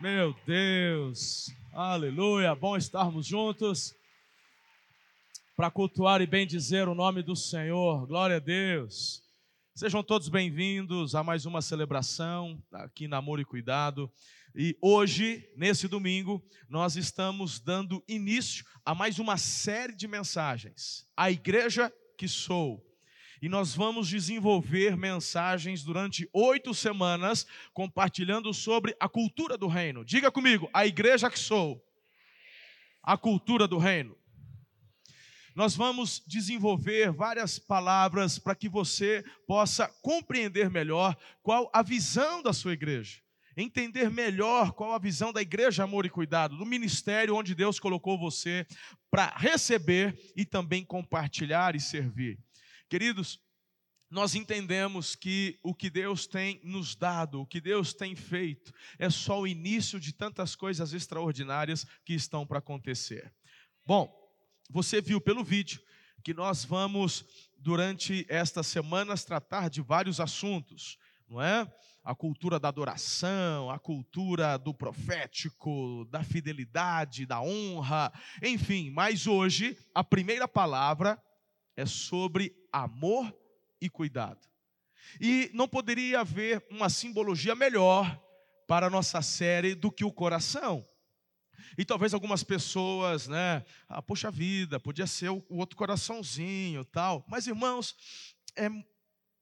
Meu 0.00 0.32
Deus, 0.46 1.50
aleluia, 1.72 2.54
bom 2.54 2.76
estarmos 2.76 3.26
juntos 3.26 3.92
para 5.56 5.72
cultuar 5.72 6.20
e 6.20 6.26
bem 6.26 6.46
dizer 6.46 6.86
o 6.86 6.94
nome 6.94 7.20
do 7.20 7.34
Senhor, 7.34 8.06
glória 8.06 8.36
a 8.36 8.38
Deus. 8.38 9.20
Sejam 9.74 10.00
todos 10.04 10.28
bem-vindos 10.28 11.16
a 11.16 11.24
mais 11.24 11.46
uma 11.46 11.60
celebração 11.60 12.62
aqui 12.70 13.08
na 13.08 13.16
Amor 13.16 13.40
e 13.40 13.44
Cuidado. 13.44 14.08
E 14.54 14.78
hoje, 14.80 15.44
nesse 15.56 15.88
domingo, 15.88 16.40
nós 16.68 16.94
estamos 16.94 17.58
dando 17.58 18.00
início 18.06 18.64
a 18.84 18.94
mais 18.94 19.18
uma 19.18 19.36
série 19.36 19.96
de 19.96 20.06
mensagens. 20.06 21.08
A 21.16 21.28
igreja 21.28 21.92
que 22.16 22.28
sou 22.28 22.87
e 23.40 23.48
nós 23.48 23.74
vamos 23.74 24.08
desenvolver 24.08 24.96
mensagens 24.96 25.82
durante 25.82 26.28
oito 26.32 26.74
semanas, 26.74 27.46
compartilhando 27.72 28.52
sobre 28.52 28.96
a 28.98 29.08
cultura 29.08 29.56
do 29.56 29.66
reino. 29.66 30.04
Diga 30.04 30.30
comigo, 30.30 30.68
a 30.72 30.86
igreja 30.86 31.30
que 31.30 31.38
sou, 31.38 31.82
a 33.02 33.16
cultura 33.16 33.68
do 33.68 33.78
reino. 33.78 34.16
Nós 35.54 35.74
vamos 35.74 36.22
desenvolver 36.26 37.10
várias 37.10 37.58
palavras 37.58 38.38
para 38.38 38.54
que 38.54 38.68
você 38.68 39.24
possa 39.46 39.88
compreender 40.02 40.70
melhor 40.70 41.16
qual 41.42 41.68
a 41.72 41.82
visão 41.82 42.42
da 42.42 42.52
sua 42.52 42.72
igreja 42.72 43.20
entender 43.60 44.08
melhor 44.08 44.72
qual 44.72 44.92
a 44.92 44.98
visão 44.98 45.32
da 45.32 45.42
igreja 45.42 45.82
Amor 45.82 46.06
e 46.06 46.10
Cuidado, 46.10 46.56
do 46.56 46.64
ministério 46.64 47.34
onde 47.34 47.54
Deus 47.56 47.80
colocou 47.80 48.16
você 48.16 48.64
para 49.10 49.34
receber 49.36 50.16
e 50.36 50.44
também 50.44 50.84
compartilhar 50.84 51.74
e 51.74 51.80
servir. 51.80 52.38
Queridos, 52.88 53.38
nós 54.10 54.34
entendemos 54.34 55.14
que 55.14 55.58
o 55.62 55.74
que 55.74 55.90
Deus 55.90 56.26
tem 56.26 56.58
nos 56.64 56.96
dado, 56.96 57.42
o 57.42 57.46
que 57.46 57.60
Deus 57.60 57.92
tem 57.92 58.16
feito, 58.16 58.72
é 58.98 59.10
só 59.10 59.40
o 59.40 59.46
início 59.46 60.00
de 60.00 60.12
tantas 60.14 60.56
coisas 60.56 60.94
extraordinárias 60.94 61.84
que 62.02 62.14
estão 62.14 62.46
para 62.46 62.60
acontecer. 62.60 63.30
Bom, 63.84 64.10
você 64.70 65.02
viu 65.02 65.20
pelo 65.20 65.44
vídeo 65.44 65.82
que 66.24 66.32
nós 66.32 66.64
vamos, 66.64 67.26
durante 67.58 68.24
estas 68.28 68.66
semanas, 68.66 69.22
tratar 69.22 69.68
de 69.68 69.82
vários 69.82 70.18
assuntos, 70.18 70.96
não 71.28 71.42
é? 71.42 71.70
A 72.02 72.14
cultura 72.14 72.58
da 72.58 72.68
adoração, 72.68 73.70
a 73.70 73.78
cultura 73.78 74.56
do 74.56 74.72
profético, 74.72 76.06
da 76.10 76.24
fidelidade, 76.24 77.26
da 77.26 77.42
honra, 77.42 78.10
enfim, 78.42 78.90
mas 78.90 79.26
hoje 79.26 79.76
a 79.94 80.02
primeira 80.02 80.48
palavra 80.48 81.22
é 81.78 81.86
sobre 81.86 82.52
amor 82.72 83.32
e 83.80 83.88
cuidado. 83.88 84.40
E 85.20 85.48
não 85.54 85.68
poderia 85.68 86.20
haver 86.20 86.66
uma 86.68 86.90
simbologia 86.90 87.54
melhor 87.54 88.20
para 88.66 88.88
a 88.88 88.90
nossa 88.90 89.22
série 89.22 89.76
do 89.76 89.92
que 89.92 90.04
o 90.04 90.10
coração. 90.10 90.84
E 91.78 91.84
talvez 91.84 92.12
algumas 92.12 92.42
pessoas, 92.42 93.28
né, 93.28 93.64
ah, 93.88 94.02
poxa 94.02 94.28
vida, 94.28 94.80
podia 94.80 95.06
ser 95.06 95.28
o, 95.28 95.44
outro 95.48 95.76
coraçãozinho, 95.76 96.84
tal. 96.84 97.24
Mas 97.28 97.46
irmãos, 97.46 97.94
é 98.56 98.68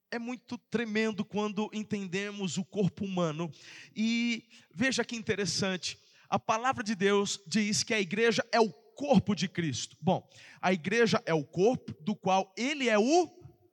é 0.09 0.21
muito 0.21 0.57
tremendo 0.57 1.25
quando 1.25 1.69
entendemos 1.73 2.57
o 2.59 2.65
corpo 2.65 3.05
humano. 3.05 3.51
E 3.95 4.49
veja 4.73 5.05
que 5.05 5.17
interessante, 5.17 5.99
a 6.29 6.39
palavra 6.39 6.85
de 6.85 6.95
Deus 6.95 7.41
diz 7.47 7.83
que 7.83 7.93
a 7.93 8.01
igreja 8.01 8.47
é 8.53 8.61
o 8.61 8.73
corpo 8.97 9.35
de 9.35 9.47
Cristo. 9.47 9.97
Bom, 10.01 10.29
a 10.61 10.73
igreja 10.73 11.23
é 11.27 11.35
o 11.35 11.45
corpo 11.45 11.95
do 12.03 12.17
qual 12.17 12.53
ele 12.57 12.89
é 12.89 12.99
o 12.99 13.29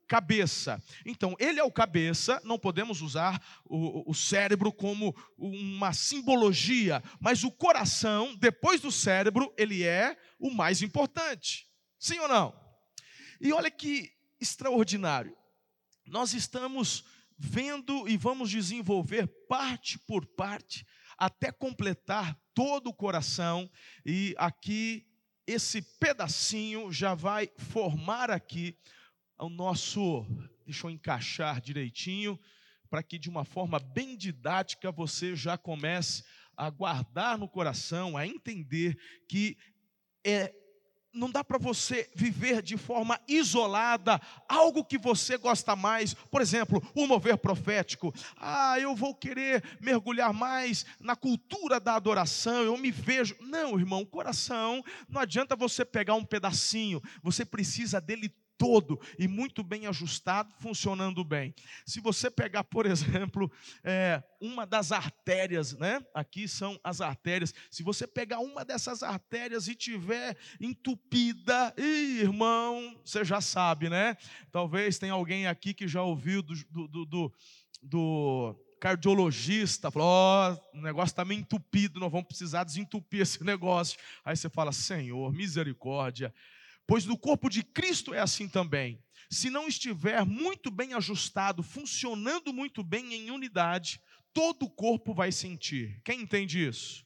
cabeça. 0.06 0.80
Então, 1.04 1.34
ele 1.40 1.58
é 1.58 1.64
o 1.64 1.72
cabeça, 1.72 2.40
não 2.44 2.58
podemos 2.58 3.00
usar 3.00 3.42
o, 3.64 4.08
o, 4.08 4.14
cérebro 4.14 4.70
como 4.70 5.16
uma 5.36 5.94
simbologia, 5.94 7.02
mas 7.18 7.42
o 7.42 7.50
coração, 7.50 8.36
depois 8.36 8.82
do 8.82 8.92
cérebro, 8.92 9.52
ele 9.56 9.82
é 9.82 10.16
o 10.38 10.50
mais 10.50 10.82
importante. 10.82 11.66
Sim 11.98 12.18
ou 12.18 12.28
não? 12.28 12.54
E 13.40 13.50
olha 13.52 13.70
que 13.70 14.12
extraordinário. 14.38 15.34
Nós 16.06 16.34
estamos 16.34 17.04
vendo 17.38 18.06
e 18.06 18.16
vamos 18.16 18.50
desenvolver 18.50 19.26
parte 19.48 19.98
por 19.98 20.26
parte 20.26 20.86
até 21.16 21.50
completar 21.50 22.38
todo 22.54 22.88
o 22.88 22.94
coração 22.94 23.70
e 24.04 24.34
aqui 24.36 25.06
esse 25.46 25.82
pedacinho 25.82 26.90
já 26.92 27.14
vai 27.14 27.50
formar 27.56 28.30
aqui 28.30 28.76
o 29.38 29.48
nosso. 29.48 30.26
Deixa 30.64 30.86
eu 30.86 30.90
encaixar 30.90 31.60
direitinho, 31.60 32.40
para 32.88 33.02
que 33.02 33.18
de 33.18 33.28
uma 33.28 33.44
forma 33.44 33.78
bem 33.78 34.16
didática 34.16 34.90
você 34.90 35.36
já 35.36 35.58
comece 35.58 36.24
a 36.56 36.70
guardar 36.70 37.36
no 37.36 37.48
coração, 37.48 38.16
a 38.16 38.26
entender 38.26 38.98
que 39.28 39.58
é 40.24 40.54
não 41.14 41.30
dá 41.30 41.44
para 41.44 41.58
você 41.58 42.10
viver 42.14 42.60
de 42.60 42.76
forma 42.76 43.20
isolada 43.28 44.20
algo 44.48 44.84
que 44.84 44.98
você 44.98 45.36
gosta 45.38 45.76
mais. 45.76 46.12
Por 46.12 46.42
exemplo, 46.42 46.82
o 46.94 47.06
mover 47.06 47.38
profético. 47.38 48.12
Ah, 48.36 48.78
eu 48.78 48.94
vou 48.94 49.14
querer 49.14 49.62
mergulhar 49.80 50.32
mais 50.32 50.84
na 51.00 51.14
cultura 51.14 51.78
da 51.78 51.94
adoração, 51.94 52.62
eu 52.62 52.76
me 52.76 52.90
vejo. 52.90 53.36
Não, 53.40 53.78
irmão, 53.78 54.04
coração, 54.04 54.82
não 55.08 55.20
adianta 55.20 55.54
você 55.54 55.84
pegar 55.84 56.14
um 56.14 56.24
pedacinho, 56.24 57.02
você 57.22 57.44
precisa 57.44 58.00
dele 58.00 58.34
todo 58.58 59.00
e 59.18 59.26
muito 59.26 59.62
bem 59.62 59.86
ajustado, 59.86 60.52
funcionando 60.58 61.24
bem. 61.24 61.54
Se 61.86 62.00
você 62.00 62.30
pegar, 62.30 62.64
por 62.64 62.86
exemplo, 62.86 63.50
é, 63.82 64.22
uma 64.40 64.66
das 64.66 64.92
artérias, 64.92 65.72
né? 65.74 66.04
Aqui 66.14 66.46
são 66.46 66.78
as 66.82 67.00
artérias. 67.00 67.54
Se 67.70 67.82
você 67.82 68.06
pegar 68.06 68.40
uma 68.40 68.64
dessas 68.64 69.02
artérias 69.02 69.68
e 69.68 69.74
tiver 69.74 70.36
entupida, 70.60 71.74
ih, 71.76 72.20
irmão, 72.20 73.00
você 73.04 73.24
já 73.24 73.40
sabe, 73.40 73.88
né? 73.88 74.16
Talvez 74.50 74.98
tenha 74.98 75.12
alguém 75.12 75.46
aqui 75.46 75.74
que 75.74 75.88
já 75.88 76.02
ouviu 76.02 76.42
do, 76.42 76.54
do, 76.88 77.06
do, 77.06 77.32
do 77.82 78.64
cardiologista, 78.84 79.90
falou: 79.90 80.08
Ó, 80.08 80.52
oh, 80.52 80.78
o 80.78 80.82
negócio 80.82 81.12
está 81.12 81.24
meio 81.24 81.40
entupido, 81.40 81.98
nós 81.98 82.12
vamos 82.12 82.26
precisar 82.26 82.64
desentupir 82.64 83.22
esse 83.22 83.42
negócio. 83.42 83.98
Aí 84.22 84.36
você 84.36 84.50
fala: 84.50 84.72
Senhor, 84.72 85.32
misericórdia. 85.32 86.34
Pois 86.86 87.04
no 87.04 87.18
corpo 87.18 87.48
de 87.48 87.62
Cristo 87.62 88.12
é 88.12 88.20
assim 88.20 88.48
também. 88.48 89.02
Se 89.30 89.48
não 89.48 89.66
estiver 89.66 90.24
muito 90.24 90.70
bem 90.70 90.94
ajustado, 90.94 91.62
funcionando 91.62 92.52
muito 92.52 92.82
bem 92.82 93.14
em 93.14 93.30
unidade, 93.30 94.00
todo 94.32 94.64
o 94.64 94.70
corpo 94.70 95.14
vai 95.14 95.32
sentir. 95.32 96.00
Quem 96.04 96.20
entende 96.20 96.66
isso? 96.66 97.04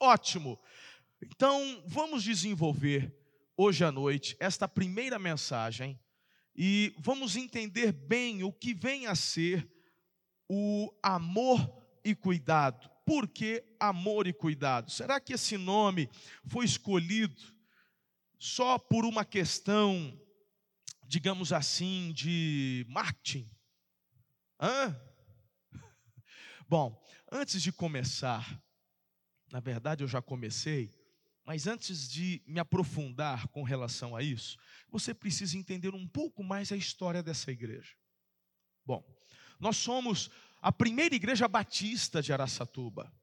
Ótimo. 0.00 0.58
Então, 1.22 1.84
vamos 1.86 2.24
desenvolver 2.24 3.14
hoje 3.56 3.84
à 3.84 3.92
noite 3.92 4.36
esta 4.40 4.66
primeira 4.66 5.18
mensagem 5.18 6.00
e 6.56 6.94
vamos 6.98 7.36
entender 7.36 7.92
bem 7.92 8.42
o 8.42 8.52
que 8.52 8.74
vem 8.74 9.06
a 9.06 9.14
ser 9.14 9.70
o 10.48 10.92
amor 11.02 11.82
e 12.04 12.14
cuidado. 12.14 12.90
Por 13.04 13.28
que 13.28 13.64
amor 13.78 14.26
e 14.26 14.32
cuidado? 14.32 14.90
Será 14.90 15.20
que 15.20 15.32
esse 15.32 15.56
nome 15.56 16.08
foi 16.46 16.64
escolhido 16.64 17.51
só 18.42 18.76
por 18.76 19.04
uma 19.04 19.24
questão, 19.24 20.20
digamos 21.06 21.52
assim, 21.52 22.12
de 22.12 22.84
marketing? 22.88 23.48
Hã? 24.60 25.00
Bom, 26.68 27.00
antes 27.30 27.62
de 27.62 27.70
começar, 27.70 28.60
na 29.52 29.60
verdade 29.60 30.02
eu 30.02 30.08
já 30.08 30.20
comecei, 30.20 30.92
mas 31.44 31.68
antes 31.68 32.10
de 32.10 32.42
me 32.44 32.58
aprofundar 32.58 33.46
com 33.46 33.62
relação 33.62 34.16
a 34.16 34.24
isso, 34.24 34.58
você 34.90 35.14
precisa 35.14 35.56
entender 35.56 35.94
um 35.94 36.08
pouco 36.08 36.42
mais 36.42 36.72
a 36.72 36.76
história 36.76 37.22
dessa 37.22 37.52
igreja. 37.52 37.94
Bom, 38.84 39.04
nós 39.60 39.76
somos 39.76 40.32
a 40.60 40.72
primeira 40.72 41.14
igreja 41.14 41.46
batista 41.46 42.20
de 42.20 42.32
Araçatuba. 42.32 43.14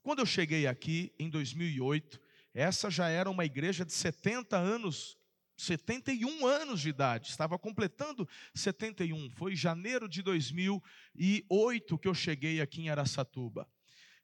Quando 0.00 0.20
eu 0.20 0.26
cheguei 0.26 0.68
aqui 0.68 1.12
em 1.18 1.28
2008, 1.28 2.29
essa 2.54 2.90
já 2.90 3.08
era 3.08 3.30
uma 3.30 3.44
igreja 3.44 3.84
de 3.84 3.92
70 3.92 4.56
anos, 4.56 5.16
71 5.56 6.46
anos 6.46 6.80
de 6.80 6.88
idade, 6.88 7.28
estava 7.28 7.58
completando 7.58 8.28
71. 8.54 9.30
Foi 9.30 9.52
em 9.52 9.56
janeiro 9.56 10.08
de 10.08 10.22
2008 10.22 11.98
que 11.98 12.08
eu 12.08 12.14
cheguei 12.14 12.60
aqui 12.60 12.82
em 12.82 12.90
Araçatuba. 12.90 13.68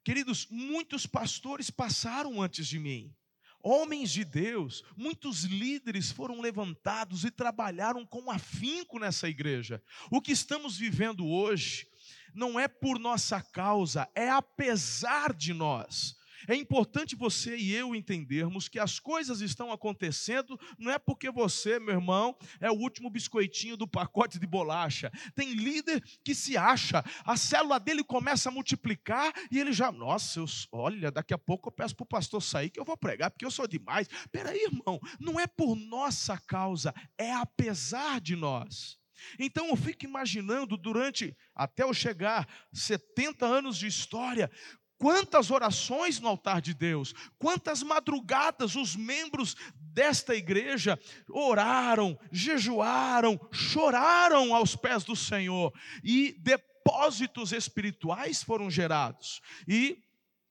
Queridos, 0.03 0.47
muitos 0.49 1.05
pastores 1.05 1.69
passaram 1.69 2.41
antes 2.41 2.67
de 2.67 2.79
mim. 2.79 3.13
Homens 3.61 4.11
de 4.11 4.23
Deus, 4.23 4.83
muitos 4.95 5.43
líderes 5.43 6.11
foram 6.11 6.39
levantados 6.39 7.25
e 7.25 7.31
trabalharam 7.31 8.05
com 8.05 8.31
afinco 8.31 8.99
nessa 8.99 9.27
igreja. 9.27 9.83
O 10.09 10.21
que 10.21 10.31
estamos 10.31 10.77
vivendo 10.77 11.27
hoje 11.27 11.87
não 12.33 12.59
é 12.59 12.67
por 12.67 12.99
nossa 12.99 13.41
causa, 13.41 14.07
é 14.15 14.29
apesar 14.29 15.33
de 15.33 15.53
nós. 15.53 16.15
É 16.47 16.55
importante 16.55 17.15
você 17.15 17.55
e 17.55 17.73
eu 17.73 17.95
entendermos 17.95 18.67
que 18.67 18.79
as 18.79 18.99
coisas 18.99 19.41
estão 19.41 19.71
acontecendo 19.71 20.59
não 20.77 20.91
é 20.91 20.99
porque 20.99 21.31
você, 21.31 21.79
meu 21.79 21.95
irmão, 21.95 22.37
é 22.59 22.69
o 22.69 22.75
último 22.75 23.09
biscoitinho 23.09 23.77
do 23.77 23.87
pacote 23.87 24.37
de 24.37 24.45
bolacha. 24.45 25.11
Tem 25.35 25.53
líder 25.53 26.03
que 26.23 26.35
se 26.35 26.57
acha, 26.57 27.03
a 27.25 27.37
célula 27.37 27.79
dele 27.79 28.03
começa 28.03 28.49
a 28.49 28.51
multiplicar 28.51 29.33
e 29.51 29.59
ele 29.59 29.71
já, 29.71 29.91
nossa, 29.91 30.39
eu, 30.39 30.45
olha, 30.71 31.11
daqui 31.11 31.33
a 31.33 31.37
pouco 31.37 31.69
eu 31.69 31.71
peço 31.71 31.95
para 31.95 32.03
o 32.03 32.07
pastor 32.07 32.41
sair 32.41 32.69
que 32.69 32.79
eu 32.79 32.85
vou 32.85 32.97
pregar 32.97 33.31
porque 33.31 33.45
eu 33.45 33.51
sou 33.51 33.67
demais. 33.67 34.07
Peraí, 34.31 34.63
irmão, 34.63 34.99
não 35.19 35.39
é 35.39 35.47
por 35.47 35.75
nossa 35.75 36.37
causa, 36.37 36.93
é 37.17 37.31
apesar 37.33 38.19
de 38.19 38.35
nós. 38.35 38.97
Então 39.39 39.67
eu 39.67 39.75
fico 39.75 40.05
imaginando 40.05 40.77
durante 40.77 41.35
até 41.55 41.83
eu 41.83 41.93
chegar 41.93 42.47
70 42.71 43.45
anos 43.45 43.77
de 43.77 43.87
história, 43.87 44.49
Quantas 44.97 45.51
orações 45.51 46.19
no 46.19 46.27
altar 46.27 46.59
de 46.59 46.73
Deus, 46.73 47.13
quantas 47.37 47.83
madrugadas 47.83 48.75
os 48.75 48.95
membros 48.95 49.55
desta 49.75 50.35
igreja 50.35 50.99
oraram, 51.29 52.17
jejuaram, 52.31 53.39
choraram 53.51 54.55
aos 54.55 54.75
pés 54.75 55.03
do 55.03 55.15
Senhor 55.15 55.71
e 56.03 56.35
depósitos 56.39 57.51
espirituais 57.51 58.41
foram 58.41 58.71
gerados. 58.71 59.39
E 59.67 60.03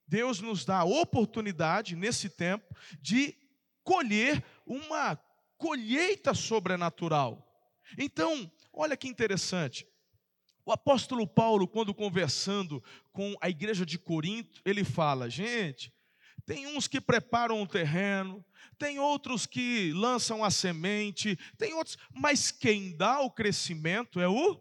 Deus 0.06 0.40
nos 0.40 0.64
dá 0.64 0.78
a 0.78 0.84
oportunidade 0.84 1.96
nesse 1.96 2.28
tempo 2.28 2.72
de 3.00 3.36
colher 3.82 4.44
uma 4.64 5.18
colheita 5.58 6.34
sobrenatural. 6.34 7.42
Então, 7.98 8.50
olha 8.72 8.96
que 8.96 9.08
interessante. 9.08 9.86
O 10.66 10.72
apóstolo 10.72 11.28
Paulo, 11.28 11.68
quando 11.68 11.94
conversando 11.94 12.82
com 13.12 13.36
a 13.40 13.48
igreja 13.48 13.86
de 13.86 13.96
Corinto, 13.96 14.60
ele 14.64 14.82
fala: 14.82 15.30
gente, 15.30 15.94
tem 16.44 16.66
uns 16.66 16.88
que 16.88 17.00
preparam 17.00 17.62
o 17.62 17.68
terreno, 17.68 18.44
tem 18.76 18.98
outros 18.98 19.46
que 19.46 19.92
lançam 19.92 20.42
a 20.42 20.50
semente, 20.50 21.38
tem 21.56 21.72
outros, 21.72 21.96
mas 22.12 22.50
quem 22.50 22.96
dá 22.96 23.20
o 23.20 23.30
crescimento 23.30 24.18
é 24.20 24.28
o 24.28 24.60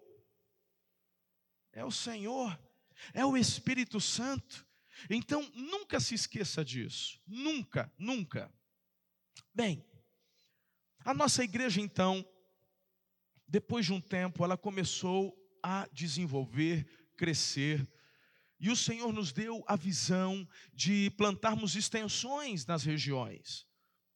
é 1.74 1.84
o 1.84 1.92
Senhor, 1.92 2.58
é 3.12 3.26
o 3.26 3.36
Espírito 3.36 4.00
Santo. 4.00 4.66
Então, 5.10 5.42
nunca 5.56 6.00
se 6.00 6.14
esqueça 6.14 6.64
disso. 6.64 7.20
Nunca, 7.28 7.92
nunca. 7.98 8.54
Bem, 9.54 9.84
a 11.00 11.14
nossa 11.16 11.44
igreja 11.44 11.82
então, 11.82 12.24
depois 13.48 13.88
de 13.88 13.92
um 13.92 14.00
tempo, 14.00 14.44
ela 14.46 14.56
começou 14.56 15.36
a 15.66 15.88
desenvolver, 15.92 16.86
crescer. 17.18 17.84
E 18.60 18.70
o 18.70 18.76
Senhor 18.76 19.12
nos 19.12 19.34
deu 19.34 19.64
a 19.68 19.76
visão 19.76 20.48
de 20.72 21.10
plantarmos 21.18 21.76
extensões 21.76 22.68
nas 22.68 22.84
regiões, 22.84 23.66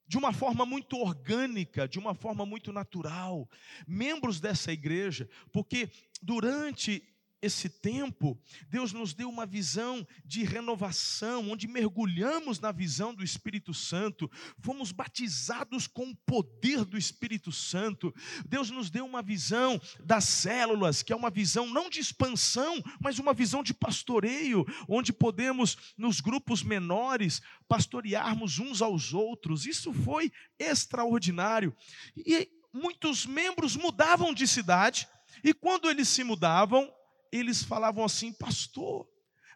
de 0.07 0.15
uma 0.15 0.31
forma 0.31 0.63
muito 0.63 0.95
orgânica, 0.95 1.87
de 1.87 1.97
uma 1.97 2.13
forma 2.13 2.45
muito 2.45 2.71
natural. 2.71 3.49
Membros 3.87 4.39
dessa 4.39 4.71
igreja, 4.71 5.27
porque 5.51 5.89
durante 6.21 7.03
esse 7.41 7.69
tempo, 7.69 8.37
Deus 8.69 8.91
nos 8.91 9.13
deu 9.13 9.29
uma 9.29 9.45
visão 9.45 10.05
de 10.25 10.43
renovação, 10.43 11.49
onde 11.49 11.67
mergulhamos 11.67 12.59
na 12.59 12.71
visão 12.71 13.13
do 13.13 13.23
Espírito 13.23 13.73
Santo, 13.73 14.29
fomos 14.59 14.91
batizados 14.91 15.87
com 15.87 16.09
o 16.09 16.15
poder 16.15 16.83
do 16.83 16.97
Espírito 16.97 17.51
Santo. 17.51 18.13
Deus 18.45 18.69
nos 18.69 18.89
deu 18.89 19.05
uma 19.05 19.21
visão 19.21 19.79
das 20.03 20.25
células, 20.25 21.01
que 21.01 21.13
é 21.13 21.15
uma 21.15 21.29
visão 21.29 21.67
não 21.67 21.89
de 21.89 21.99
expansão, 21.99 22.83
mas 22.99 23.19
uma 23.19 23.33
visão 23.33 23.63
de 23.63 23.73
pastoreio, 23.73 24.65
onde 24.87 25.13
podemos, 25.13 25.93
nos 25.97 26.19
grupos 26.19 26.61
menores, 26.61 27.41
pastorearmos 27.67 28.59
uns 28.59 28.81
aos 28.81 29.13
outros. 29.13 29.65
Isso 29.65 29.93
foi 29.93 30.31
extraordinário. 30.57 31.75
E 32.17 32.49
muitos 32.73 33.25
membros 33.25 33.75
mudavam 33.75 34.33
de 34.33 34.47
cidade, 34.47 35.07
e 35.43 35.53
quando 35.53 35.89
eles 35.89 36.07
se 36.09 36.23
mudavam, 36.23 36.91
eles 37.31 37.63
falavam 37.63 38.03
assim, 38.03 38.33
pastor, 38.33 39.07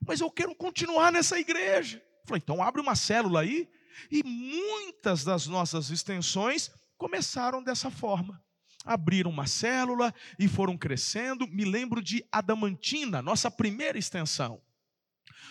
mas 0.06 0.20
eu 0.20 0.30
quero 0.30 0.56
continuar 0.56 1.12
nessa 1.12 1.40
igreja. 1.40 1.98
Eu 1.98 2.28
falei, 2.28 2.42
então 2.44 2.62
abre 2.62 2.82
uma 2.82 2.96
célula 2.96 3.42
aí. 3.42 3.70
E 4.12 4.24
muitas 4.24 5.24
das 5.24 5.48
nossas 5.48 5.90
extensões 5.90 6.72
começaram 6.98 7.64
dessa 7.64 7.92
forma. 7.92 8.42
Abriram 8.86 9.32
uma 9.32 9.48
célula 9.48 10.14
e 10.38 10.48
foram 10.48 10.78
crescendo. 10.78 11.48
Me 11.48 11.64
lembro 11.64 12.02
de 12.02 12.26
Adamantina, 12.32 13.22
nossa 13.22 13.50
primeira 13.50 13.98
extensão 13.98 14.62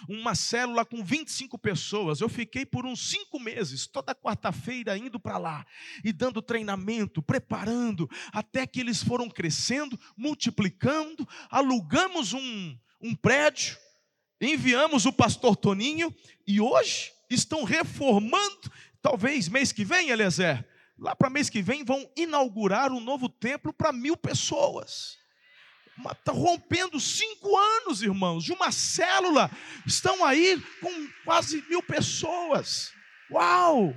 uma 0.09 0.35
célula 0.35 0.85
com 0.85 1.03
25 1.05 1.59
pessoas. 1.59 2.21
Eu 2.21 2.29
fiquei 2.29 2.65
por 2.65 2.87
uns 2.87 3.11
cinco 3.11 3.39
meses, 3.39 3.87
toda 3.87 4.15
quarta-feira, 4.15 4.97
indo 4.97 5.19
para 5.19 5.39
lá 5.39 5.67
e 6.05 6.13
dando 6.13 6.43
treinamento, 6.43 7.23
preparando, 7.23 8.09
até 8.33 8.67
que 8.67 8.81
eles 8.81 9.03
foram 9.03 9.29
crescendo, 9.29 9.99
multiplicando. 10.17 11.29
Alugamos 11.51 12.33
um, 12.33 12.77
um 13.01 13.15
prédio, 13.15 13.77
enviamos 14.41 15.07
o 15.07 15.13
pastor 15.13 15.57
Toninho 15.57 16.15
e 16.47 16.61
hoje 16.61 17.13
estão 17.31 17.65
reformando. 17.65 18.73
Talvez 19.01 19.49
mês 19.49 19.73
que 19.73 19.85
vem, 19.85 20.11
Eliezer, 20.11 20.65
lá 20.99 21.17
para 21.17 21.31
mês 21.31 21.51
que 21.51 21.63
vem, 21.63 21.85
vão 21.85 22.09
inaugurar 22.17 22.93
um 22.93 23.01
novo 23.01 23.29
templo 23.29 23.73
para 23.73 23.93
mil 23.93 24.17
pessoas. 24.17 25.22
Está 25.99 26.33
rompendo 26.33 26.99
cinco 26.99 27.57
anos, 27.57 28.03
irmãos, 28.03 28.45
de 28.45 28.53
uma 28.53 28.73
célula. 28.73 29.51
Estão 29.87 30.25
aí 30.25 30.61
com 30.81 31.09
quase 31.25 31.63
mil 31.69 31.83
pessoas. 31.83 32.93
Uau! 33.31 33.95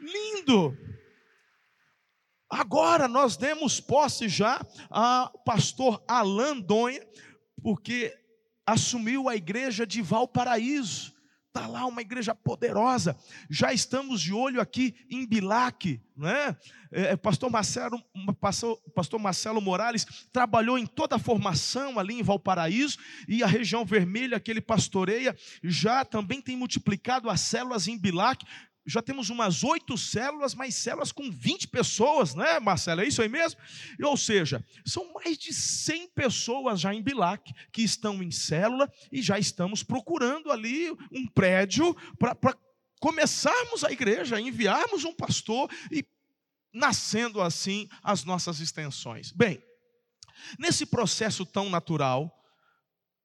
Lindo! 0.00 0.76
Agora 2.50 3.06
nós 3.08 3.36
demos 3.36 3.80
posse 3.80 4.28
já 4.28 4.60
ao 4.88 5.38
pastor 5.44 6.02
Alain 6.08 6.60
Donha, 6.60 7.06
porque 7.62 8.14
assumiu 8.66 9.28
a 9.28 9.36
igreja 9.36 9.86
de 9.86 10.00
Valparaíso. 10.00 11.17
Está 11.58 11.66
lá 11.66 11.86
uma 11.86 12.00
igreja 12.00 12.36
poderosa. 12.36 13.16
Já 13.50 13.72
estamos 13.72 14.20
de 14.20 14.32
olho 14.32 14.60
aqui 14.60 14.94
em 15.10 15.26
Bilac, 15.26 16.00
né? 16.16 16.56
É, 16.92 17.12
é, 17.12 17.16
pastor, 17.16 17.50
Marcelo, 17.50 18.00
pastor, 18.40 18.80
pastor 18.94 19.20
Marcelo 19.20 19.60
Morales 19.60 20.06
trabalhou 20.32 20.78
em 20.78 20.86
toda 20.86 21.16
a 21.16 21.18
formação 21.18 21.98
ali 21.98 22.14
em 22.14 22.22
Valparaíso 22.22 22.96
e 23.26 23.42
a 23.42 23.46
região 23.46 23.84
vermelha 23.84 24.38
que 24.38 24.50
ele 24.50 24.60
pastoreia 24.60 25.36
já 25.62 26.04
também 26.04 26.40
tem 26.40 26.56
multiplicado 26.56 27.28
as 27.28 27.40
células 27.40 27.88
em 27.88 27.98
Bilac 27.98 28.46
já 28.88 29.02
temos 29.02 29.28
umas 29.28 29.62
oito 29.62 29.98
células, 29.98 30.54
mais 30.54 30.74
células 30.74 31.12
com 31.12 31.30
20 31.30 31.68
pessoas, 31.68 32.34
né, 32.34 32.58
Marcelo? 32.58 33.02
É 33.02 33.06
isso 33.06 33.20
aí 33.20 33.28
mesmo? 33.28 33.60
Ou 34.02 34.16
seja, 34.16 34.64
são 34.84 35.12
mais 35.12 35.36
de 35.36 35.52
100 35.52 36.08
pessoas 36.08 36.80
já 36.80 36.94
em 36.94 37.02
Bilac 37.02 37.52
que 37.70 37.82
estão 37.82 38.22
em 38.22 38.30
célula 38.30 38.90
e 39.12 39.20
já 39.20 39.38
estamos 39.38 39.82
procurando 39.82 40.50
ali 40.50 40.90
um 41.12 41.26
prédio 41.26 41.94
para 42.18 42.56
começarmos 42.98 43.84
a 43.84 43.92
igreja, 43.92 44.40
enviarmos 44.40 45.04
um 45.04 45.14
pastor 45.14 45.70
e 45.92 46.04
nascendo 46.72 47.42
assim 47.42 47.88
as 48.02 48.24
nossas 48.24 48.58
extensões. 48.58 49.32
Bem, 49.32 49.62
nesse 50.58 50.86
processo 50.86 51.44
tão 51.44 51.68
natural, 51.68 52.34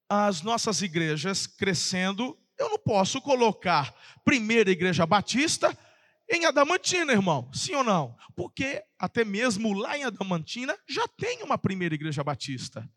as 0.08 0.42
nossas 0.42 0.82
igrejas 0.82 1.46
crescendo 1.46 2.38
eu 2.64 2.70
não 2.70 2.78
posso 2.78 3.20
colocar 3.20 3.94
primeira 4.24 4.70
igreja 4.70 5.06
batista 5.06 5.76
em 6.30 6.46
Adamantina, 6.46 7.12
irmão. 7.12 7.50
Sim 7.52 7.74
ou 7.74 7.84
não? 7.84 8.16
Porque 8.34 8.82
até 8.98 9.24
mesmo 9.24 9.72
lá 9.74 9.96
em 9.96 10.04
Adamantina 10.04 10.76
já 10.88 11.06
tem 11.08 11.42
uma 11.42 11.58
primeira 11.58 11.94
igreja 11.94 12.24
batista. 12.24 12.88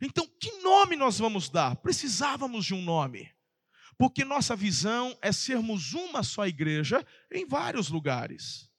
Então, 0.00 0.26
que 0.40 0.50
nome 0.62 0.96
nós 0.96 1.18
vamos 1.18 1.48
dar? 1.48 1.76
Precisávamos 1.76 2.64
de 2.64 2.74
um 2.74 2.82
nome. 2.82 3.30
Porque 3.98 4.24
nossa 4.24 4.56
visão 4.56 5.16
é 5.20 5.30
sermos 5.30 5.92
uma 5.92 6.22
só 6.22 6.46
igreja 6.46 7.04
em 7.30 7.46
vários 7.46 7.90
lugares. 7.90 8.69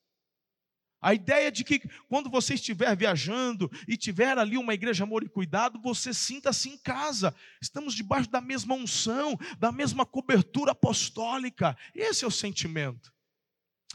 A 1.01 1.13
ideia 1.15 1.51
de 1.51 1.63
que 1.63 1.79
quando 2.07 2.29
você 2.29 2.53
estiver 2.53 2.95
viajando 2.95 3.71
e 3.87 3.97
tiver 3.97 4.37
ali 4.37 4.55
uma 4.57 4.73
igreja 4.73 5.03
amor 5.03 5.23
e 5.23 5.29
cuidado, 5.29 5.81
você 5.81 6.13
sinta-se 6.13 6.69
em 6.69 6.77
casa. 6.77 7.35
Estamos 7.59 7.95
debaixo 7.95 8.29
da 8.29 8.39
mesma 8.39 8.75
unção, 8.75 9.35
da 9.57 9.71
mesma 9.71 10.05
cobertura 10.05 10.73
apostólica. 10.73 11.75
Esse 11.95 12.23
é 12.23 12.27
o 12.27 12.31
sentimento. 12.31 13.11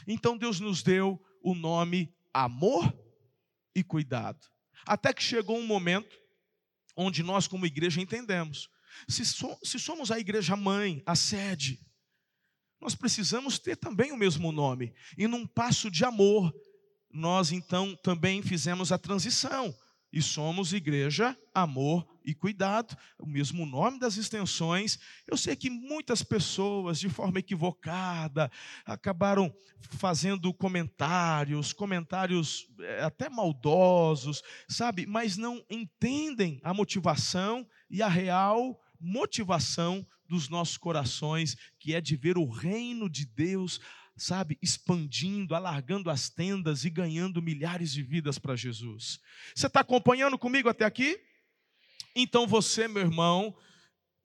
Então 0.05 0.37
Deus 0.37 0.59
nos 0.59 0.83
deu 0.83 1.23
o 1.41 1.55
nome 1.55 2.13
amor 2.33 2.93
e 3.73 3.83
cuidado. 3.83 4.45
Até 4.85 5.13
que 5.13 5.23
chegou 5.23 5.57
um 5.57 5.65
momento 5.65 6.17
onde 6.95 7.23
nós 7.23 7.47
como 7.47 7.65
igreja 7.65 8.01
entendemos 8.01 8.69
Se, 9.07 9.23
so, 9.23 9.57
se 9.63 9.79
somos 9.79 10.11
a 10.11 10.19
igreja 10.19 10.55
mãe, 10.55 11.03
a 11.05 11.15
sede, 11.15 11.79
nós 12.81 12.95
precisamos 12.95 13.59
ter 13.59 13.75
também 13.75 14.11
o 14.11 14.17
mesmo 14.17 14.51
nome. 14.51 14.93
E 15.17 15.27
num 15.27 15.45
passo 15.45 15.89
de 15.89 16.03
amor, 16.03 16.53
nós 17.11 17.51
então 17.51 17.95
também 18.03 18.41
fizemos 18.41 18.91
a 18.91 18.97
transição 18.97 19.73
e 20.11 20.21
somos 20.21 20.73
igreja, 20.73 21.37
amor 21.53 22.07
e 22.23 22.33
cuidado, 22.33 22.97
o 23.19 23.25
mesmo 23.25 23.65
nome 23.65 23.99
das 23.99 24.15
extensões. 24.17 24.97
Eu 25.27 25.37
sei 25.37 25.55
que 25.55 25.69
muitas 25.69 26.23
pessoas, 26.23 26.99
de 26.99 27.09
forma 27.09 27.39
equivocada, 27.39 28.49
acabaram 28.85 29.53
fazendo 29.79 30.53
comentários, 30.53 31.73
comentários 31.73 32.67
eh, 32.79 33.03
até 33.03 33.29
maldosos, 33.29 34.41
sabe? 34.67 35.05
Mas 35.05 35.37
não 35.37 35.63
entendem 35.69 36.59
a 36.63 36.73
motivação 36.73 37.67
e 37.89 38.01
a 38.01 38.07
real 38.07 38.79
motivação 38.99 40.05
dos 40.27 40.49
nossos 40.49 40.77
corações, 40.77 41.55
que 41.79 41.93
é 41.93 42.01
de 42.01 42.15
ver 42.15 42.37
o 42.37 42.49
reino 42.49 43.09
de 43.09 43.25
Deus 43.25 43.79
sabe, 44.17 44.57
expandindo, 44.61 45.55
alargando 45.55 46.09
as 46.09 46.29
tendas 46.29 46.83
e 46.83 46.89
ganhando 46.89 47.41
milhares 47.41 47.91
de 47.91 48.01
vidas 48.01 48.39
para 48.39 48.55
Jesus. 48.55 49.19
Você 49.55 49.67
está 49.67 49.81
acompanhando 49.81 50.37
comigo 50.37 50.67
até 50.67 50.83
aqui? 50.83 51.19
Então 52.15 52.47
você, 52.47 52.87
meu 52.87 53.03
irmão, 53.03 53.55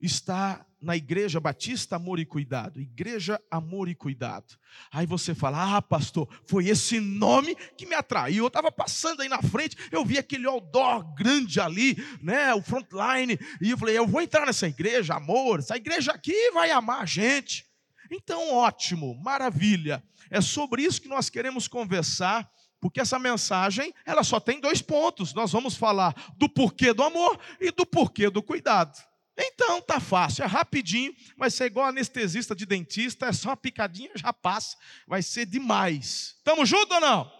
está 0.01 0.65
na 0.81 0.97
Igreja 0.97 1.39
Batista 1.39 1.95
Amor 1.95 2.19
e 2.19 2.25
Cuidado. 2.25 2.81
Igreja 2.81 3.39
Amor 3.49 3.87
e 3.87 3.95
Cuidado. 3.95 4.57
Aí 4.91 5.05
você 5.05 5.33
fala: 5.33 5.77
Ah, 5.77 5.81
pastor, 5.81 6.27
foi 6.45 6.67
esse 6.67 6.99
nome 6.99 7.55
que 7.77 7.85
me 7.85 7.95
atraiu. 7.95 8.43
Eu 8.43 8.47
estava 8.47 8.71
passando 8.71 9.21
aí 9.21 9.29
na 9.29 9.41
frente, 9.41 9.77
eu 9.91 10.03
vi 10.03 10.17
aquele 10.17 10.47
outdoor 10.47 11.13
grande 11.15 11.59
ali, 11.59 11.95
né? 12.21 12.53
O 12.53 12.61
frontline. 12.61 13.39
E 13.61 13.71
eu 13.71 13.77
falei: 13.77 13.97
Eu 13.97 14.05
vou 14.05 14.21
entrar 14.21 14.45
nessa 14.45 14.67
igreja, 14.67 15.13
amor. 15.13 15.59
Essa 15.59 15.77
igreja 15.77 16.11
aqui 16.11 16.51
vai 16.51 16.71
amar 16.71 17.01
a 17.01 17.05
gente. 17.05 17.65
Então, 18.13 18.53
ótimo, 18.53 19.15
maravilha. 19.15 20.03
É 20.29 20.39
sobre 20.39 20.83
isso 20.83 21.01
que 21.01 21.07
nós 21.07 21.29
queremos 21.29 21.67
conversar, 21.67 22.47
porque 22.79 23.01
essa 23.01 23.17
mensagem, 23.17 23.93
ela 24.05 24.23
só 24.23 24.39
tem 24.39 24.59
dois 24.59 24.81
pontos. 24.81 25.33
Nós 25.33 25.51
vamos 25.51 25.75
falar 25.75 26.13
do 26.37 26.47
porquê 26.47 26.93
do 26.93 27.01
amor 27.01 27.39
e 27.59 27.71
do 27.71 27.85
porquê 27.85 28.29
do 28.29 28.43
cuidado. 28.43 28.95
Então 29.35 29.81
tá 29.81 29.99
fácil, 29.99 30.43
é 30.43 30.47
rapidinho, 30.47 31.11
vai 31.35 31.49
ser 31.49 31.65
igual 31.65 31.87
anestesista 31.87 32.55
de 32.55 32.67
dentista, 32.67 33.25
é 33.25 33.33
só 33.33 33.49
uma 33.49 33.57
picadinha, 33.57 34.11
já 34.15 34.31
passa, 34.31 34.77
vai 35.07 35.23
ser 35.23 35.47
demais. 35.47 36.35
Tamo 36.43 36.63
junto 36.67 36.93
ou 36.93 37.01
não? 37.01 37.31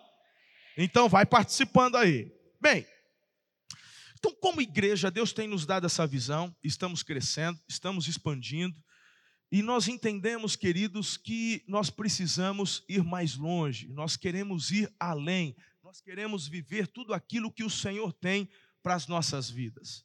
Então 0.75 1.07
vai 1.07 1.23
participando 1.23 1.97
aí. 1.97 2.31
Bem, 2.59 2.87
então 4.17 4.33
como 4.41 4.59
igreja, 4.59 5.11
Deus 5.11 5.33
tem 5.33 5.47
nos 5.47 5.67
dado 5.67 5.85
essa 5.85 6.07
visão, 6.07 6.55
estamos 6.63 7.03
crescendo, 7.03 7.59
estamos 7.67 8.07
expandindo, 8.07 8.75
e 9.53 9.61
nós 9.61 9.87
entendemos, 9.87 10.55
queridos, 10.55 11.15
que 11.15 11.63
nós 11.67 11.91
precisamos 11.91 12.83
ir 12.89 13.03
mais 13.03 13.35
longe, 13.35 13.87
nós 13.87 14.17
queremos 14.17 14.71
ir 14.71 14.91
além, 14.99 15.55
nós 15.83 16.01
queremos 16.01 16.47
viver 16.47 16.87
tudo 16.87 17.13
aquilo 17.13 17.51
que 17.51 17.63
o 17.63 17.69
Senhor 17.69 18.11
tem 18.13 18.49
para 18.81 18.95
as 18.95 19.05
nossas 19.05 19.51
vidas. 19.51 20.03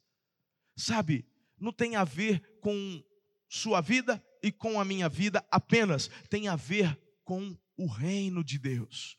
Sabe, 0.75 1.25
não 1.59 1.73
tem 1.73 1.95
a 1.95 2.03
ver 2.03 2.59
com 2.61 3.03
sua 3.47 3.81
vida 3.81 4.23
e 4.43 4.51
com 4.51 4.79
a 4.79 4.85
minha 4.85 5.09
vida 5.09 5.43
apenas, 5.49 6.11
tem 6.29 6.47
a 6.47 6.55
ver 6.55 6.95
com 7.23 7.57
o 7.75 7.87
reino 7.87 8.43
de 8.43 8.59
Deus. 8.59 9.17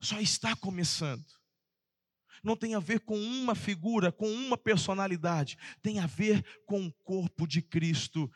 Só 0.00 0.20
está 0.20 0.54
começando. 0.54 1.26
Não 2.40 2.56
tem 2.56 2.76
a 2.76 2.80
ver 2.80 3.00
com 3.00 3.18
uma 3.18 3.56
figura, 3.56 4.12
com 4.12 4.30
uma 4.30 4.56
personalidade, 4.56 5.58
tem 5.82 5.98
a 5.98 6.06
ver 6.06 6.44
com 6.66 6.86
o 6.86 6.92
corpo 7.02 7.48
de 7.48 7.60
Cristo 7.60 8.30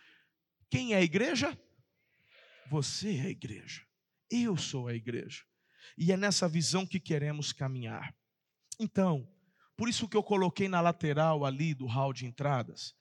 quem 0.70 0.94
é 0.94 0.96
a 0.96 1.02
igreja? 1.02 1.58
Você 2.68 3.16
é 3.16 3.22
a 3.22 3.30
igreja. 3.30 3.86
Eu 4.30 4.56
sou 4.56 4.88
a 4.88 4.94
igreja. 4.94 5.44
E 5.96 6.10
é 6.12 6.16
nessa 6.16 6.48
visão 6.48 6.86
que 6.86 6.98
queremos 6.98 7.52
caminhar. 7.52 8.14
Então, 8.78 9.28
por 9.76 9.88
isso 9.88 10.08
que 10.08 10.16
eu 10.16 10.22
coloquei 10.22 10.68
na 10.68 10.80
lateral 10.80 11.44
ali 11.44 11.74
do 11.74 11.86
hall 11.86 12.12
de 12.12 12.26
entradas, 12.26 12.94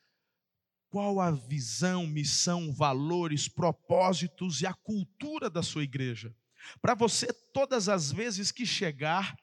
qual 0.90 1.20
a 1.20 1.32
visão, 1.32 2.06
missão, 2.06 2.74
valores, 2.74 3.48
propósitos 3.48 4.62
e 4.62 4.68
a 4.68 4.74
cultura 4.74 5.50
da 5.50 5.64
sua 5.64 5.84
igreja. 5.84 6.36
Para 6.82 6.94
você, 6.94 7.34
todas 7.54 7.90
as 7.90 8.12
vezes 8.12 8.52
que 8.52 8.66
chegar, 8.66 9.36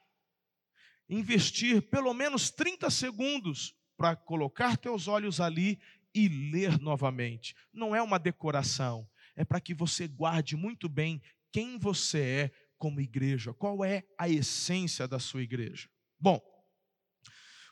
investir 1.08 1.82
pelo 1.90 2.14
menos 2.14 2.50
30 2.50 2.88
segundos 2.90 3.74
para 3.96 4.16
colocar 4.16 4.76
teus 4.76 5.08
olhos 5.08 5.40
ali 5.40 5.80
e 6.14 6.28
ler 6.28 6.80
novamente. 6.80 7.54
Não 7.72 7.94
é 7.94 8.02
uma 8.02 8.18
decoração, 8.18 9.08
é 9.36 9.44
para 9.44 9.60
que 9.60 9.74
você 9.74 10.06
guarde 10.06 10.56
muito 10.56 10.88
bem 10.88 11.20
quem 11.52 11.78
você 11.78 12.20
é 12.20 12.50
como 12.78 13.00
igreja, 13.00 13.52
qual 13.54 13.84
é 13.84 14.02
a 14.18 14.28
essência 14.28 15.06
da 15.06 15.18
sua 15.18 15.42
igreja. 15.42 15.88
Bom, 16.18 16.40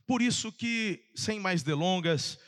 por 0.06 0.22
isso 0.22 0.52
que, 0.52 1.04
sem 1.14 1.40
mais 1.40 1.62
delongas, 1.62 2.38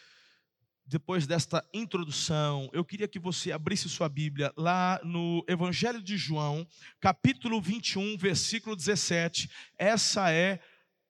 depois 0.85 1.27
desta 1.27 1.65
introdução, 1.73 2.69
eu 2.73 2.85
queria 2.85 3.09
que 3.09 3.19
você 3.19 3.51
abrisse 3.51 3.89
sua 3.89 4.09
Bíblia 4.09 4.53
lá 4.57 5.01
no 5.03 5.45
Evangelho 5.49 6.03
de 6.03 6.17
João, 6.17 6.67
capítulo 7.01 7.61
21, 7.61 8.17
versículo 8.17 8.77
17. 8.77 9.49
Essa 9.79 10.31
é 10.31 10.61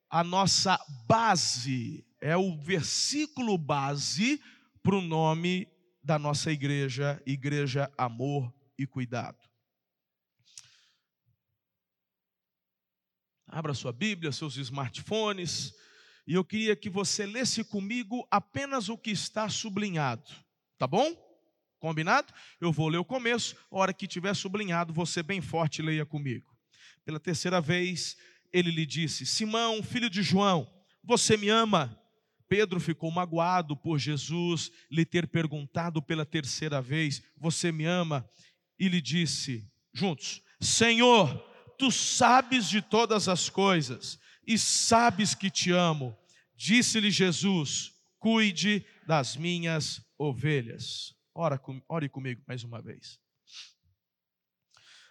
a 0.09 0.23
nossa 0.23 0.79
base, 1.07 2.05
é 2.21 2.37
o 2.37 2.57
versículo 2.59 3.57
base 3.57 4.41
para 4.83 4.97
o 4.97 5.01
nome 5.01 5.69
da 6.03 6.19
nossa 6.19 6.51
igreja, 6.51 7.23
Igreja 7.25 7.93
Amor 7.97 8.53
e 8.77 8.87
Cuidado. 8.87 9.39
Abra 13.47 13.75
sua 13.75 13.93
Bíblia, 13.93 14.33
seus 14.33 14.57
smartphones, 14.57 15.75
e 16.27 16.35
eu 16.35 16.45
queria 16.45 16.75
que 16.75 16.89
você 16.89 17.27
lesse 17.27 17.63
comigo 17.63 18.27
apenas 18.31 18.89
o 18.89 18.97
que 18.97 19.11
está 19.11 19.49
sublinhado, 19.49 20.33
tá 20.79 20.87
bom? 20.87 21.15
Combinado? 21.79 22.33
Eu 22.61 22.73
vou 22.73 22.89
ler 22.89 22.99
o 22.99 23.05
começo, 23.05 23.57
a 23.71 23.77
hora 23.77 23.93
que 23.93 24.07
tiver 24.07 24.35
sublinhado, 24.35 24.93
você 24.93 25.23
bem 25.23 25.41
forte 25.41 25.83
leia 25.83 26.07
comigo. 26.07 26.57
Pela 27.05 27.21
terceira 27.21 27.61
vez, 27.61 28.17
ele 28.53 28.71
lhe 28.71 28.87
disse: 28.87 29.27
Simão, 29.27 29.83
filho 29.83 30.09
de 30.09 30.23
João, 30.23 30.73
você 31.03 31.37
me 31.37 31.49
ama? 31.49 32.02
Pedro 32.53 32.79
ficou 32.79 33.11
magoado 33.11 33.75
por 33.75 33.99
Jesus 33.99 34.71
lhe 34.91 35.07
ter 35.07 35.27
perguntado 35.27 36.03
pela 36.03 36.27
terceira 36.27 36.83
vez: 36.83 37.23
Você 37.35 37.73
me 37.73 37.87
ama? 37.87 38.29
E 38.79 38.91
lhe 38.91 39.01
disse, 39.01 39.67
juntos: 39.91 40.43
Senhor, 40.61 41.35
tu 41.79 41.91
sabes 41.91 42.69
de 42.69 42.83
todas 42.83 43.27
as 43.27 43.49
coisas 43.49 44.19
e 44.47 44.59
sabes 44.59 45.35
que 45.35 45.49
te 45.49 45.73
amo. 45.73 46.15
Disse-lhe 46.55 47.11
Jesus: 47.11 47.95
Cuide 48.19 48.85
das 49.07 49.35
minhas 49.35 50.05
ovelhas. 50.19 51.15
Ora, 51.35 51.59
ore 51.89 52.11
comigo 52.11 52.43
mais 52.47 52.63
uma 52.65 52.83
vez. 52.83 53.19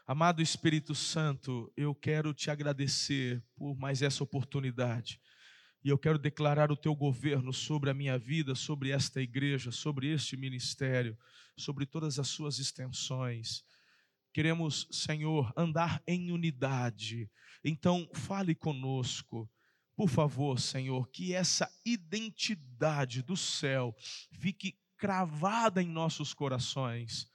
Amado 0.05 0.43
Espírito 0.43 0.93
Santo, 0.93 1.73
eu 1.75 1.95
quero 1.95 2.35
te 2.35 2.51
agradecer 2.51 3.43
por 3.55 3.75
mais 3.75 4.03
essa 4.03 4.23
oportunidade 4.23 5.19
e 5.83 5.89
eu 5.89 5.97
quero 5.97 6.19
declarar 6.19 6.71
o 6.71 6.77
teu 6.77 6.95
governo 6.95 7.51
sobre 7.51 7.89
a 7.89 7.93
minha 7.93 8.17
vida, 8.17 8.53
sobre 8.53 8.91
esta 8.91 9.19
igreja, 9.21 9.71
sobre 9.71 10.11
este 10.11 10.37
ministério, 10.37 11.17
sobre 11.57 11.85
todas 11.85 12.19
as 12.19 12.27
suas 12.27 12.59
extensões. 12.59 13.63
Queremos, 14.31 14.87
Senhor, 14.91 15.51
andar 15.57 16.01
em 16.05 16.31
unidade. 16.31 17.29
Então, 17.63 18.07
fale 18.13 18.53
conosco. 18.53 19.49
Por 19.95 20.07
favor, 20.07 20.59
Senhor, 20.59 21.09
que 21.09 21.33
essa 21.33 21.69
identidade 21.83 23.23
do 23.23 23.35
céu 23.35 23.95
fique 24.31 24.77
cravada 24.97 25.81
em 25.81 25.87
nossos 25.87 26.33
corações. 26.33 27.27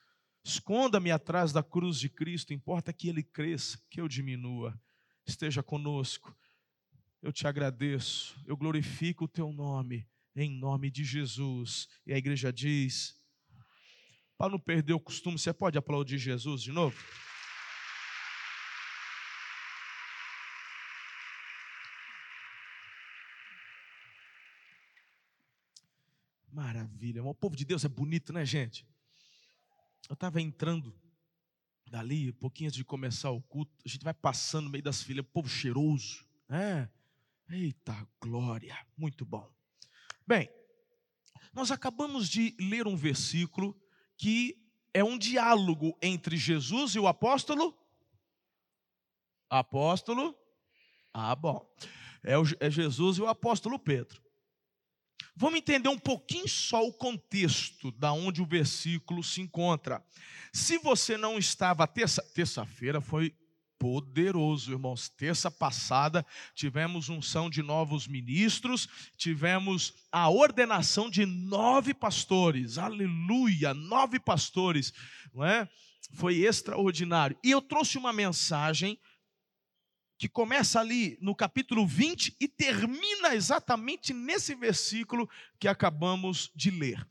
Esconda-me 0.44 1.10
atrás 1.10 1.52
da 1.52 1.64
cruz 1.64 1.98
de 1.98 2.08
Cristo, 2.08 2.54
importa 2.54 2.92
que 2.92 3.08
ele 3.08 3.24
cresça, 3.24 3.78
que 3.90 4.00
eu 4.00 4.06
diminua. 4.06 4.80
Esteja 5.26 5.64
conosco 5.64 6.34
eu 7.22 7.32
te 7.32 7.46
agradeço, 7.46 8.40
eu 8.46 8.56
glorifico 8.56 9.24
o 9.24 9.28
teu 9.28 9.52
nome, 9.52 10.06
em 10.34 10.50
nome 10.50 10.90
de 10.90 11.04
Jesus. 11.04 11.88
E 12.06 12.12
a 12.12 12.18
igreja 12.18 12.52
diz: 12.52 13.14
para 14.38 14.50
não 14.50 14.58
perder 14.58 14.92
o 14.92 15.00
costume, 15.00 15.38
você 15.38 15.52
pode 15.52 15.78
aplaudir 15.78 16.18
Jesus 16.18 16.62
de 16.62 16.70
novo? 16.70 16.96
Maravilha, 26.52 27.22
o 27.22 27.34
povo 27.34 27.54
de 27.54 27.64
Deus 27.64 27.84
é 27.84 27.88
bonito, 27.88 28.32
né, 28.32 28.44
gente? 28.44 28.86
Eu 30.08 30.14
estava 30.14 30.40
entrando 30.40 30.94
dali, 31.86 32.30
um 32.30 32.34
pouquinho 32.34 32.68
antes 32.68 32.76
de 32.76 32.84
começar 32.84 33.30
o 33.30 33.42
culto, 33.42 33.72
a 33.84 33.88
gente 33.88 34.02
vai 34.02 34.14
passando 34.14 34.64
no 34.64 34.70
meio 34.70 34.82
das 34.82 35.02
filas, 35.02 35.24
povo 35.32 35.48
cheiroso, 35.48 36.26
né? 36.48 36.90
Eita 37.48 38.06
glória, 38.20 38.76
muito 38.96 39.24
bom. 39.24 39.48
Bem, 40.26 40.50
Nós 41.52 41.70
acabamos 41.70 42.28
de 42.28 42.54
ler 42.60 42.86
um 42.86 42.94
versículo 42.94 43.74
que 44.18 44.62
é 44.92 45.02
um 45.02 45.16
diálogo 45.16 45.96
entre 46.02 46.36
Jesus 46.36 46.94
e 46.94 46.98
o 46.98 47.06
apóstolo. 47.06 47.74
Apóstolo. 49.48 50.36
Ah, 51.14 51.34
bom. 51.34 51.66
É, 52.22 52.36
o, 52.36 52.42
é 52.60 52.70
Jesus 52.70 53.16
e 53.16 53.22
o 53.22 53.26
apóstolo 53.26 53.78
Pedro. 53.78 54.22
Vamos 55.34 55.58
entender 55.58 55.88
um 55.88 55.98
pouquinho 55.98 56.48
só 56.48 56.86
o 56.86 56.92
contexto 56.92 57.90
da 57.92 58.12
onde 58.12 58.42
o 58.42 58.46
versículo 58.46 59.24
se 59.24 59.40
encontra. 59.40 60.04
Se 60.52 60.76
você 60.76 61.16
não 61.16 61.38
estava 61.38 61.86
terça, 61.86 62.22
terça-feira 62.34 63.00
foi 63.00 63.34
poderoso, 63.78 64.72
irmãos. 64.72 65.08
Terça 65.08 65.50
passada 65.50 66.24
tivemos 66.54 67.08
unção 67.08 67.48
de 67.48 67.62
novos 67.62 68.06
ministros, 68.06 68.88
tivemos 69.16 69.94
a 70.10 70.28
ordenação 70.28 71.08
de 71.10 71.24
nove 71.26 71.94
pastores. 71.94 72.78
Aleluia, 72.78 73.74
nove 73.74 74.18
pastores, 74.18 74.92
não 75.32 75.44
é? 75.44 75.68
Foi 76.14 76.36
extraordinário. 76.36 77.38
E 77.42 77.50
eu 77.50 77.60
trouxe 77.60 77.98
uma 77.98 78.12
mensagem 78.12 78.98
que 80.18 80.28
começa 80.28 80.80
ali 80.80 81.18
no 81.20 81.34
capítulo 81.34 81.86
20 81.86 82.36
e 82.40 82.48
termina 82.48 83.34
exatamente 83.34 84.14
nesse 84.14 84.54
versículo 84.54 85.28
que 85.58 85.68
acabamos 85.68 86.50
de 86.54 86.70
ler. 86.70 87.06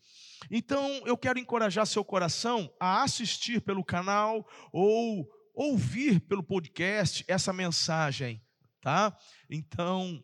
Então, 0.50 1.01
eu 1.05 1.17
quero 1.17 1.39
encorajar 1.39 1.86
seu 1.86 2.03
coração 2.03 2.72
a 2.79 3.03
assistir 3.03 3.62
pelo 3.62 3.84
canal 3.84 4.48
ou 4.72 5.27
ouvir 5.55 6.19
pelo 6.19 6.43
podcast 6.43 7.24
essa 7.27 7.53
mensagem, 7.53 8.41
tá? 8.81 9.17
Então, 9.50 10.24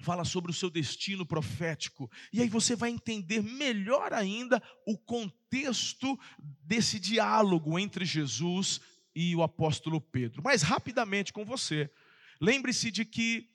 fala 0.00 0.24
sobre 0.24 0.50
o 0.50 0.54
seu 0.54 0.68
destino 0.68 1.24
profético. 1.24 2.10
E 2.32 2.40
aí 2.40 2.48
você 2.48 2.74
vai 2.74 2.90
entender 2.90 3.42
melhor 3.42 4.12
ainda 4.12 4.62
o 4.86 4.98
contexto 4.98 6.18
desse 6.64 6.98
diálogo 6.98 7.78
entre 7.78 8.04
Jesus 8.04 8.80
e 9.14 9.36
o 9.36 9.42
apóstolo 9.42 10.00
Pedro. 10.00 10.42
Mas 10.42 10.62
rapidamente 10.62 11.32
com 11.32 11.44
você. 11.44 11.90
Lembre-se 12.40 12.90
de 12.90 13.04
que 13.04 13.48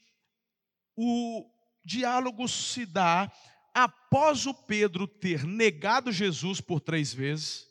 o 0.96 1.50
diálogo 1.84 2.48
se 2.48 2.86
dá 2.86 3.32
após 3.74 4.46
o 4.46 4.54
Pedro 4.54 5.08
ter 5.08 5.44
negado 5.46 6.12
Jesus 6.12 6.62
por 6.62 6.80
três 6.80 7.14
vezes. 7.14 7.68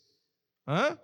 Hã? 0.66 0.98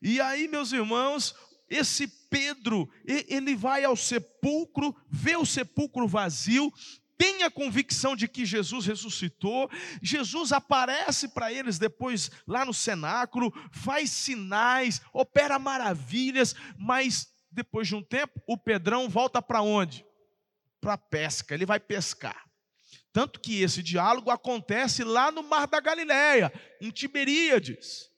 E 0.00 0.20
aí, 0.20 0.48
meus 0.48 0.72
irmãos, 0.72 1.34
esse 1.72 2.06
Pedro, 2.28 2.88
ele 3.04 3.56
vai 3.56 3.84
ao 3.84 3.96
sepulcro, 3.96 4.94
vê 5.08 5.36
o 5.36 5.46
sepulcro 5.46 6.06
vazio, 6.06 6.72
tem 7.16 7.42
a 7.42 7.50
convicção 7.50 8.14
de 8.16 8.26
que 8.26 8.44
Jesus 8.44 8.84
ressuscitou, 8.86 9.70
Jesus 10.02 10.52
aparece 10.52 11.28
para 11.28 11.52
eles 11.52 11.78
depois 11.78 12.30
lá 12.46 12.64
no 12.64 12.74
cenáculo, 12.74 13.52
faz 13.70 14.10
sinais, 14.10 15.00
opera 15.12 15.58
maravilhas, 15.58 16.54
mas 16.76 17.28
depois 17.50 17.88
de 17.88 17.94
um 17.94 18.02
tempo, 18.02 18.42
o 18.46 18.58
Pedrão 18.58 19.08
volta 19.08 19.40
para 19.40 19.62
onde? 19.62 20.04
Para 20.80 20.94
a 20.94 20.98
pesca, 20.98 21.54
ele 21.54 21.66
vai 21.66 21.78
pescar. 21.78 22.44
Tanto 23.12 23.40
que 23.40 23.62
esse 23.62 23.82
diálogo 23.82 24.30
acontece 24.30 25.04
lá 25.04 25.30
no 25.30 25.42
Mar 25.42 25.66
da 25.66 25.80
Galileia, 25.80 26.52
em 26.80 26.90
Tiberíades. 26.90 28.11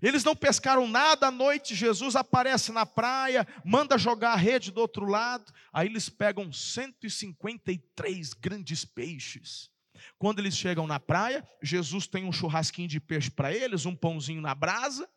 Eles 0.00 0.24
não 0.24 0.36
pescaram 0.36 0.86
nada 0.88 1.28
à 1.28 1.30
noite, 1.30 1.74
Jesus 1.74 2.16
aparece 2.16 2.72
na 2.72 2.86
praia, 2.86 3.46
manda 3.64 3.98
jogar 3.98 4.32
a 4.32 4.36
rede 4.36 4.70
do 4.70 4.80
outro 4.80 5.06
lado, 5.06 5.52
aí 5.72 5.88
eles 5.88 6.08
pegam 6.08 6.52
153 6.52 8.32
grandes 8.34 8.84
peixes. 8.84 9.70
Quando 10.18 10.38
eles 10.38 10.56
chegam 10.56 10.86
na 10.86 10.98
praia, 10.98 11.46
Jesus 11.62 12.06
tem 12.06 12.24
um 12.24 12.32
churrasquinho 12.32 12.88
de 12.88 13.00
peixe 13.00 13.30
para 13.30 13.52
eles, 13.54 13.86
um 13.86 13.94
pãozinho 13.94 14.40
na 14.40 14.54
brasa, 14.54 15.08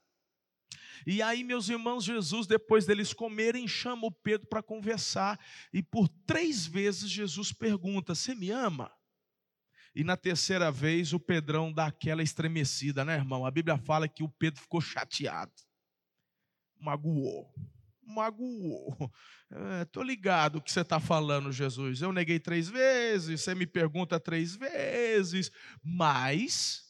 e 1.05 1.21
aí, 1.21 1.43
meus 1.43 1.67
irmãos, 1.67 2.05
Jesus, 2.05 2.47
depois 2.47 2.85
deles 2.85 3.13
comerem, 3.13 3.67
chama 3.67 4.07
o 4.07 4.11
Pedro 4.11 4.47
para 4.47 4.63
conversar. 4.63 5.39
E 5.73 5.83
por 5.83 6.07
três 6.07 6.65
vezes 6.65 7.09
Jesus 7.09 7.51
pergunta: 7.51 8.15
Você 8.15 8.33
me 8.33 8.51
ama? 8.51 8.91
E 9.95 10.03
na 10.03 10.17
terceira 10.17 10.71
vez 10.71 11.13
o 11.13 11.19
Pedrão 11.19 11.71
dá 11.71 11.85
aquela 11.85 12.23
estremecida, 12.23 13.05
né, 13.05 13.15
irmão? 13.15 13.45
A 13.45 13.51
Bíblia 13.51 13.77
fala 13.77 14.07
que 14.07 14.23
o 14.23 14.29
Pedro 14.29 14.61
ficou 14.61 14.81
chateado, 14.81 15.53
magoou, 16.79 17.53
magoou. 18.01 19.11
É, 19.55 20.03
ligado 20.03 20.55
o 20.55 20.61
que 20.61 20.71
você 20.71 20.81
está 20.81 20.99
falando, 20.99 21.51
Jesus. 21.51 22.01
Eu 22.01 22.11
neguei 22.11 22.39
três 22.39 22.67
vezes, 22.67 23.41
você 23.41 23.53
me 23.53 23.67
pergunta 23.67 24.19
três 24.19 24.55
vezes, 24.55 25.51
mas 25.83 26.83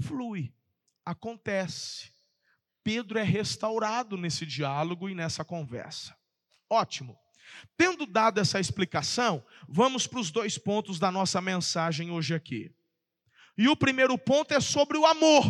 flui 0.00 0.54
acontece. 1.04 2.10
Pedro 2.82 3.18
é 3.18 3.22
restaurado 3.22 4.16
nesse 4.16 4.46
diálogo 4.46 5.08
e 5.08 5.14
nessa 5.14 5.44
conversa. 5.44 6.16
Ótimo. 6.70 7.18
Tendo 7.76 8.06
dado 8.06 8.40
essa 8.40 8.60
explicação, 8.60 9.44
vamos 9.68 10.06
para 10.06 10.20
os 10.20 10.30
dois 10.30 10.58
pontos 10.58 10.98
da 10.98 11.10
nossa 11.10 11.40
mensagem 11.40 12.10
hoje 12.10 12.34
aqui. 12.34 12.74
E 13.56 13.68
o 13.68 13.76
primeiro 13.76 14.16
ponto 14.18 14.52
é 14.52 14.60
sobre 14.60 14.98
o 14.98 15.06
amor. 15.06 15.44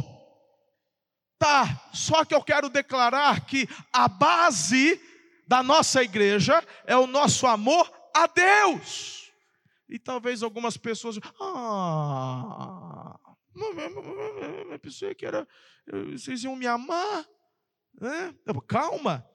Tá, 1.38 1.90
só 1.92 2.24
que 2.24 2.34
eu 2.34 2.42
quero 2.42 2.70
declarar 2.70 3.44
que 3.44 3.68
a 3.92 4.08
base 4.08 5.00
da 5.46 5.62
nossa 5.62 6.02
igreja 6.02 6.64
é 6.86 6.96
o 6.96 7.06
nosso 7.06 7.46
amor 7.46 7.92
a 8.14 8.26
Deus. 8.26 9.30
E 9.88 9.98
talvez 9.98 10.42
algumas 10.42 10.76
pessoas, 10.76 11.18
ah, 11.40 13.18
eu 14.70 14.78
pensei 14.80 15.14
que 15.14 15.26
era, 15.26 15.46
vocês 16.12 16.42
iam 16.42 16.56
me 16.56 16.66
amar. 16.66 17.26
Né? 18.00 18.34
Calma, 18.66 19.26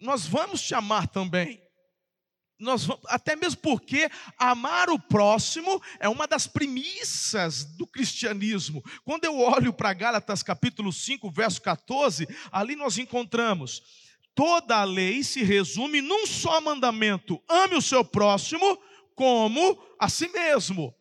nós 0.00 0.26
vamos 0.26 0.62
te 0.62 0.74
amar 0.74 1.08
também. 1.08 1.62
Nós 2.58 2.86
vamos, 2.86 3.04
até 3.08 3.36
mesmo 3.36 3.60
porque 3.60 4.08
amar 4.38 4.88
o 4.88 4.98
próximo 4.98 5.82
é 6.00 6.08
uma 6.08 6.26
das 6.26 6.46
premissas 6.46 7.64
do 7.76 7.86
cristianismo. 7.86 8.82
Quando 9.04 9.24
eu 9.26 9.38
olho 9.38 9.74
para 9.74 9.92
Gálatas 9.92 10.42
capítulo 10.42 10.90
5, 10.90 11.30
verso 11.30 11.60
14, 11.60 12.26
ali 12.50 12.74
nós 12.74 12.96
encontramos: 12.96 13.82
toda 14.34 14.78
a 14.78 14.84
lei 14.84 15.22
se 15.22 15.42
resume 15.42 16.00
num 16.00 16.26
só 16.26 16.58
mandamento: 16.62 17.42
ame 17.46 17.74
o 17.74 17.82
seu 17.82 18.02
próximo 18.02 18.78
como 19.14 19.78
a 20.00 20.08
si 20.08 20.28
mesmo. 20.28 20.94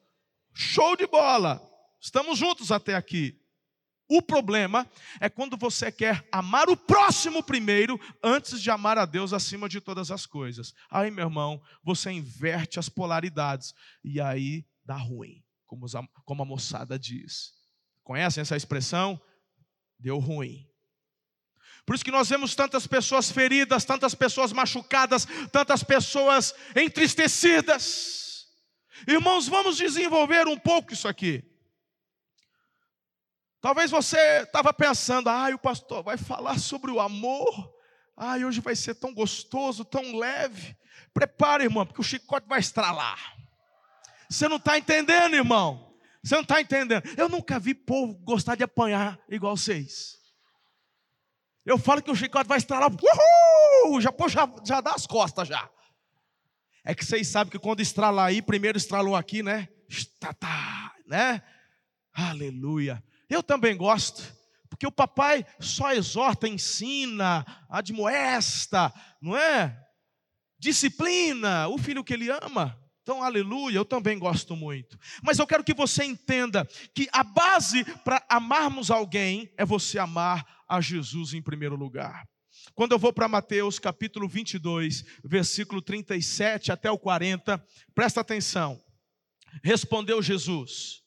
Show 0.54 0.98
de 0.98 1.08
bola! 1.08 1.62
Estamos 2.02 2.38
juntos 2.38 2.72
até 2.72 2.96
aqui. 2.96 3.40
O 4.08 4.22
problema 4.22 4.88
é 5.20 5.28
quando 5.30 5.58
você 5.58 5.92
quer 5.92 6.28
amar 6.32 6.70
o 6.70 6.78
próximo 6.78 7.42
primeiro, 7.42 8.00
antes 8.24 8.62
de 8.62 8.70
amar 8.70 8.98
a 9.00 9.06
Deus 9.06 9.34
acima 9.34 9.68
de 9.68 9.82
todas 9.82 10.12
as 10.12 10.28
coisas. 10.28 10.74
Aí, 10.92 11.10
meu 11.10 11.26
irmão, 11.26 11.62
você 11.84 12.12
inverte 12.12 12.78
as 12.78 12.88
polaridades 12.88 13.74
e 14.04 14.22
aí 14.22 14.64
dá 14.86 14.96
ruim, 14.96 15.44
como 15.66 16.44
a 16.44 16.46
moçada 16.46 17.00
diz. 17.00 17.54
Conhecem 18.04 18.42
essa 18.42 18.56
expressão? 18.56 19.20
Deu 19.98 20.20
ruim. 20.20 20.70
Por 21.84 21.96
isso 21.96 22.06
que 22.06 22.12
nós 22.12 22.30
vemos 22.30 22.54
tantas 22.54 22.86
pessoas 22.86 23.32
feridas, 23.32 23.86
tantas 23.86 24.14
pessoas 24.14 24.52
machucadas, 24.54 25.28
tantas 25.52 25.84
pessoas 25.84 26.54
entristecidas. 26.76 28.48
Irmãos, 29.08 29.48
vamos 29.48 29.78
desenvolver 29.78 30.48
um 30.48 30.58
pouco 30.58 30.94
isso 30.94 31.08
aqui. 31.08 31.44
Talvez 33.66 33.90
você 33.90 34.44
estava 34.44 34.72
pensando, 34.72 35.28
ai, 35.28 35.56
o 35.56 35.58
pastor 35.58 36.04
vai 36.04 36.18
falar 36.18 36.60
sobre 36.60 36.92
o 36.92 37.00
amor. 37.00 37.74
Ai, 38.16 38.46
hoje 38.46 38.62
vai 38.62 38.76
ser 38.76 38.94
tão 38.94 39.12
gostoso, 39.12 39.84
tão 39.84 40.20
leve. 40.20 40.78
Prepare, 41.12 41.64
irmão, 41.64 41.84
porque 41.84 42.00
o 42.00 42.04
chicote 42.04 42.48
vai 42.48 42.60
estralar. 42.60 43.36
Você 44.30 44.48
não 44.48 44.58
está 44.58 44.78
entendendo, 44.78 45.34
irmão? 45.34 45.98
Você 46.24 46.36
não 46.36 46.44
está 46.44 46.62
entendendo? 46.62 47.02
Eu 47.18 47.28
nunca 47.28 47.58
vi 47.60 47.74
povo 47.74 48.14
gostar 48.20 48.54
de 48.54 48.62
apanhar 48.62 49.20
igual 49.28 49.58
vocês. 49.58 50.20
Eu 51.66 51.80
falo 51.80 52.04
que 52.04 52.12
o 52.12 52.16
chicote 52.16 52.48
vai 52.48 52.60
estralar. 52.60 52.92
Uhul! 52.92 54.00
Já, 54.00 54.12
pô, 54.12 54.30
já, 54.30 54.48
já 54.64 54.80
dá 54.80 54.92
as 54.92 55.08
costas 55.08 55.48
já. 55.48 55.68
É 56.84 56.94
que 56.94 57.04
vocês 57.04 57.28
sabem 57.30 57.50
que 57.50 57.58
quando 57.58 57.82
estralar 57.82 58.28
aí, 58.28 58.44
primeiro 58.44 58.78
estralou 58.78 59.16
aqui, 59.16 59.42
né? 59.42 59.68
Tá, 60.40 60.94
né? 61.08 61.42
Aleluia. 62.14 63.04
Eu 63.30 63.42
também 63.42 63.76
gosto, 63.76 64.24
porque 64.70 64.88
o 64.88 64.92
papai 64.92 65.46
só 65.60 65.94
exorta, 65.94 66.48
ensina, 66.48 67.46
admoesta, 67.70 68.94
não 69.22 69.36
é? 69.36 69.78
Disciplina 70.60 71.68
o 71.68 71.78
filho 71.78 72.04
que 72.04 72.14
ele 72.14 72.30
ama. 72.30 72.80
Então, 73.02 73.22
aleluia, 73.22 73.78
eu 73.78 73.86
também 73.86 74.18
gosto 74.18 74.56
muito. 74.56 74.98
Mas 75.22 75.38
eu 75.38 75.46
quero 75.46 75.64
que 75.64 75.76
você 75.76 76.04
entenda 76.04 76.68
que 76.94 77.08
a 77.12 77.24
base 77.24 77.86
para 78.04 78.26
amarmos 78.28 78.90
alguém 78.90 79.54
é 79.58 79.64
você 79.64 80.00
amar 80.00 80.44
a 80.68 80.82
Jesus 80.82 81.34
em 81.36 81.42
primeiro 81.42 81.76
lugar. 81.76 82.28
Quando 82.74 82.94
eu 82.94 83.00
vou 83.00 83.14
para 83.14 83.28
Mateus 83.28 83.78
capítulo 83.78 84.28
22, 84.28 85.04
versículo 85.24 85.84
37 85.84 86.72
até 86.72 86.90
o 86.90 86.98
40, 86.98 87.64
presta 87.94 88.22
atenção. 88.22 88.82
Respondeu 89.64 90.20
Jesus: 90.22 91.04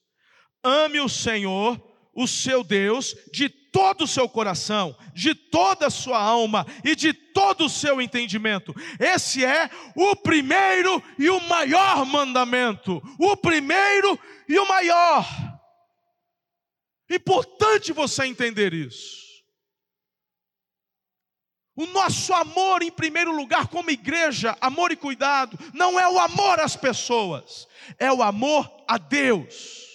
Ame 0.62 1.00
o 1.00 1.08
Senhor, 1.08 1.78
o 2.18 2.26
seu 2.26 2.64
Deus, 2.64 3.14
de 3.32 3.48
todo 3.48 4.02
o 4.02 4.06
seu 4.08 4.28
coração, 4.28 4.96
de 5.14 5.36
toda 5.36 5.86
a 5.86 5.90
sua 5.90 6.20
alma 6.20 6.66
e 6.82 6.96
de 6.96 7.12
todo 7.12 7.66
o 7.66 7.70
seu 7.70 8.02
entendimento. 8.02 8.74
Esse 8.98 9.44
é 9.44 9.70
o 9.94 10.16
primeiro 10.16 11.00
e 11.16 11.30
o 11.30 11.40
maior 11.42 12.04
mandamento. 12.04 13.00
O 13.20 13.36
primeiro 13.36 14.18
e 14.48 14.58
o 14.58 14.66
maior. 14.66 15.24
Importante 17.08 17.92
você 17.92 18.26
entender 18.26 18.74
isso. 18.74 19.28
O 21.76 21.86
nosso 21.86 22.34
amor, 22.34 22.82
em 22.82 22.90
primeiro 22.90 23.30
lugar, 23.30 23.68
como 23.68 23.92
igreja, 23.92 24.58
amor 24.60 24.90
e 24.90 24.96
cuidado, 24.96 25.56
não 25.72 26.00
é 26.00 26.08
o 26.08 26.18
amor 26.18 26.58
às 26.58 26.74
pessoas, 26.74 27.68
é 27.96 28.12
o 28.12 28.24
amor 28.24 28.68
a 28.88 28.98
Deus. 28.98 29.87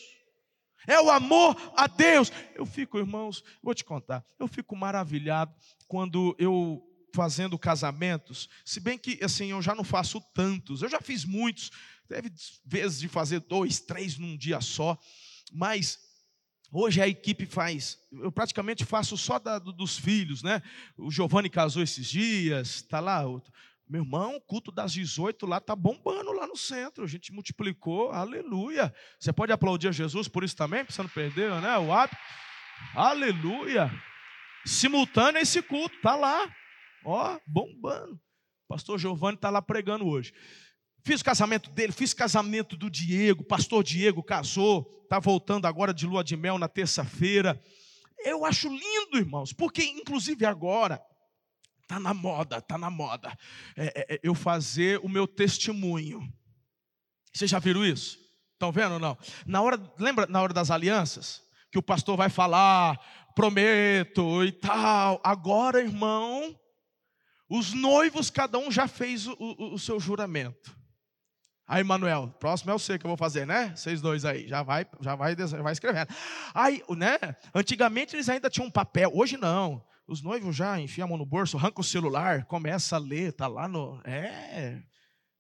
É 0.88 1.00
o 1.00 1.10
amor 1.10 1.56
a 1.76 1.88
Deus. 1.88 2.32
Eu 2.56 2.66
fico, 2.66 2.98
irmãos, 2.98 3.44
vou 3.62 3.74
te 3.74 3.84
contar, 3.84 4.26
eu 4.40 4.48
fico 4.48 4.76
maravilhado 4.76 5.54
quando 5.88 6.36
eu 6.38 6.82
fazendo 7.16 7.60
casamentos, 7.60 8.50
se 8.66 8.80
bem 8.80 8.98
que 8.98 9.24
assim 9.24 9.52
eu 9.52 9.62
já 9.62 9.76
não 9.76 9.84
faço 9.84 10.20
tantos, 10.34 10.82
eu 10.82 10.90
já 10.90 11.00
fiz 11.00 11.24
muitos, 11.24 11.70
teve 12.08 12.32
vezes 12.66 13.00
de 13.00 13.08
fazer 13.08 13.40
dois, 13.42 13.80
três 13.80 14.18
num 14.18 14.36
dia 14.36 14.60
só, 14.60 14.98
mas 15.52 16.00
Hoje 16.76 17.00
a 17.00 17.08
equipe 17.08 17.46
faz, 17.46 18.00
eu 18.12 18.32
praticamente 18.32 18.84
faço 18.84 19.16
só 19.16 19.38
da, 19.38 19.60
dos 19.60 19.96
filhos, 19.96 20.42
né? 20.42 20.60
O 20.98 21.12
Giovanni 21.12 21.48
casou 21.48 21.84
esses 21.84 22.08
dias, 22.08 22.82
tá 22.82 23.00
lá. 23.00 23.22
Meu 23.94 24.02
irmão, 24.02 24.38
o 24.38 24.42
culto 24.42 24.72
das 24.72 24.92
18 24.92 25.46
lá 25.46 25.60
tá 25.60 25.76
bombando 25.76 26.32
lá 26.32 26.48
no 26.48 26.58
centro. 26.58 27.04
A 27.04 27.08
gente 27.08 27.32
multiplicou, 27.32 28.12
aleluia. 28.12 28.92
Você 29.20 29.32
pode 29.32 29.52
aplaudir 29.52 29.90
a 29.90 29.92
Jesus 29.92 30.28
por 30.28 30.44
isso 30.44 30.56
também, 30.56 30.84
para 30.84 30.92
você 30.92 31.04
não 31.04 31.10
perder, 31.10 31.52
né? 31.62 31.78
O 31.78 31.94
hábito. 31.94 32.18
Aleluia. 32.96 33.92
Simultâneo 34.66 35.40
esse 35.40 35.62
culto, 35.62 35.96
tá 36.02 36.16
lá. 36.16 36.52
Ó, 37.06 37.40
bombando. 37.46 38.20
Pastor 38.68 38.98
Giovanni 38.98 39.38
tá 39.38 39.52
lá 39.52 39.62
pregando 39.62 40.08
hoje. 40.08 40.34
Fiz 41.06 41.22
o 41.22 41.26
casamento 41.26 41.70
dele, 41.70 41.94
fiz 41.94 42.16
casamento 42.16 42.76
do 42.76 42.90
Diego, 42.90 43.44
pastor 43.44 43.84
Diego 43.84 44.24
casou, 44.24 45.04
está 45.04 45.20
voltando 45.20 45.68
agora 45.68 45.94
de 45.94 46.08
lua 46.08 46.24
de 46.24 46.36
mel 46.36 46.58
na 46.58 46.68
terça-feira. 46.68 47.62
Eu 48.26 48.44
acho 48.44 48.70
lindo, 48.70 49.20
irmãos, 49.20 49.54
porque 49.54 49.84
inclusive 49.84 50.48
agora 50.48 51.00
está 51.94 52.00
na 52.00 52.14
moda, 52.14 52.58
está 52.58 52.78
na 52.78 52.90
moda. 52.90 53.38
É, 53.76 53.86
é, 53.86 54.16
é, 54.16 54.20
eu 54.24 54.34
fazer 54.34 55.00
o 55.04 55.10
meu 55.10 55.28
testemunho. 55.28 56.22
Vocês 57.32 57.50
já 57.50 57.60
viram 57.60 57.86
isso? 57.86 58.18
Estão 58.54 58.72
vendo 58.72 58.94
ou 58.94 59.00
não? 59.00 59.18
Na 59.46 59.62
hora, 59.62 59.80
lembra 60.00 60.26
na 60.28 60.42
hora 60.42 60.54
das 60.54 60.72
alianças? 60.72 61.44
Que 61.72 61.78
o 61.78 61.84
pastor 61.84 62.16
vai 62.18 62.30
falar, 62.30 63.00
prometo 63.36 64.44
e 64.44 64.52
tal. 64.52 65.20
Agora, 65.24 65.82
irmão, 65.82 66.58
os 67.50 67.74
noivos, 67.74 68.30
cada 68.30 68.58
um 68.58 68.72
já 68.72 68.88
fez 68.88 69.28
o, 69.28 69.36
o, 69.40 69.74
o 69.74 69.80
seu 69.80 70.00
juramento. 70.00 70.76
Aí, 71.68 71.84
Manuel, 71.84 72.28
próximo 72.40 72.72
é 72.72 72.74
o 72.74 72.80
C 72.80 73.00
que 73.00 73.06
eu 73.06 73.10
vou 73.10 73.18
fazer, 73.18 73.48
né? 73.48 73.74
Vocês 73.76 74.02
dois 74.02 74.26
aí, 74.26 74.48
já 74.48 74.62
vai, 74.62 74.86
já 75.00 75.16
vai, 75.16 75.36
vai 75.36 75.74
escrevendo. 75.74 76.14
Aí, 76.54 76.84
né? 76.90 77.18
Antigamente 77.56 78.16
eles 78.16 78.30
ainda 78.30 78.50
tinham 78.50 78.68
um 78.68 78.72
papel, 78.72 79.12
hoje 79.14 79.38
não. 79.38 79.84
Os 80.08 80.22
noivos 80.22 80.56
já 80.56 80.80
enfiam 80.80 81.06
a 81.06 81.10
mão 81.10 81.18
no 81.18 81.26
bolso, 81.26 81.58
arranca 81.58 81.82
o 81.82 81.84
celular, 81.84 82.46
começa 82.46 82.96
a 82.96 83.00
ler, 83.00 83.34
tá 83.34 83.48
lá 83.48 83.68
no. 83.68 84.02
É. 84.04 84.82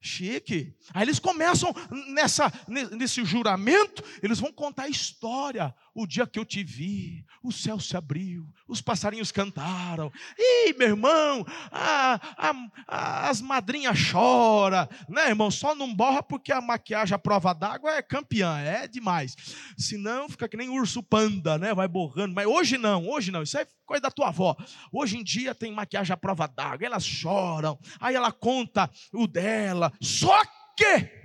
Chique. 0.05 0.75
Aí 0.93 1.03
eles 1.03 1.17
começam 1.17 1.73
nessa, 2.13 2.51
nesse 2.67 3.23
juramento, 3.23 4.03
eles 4.21 4.37
vão 4.37 4.51
contar 4.51 4.83
a 4.83 4.89
história. 4.89 5.73
O 5.95 6.07
dia 6.07 6.25
que 6.25 6.39
eu 6.39 6.45
te 6.45 6.63
vi, 6.63 7.23
o 7.43 7.51
céu 7.51 7.79
se 7.79 7.95
abriu, 7.95 8.51
os 8.67 8.81
passarinhos 8.81 9.31
cantaram. 9.31 10.11
Ih, 10.37 10.73
meu 10.73 10.87
irmão, 10.87 11.45
a, 11.71 12.19
a, 12.35 12.53
a, 12.87 13.29
as 13.29 13.41
madrinhas 13.41 13.95
choram, 13.95 14.87
né, 15.07 15.27
irmão? 15.27 15.51
Só 15.51 15.75
não 15.75 15.93
borra 15.93 16.23
porque 16.23 16.51
a 16.51 16.59
maquiagem 16.59 17.13
à 17.13 17.19
prova 17.19 17.53
d'água 17.53 17.91
é 17.91 18.01
campeã, 18.01 18.57
é 18.59 18.87
demais. 18.87 19.35
Senão 19.77 20.27
fica 20.27 20.49
que 20.49 20.57
nem 20.57 20.69
urso 20.69 21.03
panda, 21.03 21.59
né? 21.59 21.75
Vai 21.75 21.87
borrando. 21.87 22.33
Mas 22.33 22.47
hoje 22.47 22.75
não, 22.75 23.07
hoje 23.07 23.31
não. 23.31 23.43
Isso 23.43 23.59
é 23.59 23.67
coisa 23.85 24.01
da 24.01 24.11
tua 24.11 24.29
avó. 24.29 24.55
Hoje 24.91 25.17
em 25.17 25.23
dia 25.23 25.53
tem 25.53 25.71
maquiagem 25.71 26.13
à 26.13 26.17
prova 26.17 26.47
d'água, 26.47 26.87
elas 26.87 27.05
choram. 27.05 27.77
Aí 27.99 28.15
ela 28.15 28.31
conta 28.31 28.89
o 29.13 29.27
dela. 29.27 29.93
Só 30.01 30.41
que 30.75 31.23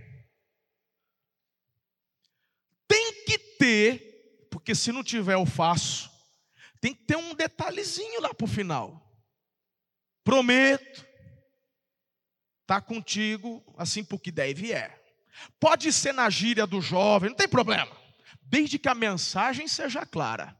tem 2.87 3.25
que 3.25 3.39
ter 3.59 4.08
porque 4.69 4.75
se 4.75 4.93
não 4.93 5.03
tiver 5.03 5.33
eu 5.33 5.47
faço. 5.47 6.11
Tem 6.79 6.93
que 6.93 7.03
ter 7.05 7.17
um 7.17 7.35
detalhezinho 7.35 8.21
lá 8.21 8.35
para 8.35 8.45
o 8.45 8.49
final. 8.49 9.19
Prometo 10.23 11.07
tá 12.67 12.79
contigo 12.79 13.65
assim 13.79 14.05
porque 14.05 14.31
deve 14.31 14.71
é. 14.71 15.03
Pode 15.59 15.91
ser 15.91 16.13
na 16.13 16.29
gíria 16.29 16.67
do 16.67 16.83
jovem, 16.83 17.31
não 17.31 17.37
tem 17.37 17.49
problema. 17.49 17.97
Desde 18.43 18.79
que 18.79 18.91
a 18.91 18.95
mensagem 18.95 19.67
seja 19.67 20.05
clara. 20.05 20.55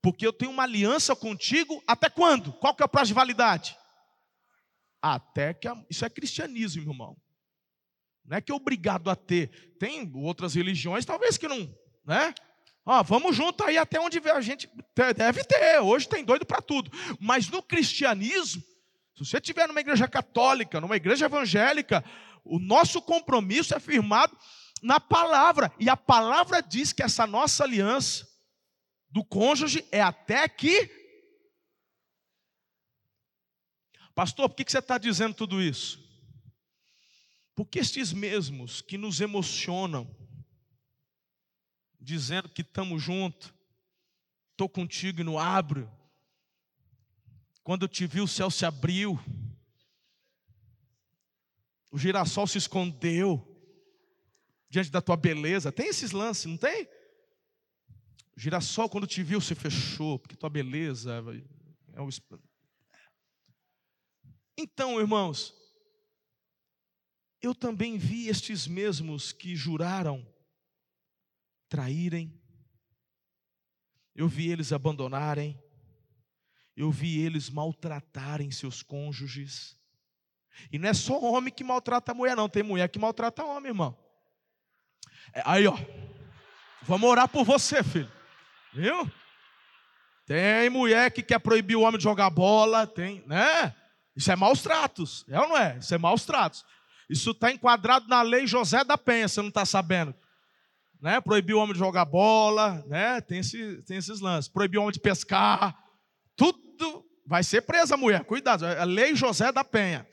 Porque 0.00 0.26
eu 0.26 0.32
tenho 0.32 0.50
uma 0.50 0.62
aliança 0.62 1.14
contigo 1.14 1.82
até 1.86 2.08
quando? 2.08 2.54
Qual 2.54 2.74
que 2.74 2.82
é 2.82 2.86
o 2.86 2.88
prazo 2.88 3.08
de 3.08 3.14
validade? 3.14 3.76
Até 5.02 5.52
que 5.52 5.68
a... 5.68 5.76
isso 5.90 6.02
é 6.02 6.08
cristianismo, 6.08 6.80
meu 6.80 6.92
irmão. 6.92 7.16
Não 8.24 8.38
é 8.38 8.40
que 8.40 8.50
é 8.50 8.54
obrigado 8.54 9.10
a 9.10 9.14
ter. 9.14 9.76
Tem 9.78 10.10
outras 10.14 10.54
religiões, 10.54 11.04
talvez 11.04 11.36
que 11.36 11.46
não, 11.46 11.78
né? 12.06 12.32
Ó, 12.90 13.02
vamos 13.02 13.36
junto 13.36 13.62
aí 13.64 13.76
até 13.76 14.00
onde 14.00 14.18
a 14.30 14.40
gente 14.40 14.66
deve 15.14 15.44
ter. 15.44 15.78
Hoje 15.78 16.08
tem 16.08 16.24
doido 16.24 16.46
para 16.46 16.62
tudo. 16.62 16.90
Mas 17.20 17.46
no 17.50 17.62
cristianismo, 17.62 18.62
se 19.14 19.26
você 19.26 19.36
estiver 19.36 19.68
numa 19.68 19.80
igreja 19.80 20.08
católica, 20.08 20.80
numa 20.80 20.96
igreja 20.96 21.26
evangélica, 21.26 22.02
o 22.42 22.58
nosso 22.58 23.02
compromisso 23.02 23.74
é 23.74 23.78
firmado 23.78 24.34
na 24.82 24.98
palavra. 24.98 25.70
E 25.78 25.90
a 25.90 25.98
palavra 25.98 26.62
diz 26.62 26.90
que 26.90 27.02
essa 27.02 27.26
nossa 27.26 27.62
aliança 27.62 28.26
do 29.10 29.22
cônjuge 29.22 29.86
é 29.92 30.00
até 30.00 30.48
que. 30.48 30.90
Pastor, 34.14 34.48
por 34.48 34.56
que 34.56 34.72
você 34.72 34.78
está 34.78 34.96
dizendo 34.96 35.34
tudo 35.34 35.60
isso? 35.60 36.02
Porque 37.54 37.80
estes 37.80 38.14
mesmos 38.14 38.80
que 38.80 38.96
nos 38.96 39.20
emocionam, 39.20 40.08
dizendo 42.00 42.48
que 42.48 42.62
estamos 42.62 43.02
juntos, 43.02 43.52
estou 44.52 44.68
contigo 44.68 45.20
e 45.20 45.24
não 45.24 45.38
abro. 45.38 45.90
Quando 47.62 47.82
eu 47.82 47.88
te 47.88 48.06
vi, 48.06 48.20
o 48.20 48.28
céu 48.28 48.50
se 48.50 48.64
abriu, 48.64 49.18
o 51.90 51.98
girassol 51.98 52.46
se 52.46 52.58
escondeu 52.58 53.44
diante 54.68 54.90
da 54.90 55.00
tua 55.00 55.16
beleza. 55.16 55.72
Tem 55.72 55.88
esses 55.88 56.12
lances, 56.12 56.46
não 56.46 56.56
tem? 56.56 56.86
O 58.36 58.40
girassol, 58.40 58.88
quando 58.88 59.06
te 59.06 59.22
viu, 59.22 59.40
se 59.40 59.54
fechou, 59.54 60.18
porque 60.18 60.36
tua 60.36 60.50
beleza 60.50 61.22
é 61.92 62.00
o. 62.00 62.08
Então, 64.56 65.00
irmãos, 65.00 65.54
eu 67.40 67.54
também 67.54 67.96
vi 67.96 68.28
estes 68.28 68.66
mesmos 68.66 69.32
que 69.32 69.54
juraram 69.54 70.26
traírem, 71.68 72.32
eu 74.14 74.26
vi 74.26 74.50
eles 74.50 74.72
abandonarem, 74.72 75.62
eu 76.76 76.90
vi 76.90 77.20
eles 77.20 77.50
maltratarem 77.50 78.50
seus 78.50 78.82
cônjuges. 78.82 79.78
E 80.72 80.78
não 80.78 80.88
é 80.88 80.94
só 80.94 81.20
homem 81.20 81.52
que 81.52 81.62
maltrata 81.62 82.10
a 82.10 82.14
mulher, 82.14 82.36
não, 82.36 82.48
tem 82.48 82.62
mulher 82.62 82.88
que 82.88 82.98
maltrata 82.98 83.44
homem, 83.44 83.70
irmão. 83.70 83.96
É, 85.32 85.42
aí, 85.44 85.66
ó, 85.66 85.76
vamos 86.82 87.08
orar 87.08 87.28
por 87.28 87.44
você, 87.44 87.82
filho, 87.84 88.10
viu? 88.74 89.08
Tem 90.26 90.68
mulher 90.68 91.12
que 91.12 91.22
quer 91.22 91.38
proibir 91.38 91.76
o 91.76 91.82
homem 91.82 91.98
de 91.98 92.04
jogar 92.04 92.28
bola, 92.28 92.86
tem, 92.86 93.24
né? 93.26 93.74
Isso 94.16 94.32
é 94.32 94.36
maus 94.36 94.62
tratos, 94.62 95.24
é 95.28 95.38
ou 95.38 95.48
não 95.48 95.56
é? 95.56 95.78
Isso 95.78 95.94
é 95.94 95.98
maus 95.98 96.24
tratos. 96.24 96.64
Isso 97.08 97.30
está 97.30 97.52
enquadrado 97.52 98.08
na 98.08 98.20
lei 98.20 98.46
José 98.46 98.82
da 98.82 98.98
Penha, 98.98 99.28
você 99.28 99.40
não 99.40 99.48
está 99.48 99.64
sabendo 99.64 100.14
né? 101.00 101.20
Proibir 101.20 101.54
o 101.54 101.60
homem 101.60 101.72
de 101.72 101.78
jogar 101.78 102.04
bola, 102.04 102.84
né? 102.86 103.20
Tem, 103.20 103.38
esse, 103.38 103.82
tem 103.82 103.96
esses 103.96 104.20
lances. 104.20 104.48
Proibir 104.48 104.78
o 104.78 104.82
homem 104.82 104.92
de 104.92 105.00
pescar. 105.00 105.76
Tudo 106.36 107.04
vai 107.26 107.42
ser 107.42 107.62
presa 107.62 107.96
mulher. 107.96 108.24
Cuidado, 108.24 108.64
a 108.66 108.84
lei 108.84 109.14
José 109.14 109.52
da 109.52 109.64
Penha. 109.64 110.08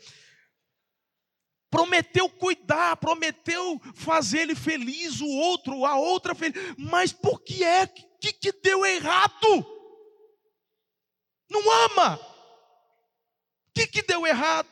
Prometeu 1.69 2.29
cuidar, 2.29 2.95
prometeu 2.97 3.81
fazer 3.95 4.39
ele 4.39 4.55
feliz, 4.55 5.19
o 5.19 5.27
outro, 5.27 5.85
a 5.85 5.97
outra 5.97 6.33
feliz. 6.33 6.55
Mas 6.77 7.11
por 7.11 7.41
que 7.41 7.63
é 7.63 7.87
que, 7.87 8.31
que 8.31 8.51
deu 8.51 8.85
errado? 8.85 9.65
Não 11.49 11.61
ama. 11.85 12.15
O 12.15 13.73
que, 13.73 13.87
que 13.87 14.01
deu 14.01 14.25
errado? 14.25 14.69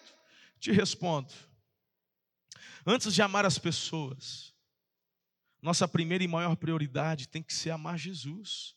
Te 0.59 0.71
respondo. 0.71 1.33
Antes 2.85 3.13
de 3.13 3.21
amar 3.21 3.45
as 3.45 3.57
pessoas, 3.57 4.52
nossa 5.63 5.87
primeira 5.87 6.21
e 6.21 6.27
maior 6.27 6.57
prioridade 6.57 7.29
tem 7.29 7.41
que 7.41 7.53
ser 7.53 7.69
amar 7.69 7.97
Jesus. 7.97 8.75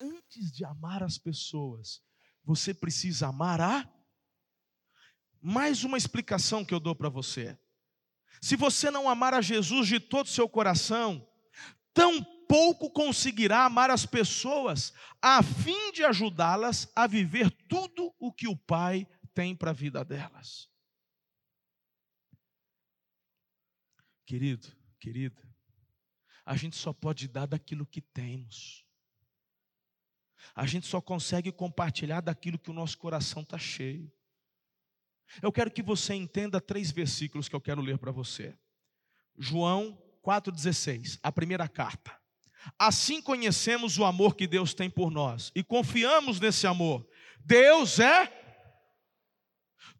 Antes 0.00 0.50
de 0.50 0.64
amar 0.64 1.02
as 1.02 1.18
pessoas, 1.18 2.02
você 2.42 2.72
precisa 2.72 3.28
amar 3.28 3.60
a. 3.60 3.86
Mais 5.42 5.84
uma 5.84 5.98
explicação 5.98 6.64
que 6.64 6.72
eu 6.72 6.80
dou 6.80 6.96
para 6.96 7.10
você. 7.10 7.58
Se 8.40 8.56
você 8.56 8.90
não 8.90 9.06
amar 9.06 9.34
a 9.34 9.42
Jesus 9.42 9.88
de 9.88 10.00
todo 10.00 10.24
o 10.24 10.30
seu 10.30 10.48
coração, 10.48 11.28
tampouco 11.92 12.90
conseguirá 12.90 13.66
amar 13.66 13.90
as 13.90 14.06
pessoas, 14.06 14.94
a 15.20 15.42
fim 15.42 15.92
de 15.92 16.02
ajudá-las 16.02 16.90
a 16.96 17.06
viver 17.06 17.50
tudo 17.68 18.14
o 18.18 18.32
que 18.32 18.48
o 18.48 18.56
Pai 18.56 19.06
tem 19.34 19.54
para 19.54 19.70
a 19.70 19.74
vida 19.74 20.02
delas. 20.02 20.66
Querido, 24.24 24.83
querida, 25.04 25.46
a 26.46 26.56
gente 26.56 26.76
só 26.76 26.90
pode 26.90 27.28
dar 27.28 27.44
daquilo 27.44 27.84
que 27.84 28.00
temos. 28.00 28.86
A 30.54 30.64
gente 30.66 30.86
só 30.86 30.98
consegue 30.98 31.52
compartilhar 31.52 32.22
daquilo 32.22 32.58
que 32.58 32.70
o 32.70 32.74
nosso 32.74 32.96
coração 32.96 33.42
está 33.42 33.58
cheio. 33.58 34.10
Eu 35.42 35.52
quero 35.52 35.70
que 35.70 35.82
você 35.82 36.14
entenda 36.14 36.58
três 36.58 36.90
versículos 36.90 37.50
que 37.50 37.54
eu 37.54 37.60
quero 37.60 37.82
ler 37.82 37.98
para 37.98 38.10
você. 38.10 38.58
João 39.38 40.02
4,16, 40.22 41.18
a 41.22 41.30
primeira 41.30 41.68
carta. 41.68 42.18
Assim 42.78 43.20
conhecemos 43.20 43.98
o 43.98 44.06
amor 44.06 44.34
que 44.34 44.46
Deus 44.46 44.72
tem 44.72 44.88
por 44.88 45.10
nós 45.10 45.52
e 45.54 45.62
confiamos 45.62 46.40
nesse 46.40 46.66
amor. 46.66 47.06
Deus 47.40 47.98
é. 47.98 48.32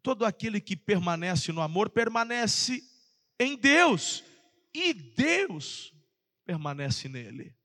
Todo 0.01 0.25
aquele 0.25 0.59
que 0.59 0.75
permanece 0.75 1.51
no 1.51 1.61
amor 1.61 1.91
permanece 1.91 2.83
em 3.39 3.55
Deus 3.55 4.23
e 4.75 4.93
Deus 4.93 5.93
permanece 6.45 7.07
nele. 7.07 7.55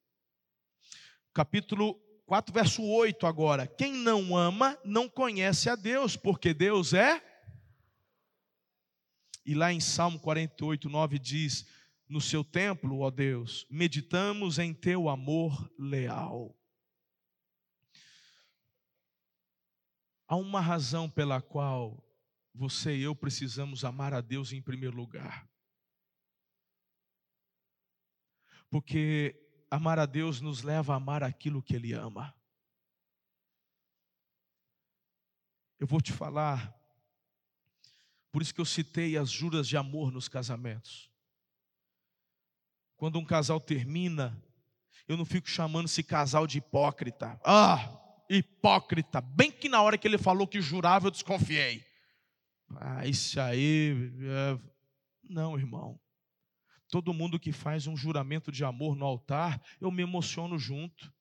Capítulo 1.35 1.95
4, 2.27 2.55
verso 2.55 2.83
8 2.85 3.27
agora. 3.27 3.67
Quem 3.67 3.93
não 3.93 4.37
ama 4.37 4.79
não 4.85 5.09
conhece 5.09 5.69
a 5.69 5.75
Deus, 5.75 6.17
porque 6.17 6.55
Deus 6.55 6.95
é. 6.95 7.21
E 9.45 9.53
lá 9.53 9.73
em 9.73 9.81
Salmo 9.81 10.21
48, 10.21 10.89
9 10.89 11.19
diz: 11.19 11.67
No 12.09 12.21
seu 12.21 12.45
templo, 12.45 13.01
ó 13.01 13.11
Deus, 13.11 13.67
meditamos 13.69 14.61
em 14.61 14.73
teu 14.73 15.09
amor 15.09 15.69
leal. 15.77 16.57
Há 20.29 20.37
uma 20.37 20.61
razão 20.61 21.11
pela 21.11 21.43
qual 21.43 22.07
você 22.55 22.97
e 22.97 23.03
eu 23.03 23.17
precisamos 23.17 23.85
amar 23.85 24.15
a 24.15 24.21
Deus 24.21 24.53
em 24.53 24.63
primeiro 24.63 24.97
lugar. 24.97 25.50
Porque 28.71 29.35
amar 29.71 29.99
a 29.99 30.07
Deus 30.07 30.41
nos 30.41 30.63
leva 30.63 30.95
a 30.95 30.97
amar 30.97 31.23
aquilo 31.23 31.63
que 31.63 31.75
Ele 31.75 31.93
ama. 31.93 32.35
Eu 35.79 35.87
vou 35.87 36.01
te 36.01 36.13
falar, 36.13 36.75
por 38.31 38.43
isso 38.43 38.55
que 38.55 38.61
eu 38.61 38.67
citei 38.67 39.17
as 39.17 39.31
juras 39.31 39.67
de 39.67 39.77
amor 39.77 40.13
nos 40.13 40.29
casamentos. 40.29 41.11
Quando 42.97 43.19
um 43.19 43.25
casal 43.25 43.59
termina, 43.59 44.41
eu 45.09 45.17
não 45.17 45.25
fico 45.25 45.49
chamando 45.49 45.87
esse 45.87 46.03
casal 46.03 46.47
de 46.47 46.59
hipócrita. 46.59 47.41
Ah, 47.43 47.99
hipócrita. 48.29 49.21
Bem 49.21 49.51
que 49.51 49.69
na 49.69 49.83
hora 49.83 49.97
que 49.97 50.07
ele 50.07 50.19
falou 50.19 50.47
que 50.47 50.61
jurava, 50.61 51.07
eu 51.07 51.11
desconfiei. 51.11 51.85
Ah, 52.77 53.07
isso 53.07 53.41
aí. 53.41 54.13
É... 54.21 54.59
Não, 55.25 55.59
irmão. 55.59 55.99
Todo 56.91 57.15
mundo 57.15 57.39
que 57.39 57.53
faz 57.53 57.87
um 57.87 57.97
juramento 57.97 58.51
de 58.51 58.65
amor 58.65 58.97
no 58.97 59.07
altar, 59.07 59.63
eu 59.81 59.93
me 59.93 60.03
emociono 60.03 60.59
junto. 60.59 61.15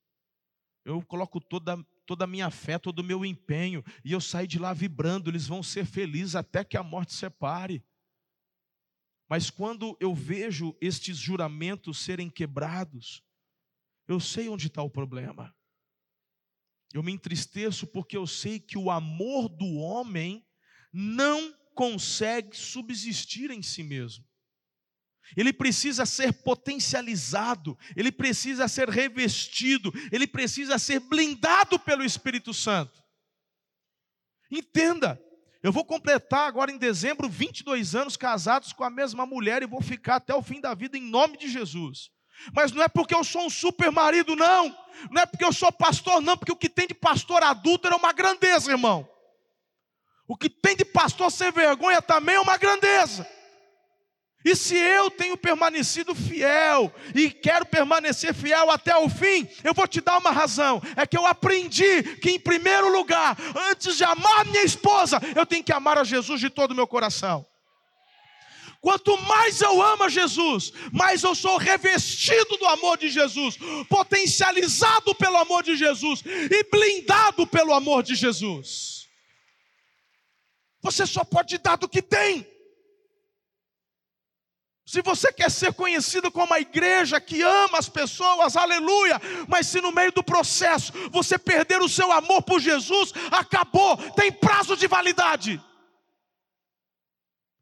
Eu 0.84 1.06
coloco 1.06 1.40
toda, 1.40 1.78
toda 2.08 2.24
a 2.24 2.28
minha 2.28 2.50
fé, 2.50 2.80
todo 2.80 3.00
o 3.00 3.04
meu 3.04 3.24
empenho, 3.24 3.84
e 4.04 4.12
eu 4.12 4.20
saio 4.20 4.48
de 4.48 4.58
lá 4.58 4.74
vibrando, 4.74 5.30
eles 5.30 5.46
vão 5.46 5.62
ser 5.62 5.86
felizes 5.86 6.36
até 6.36 6.64
que 6.64 6.76
a 6.76 6.82
morte 6.82 7.14
separe. 7.14 7.86
Mas 9.30 9.52
quando 9.52 9.96
eu 10.00 10.16
vejo 10.16 10.76
estes 10.82 11.18
juramentos 11.18 12.00
serem 12.00 12.32
quebrados, 12.32 13.24
eu 14.08 14.20
sei 14.20 14.50
onde 14.50 14.68
está 14.68 14.82
o 14.82 14.90
problema. 14.90 15.56
Eu 16.92 17.04
me 17.04 17.12
entristeço 17.12 17.86
porque 17.86 18.18
eu 18.18 18.26
sei 18.26 18.60
que 18.60 18.76
o 18.76 18.90
amor 18.90 19.48
do 19.48 19.76
homem 19.76 20.44
não 20.92 21.54
consegue 21.76 22.58
subsistir 22.58 23.52
em 23.52 23.62
si 23.62 23.84
mesmo 23.84 24.29
ele 25.36 25.54
precisa 25.54 26.06
ser 26.06 26.34
potencializado, 26.34 27.78
ele 27.96 28.12
precisa 28.12 28.68
ser 28.68 28.90
revestido, 28.90 29.94
ele 30.12 30.28
precisa 30.28 30.78
ser 30.78 31.00
blindado 31.00 31.80
pelo 31.80 32.04
Espírito 32.04 32.54
Santo. 32.54 33.04
Entenda, 34.52 35.22
eu 35.62 35.72
vou 35.72 35.86
completar 35.86 36.48
agora 36.48 36.72
em 36.72 36.78
dezembro 36.78 37.30
22 37.30 37.94
anos 37.94 38.16
casados 38.16 38.74
com 38.74 38.84
a 38.84 38.90
mesma 38.90 39.26
mulher 39.26 39.62
e 39.62 39.68
vou 39.68 39.82
ficar 39.82 40.16
até 40.16 40.34
o 40.34 40.42
fim 40.42 40.62
da 40.62 40.74
vida 40.74 40.98
em 40.98 41.04
nome 41.04 41.38
de 41.38 41.50
Jesus. 41.50 42.10
Mas 42.54 42.72
não 42.72 42.82
é 42.82 42.88
porque 42.88 43.14
eu 43.14 43.24
sou 43.24 43.46
um 43.46 43.50
super 43.50 43.92
marido, 43.92 44.36
não. 44.36 44.76
Não 45.12 45.22
é 45.22 45.26
porque 45.26 45.44
eu 45.44 45.52
sou 45.52 45.72
pastor, 45.72 46.22
não. 46.22 46.38
Porque 46.38 46.52
o 46.52 46.56
que 46.56 46.70
tem 46.70 46.88
de 46.88 46.94
pastor 46.94 47.44
adulto 47.44 47.88
é 47.88 47.96
uma 47.96 48.14
grandeza, 48.14 48.72
irmão. 48.72 49.08
O 50.28 50.38
que 50.38 50.50
tem 50.50 50.76
de 50.76 50.86
pastor 50.86 51.32
sem 51.32 51.52
vergonha 51.52 52.02
também 52.02 52.36
é 52.36 52.40
uma 52.40 52.58
grandeza. 52.58 53.28
E 54.44 54.56
se 54.56 54.76
eu 54.76 55.12
tenho 55.12 55.36
permanecido 55.36 56.16
fiel 56.16 56.94
e 57.14 57.30
quero 57.30 57.66
permanecer 57.66 58.34
fiel 58.34 58.72
até 58.72 58.96
o 58.96 59.10
fim, 59.10 59.48
eu 59.66 59.74
vou 59.74 59.86
te 59.86 60.00
dar 60.00 60.18
uma 60.18 60.32
razão: 60.32 60.82
é 60.96 61.06
que 61.06 61.18
eu 61.18 61.26
aprendi 61.26 62.04
que, 62.18 62.32
em 62.32 62.40
primeiro 62.40 62.90
lugar, 62.90 63.38
antes 63.70 63.98
de 63.98 64.04
amar 64.06 64.46
minha 64.46 64.64
esposa, 64.64 65.20
eu 65.36 65.46
tenho 65.46 65.64
que 65.64 65.74
amar 65.74 65.98
a 65.98 66.06
Jesus 66.06 66.40
de 66.40 66.50
todo 66.50 66.72
o 66.72 66.76
meu 66.76 66.88
coração. 66.88 67.46
Quanto 68.82 69.18
mais 69.24 69.60
eu 69.60 69.82
amo 69.82 70.04
a 70.04 70.10
Jesus, 70.10 70.72
mais 70.94 71.22
eu 71.22 71.36
sou 71.36 71.58
revestido 71.58 72.56
do 72.56 72.66
amor 72.66 72.98
de 72.98 73.10
Jesus, 73.10 73.58
potencializado 73.90 75.14
pelo 75.16 75.36
amor 75.36 75.64
de 75.64 75.76
Jesus 75.76 76.24
e 76.26 76.64
blindado 76.64 77.46
pelo 77.46 77.74
amor 77.74 78.04
de 78.04 78.16
Jesus. 78.16 79.10
Você 80.82 81.06
só 81.06 81.26
pode 81.26 81.58
dar 81.58 81.76
do 81.76 81.90
que 81.90 82.02
tem. 82.02 82.48
Se 84.90 85.04
você 85.04 85.32
quer 85.32 85.52
ser 85.52 85.72
conhecido 85.72 86.32
como 86.32 86.52
a 86.52 86.60
igreja 86.60 87.22
que 87.22 87.44
ama 87.44 87.78
as 87.78 87.88
pessoas, 87.88 88.58
aleluia, 88.58 89.22
mas 89.48 89.68
se 89.68 89.80
no 89.80 89.92
meio 89.92 90.12
do 90.12 90.24
processo 90.24 90.92
você 91.12 91.38
perder 91.38 91.80
o 91.80 91.88
seu 91.88 92.12
amor 92.12 92.42
por 92.42 92.60
Jesus, 92.60 93.14
acabou, 93.30 93.98
tem 94.14 94.32
prazo 94.32 94.76
de 94.76 94.88
validade. 94.88 95.64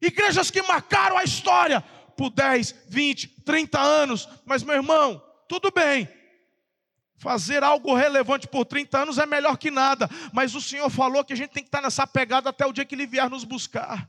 Igrejas 0.02 0.50
que 0.50 0.62
marcaram 0.62 1.18
a 1.18 1.26
história 1.26 1.82
por 2.16 2.30
10, 2.30 2.74
20, 2.88 3.28
30 3.44 3.78
anos, 3.78 4.30
mas 4.46 4.64
meu 4.64 4.76
irmão, 4.76 5.22
tudo 5.50 5.70
bem, 5.70 6.08
Fazer 7.20 7.64
algo 7.64 7.96
relevante 7.96 8.48
por 8.48 8.64
30 8.64 9.00
anos 9.00 9.18
é 9.18 9.26
melhor 9.26 9.58
que 9.58 9.72
nada, 9.72 10.08
mas 10.32 10.54
o 10.54 10.62
Senhor 10.62 10.88
falou 10.88 11.26
que 11.26 11.34
a 11.34 11.36
gente 11.36 11.50
tem 11.50 11.64
que 11.64 11.68
estar 11.68 11.82
nessa 11.82 12.06
pegada 12.06 12.52
até 12.52 12.64
o 12.64 12.72
dia 12.72 12.86
que 12.86 12.94
Ele 12.94 13.08
vier 13.08 13.28
nos 13.28 13.44
buscar. 13.44 14.08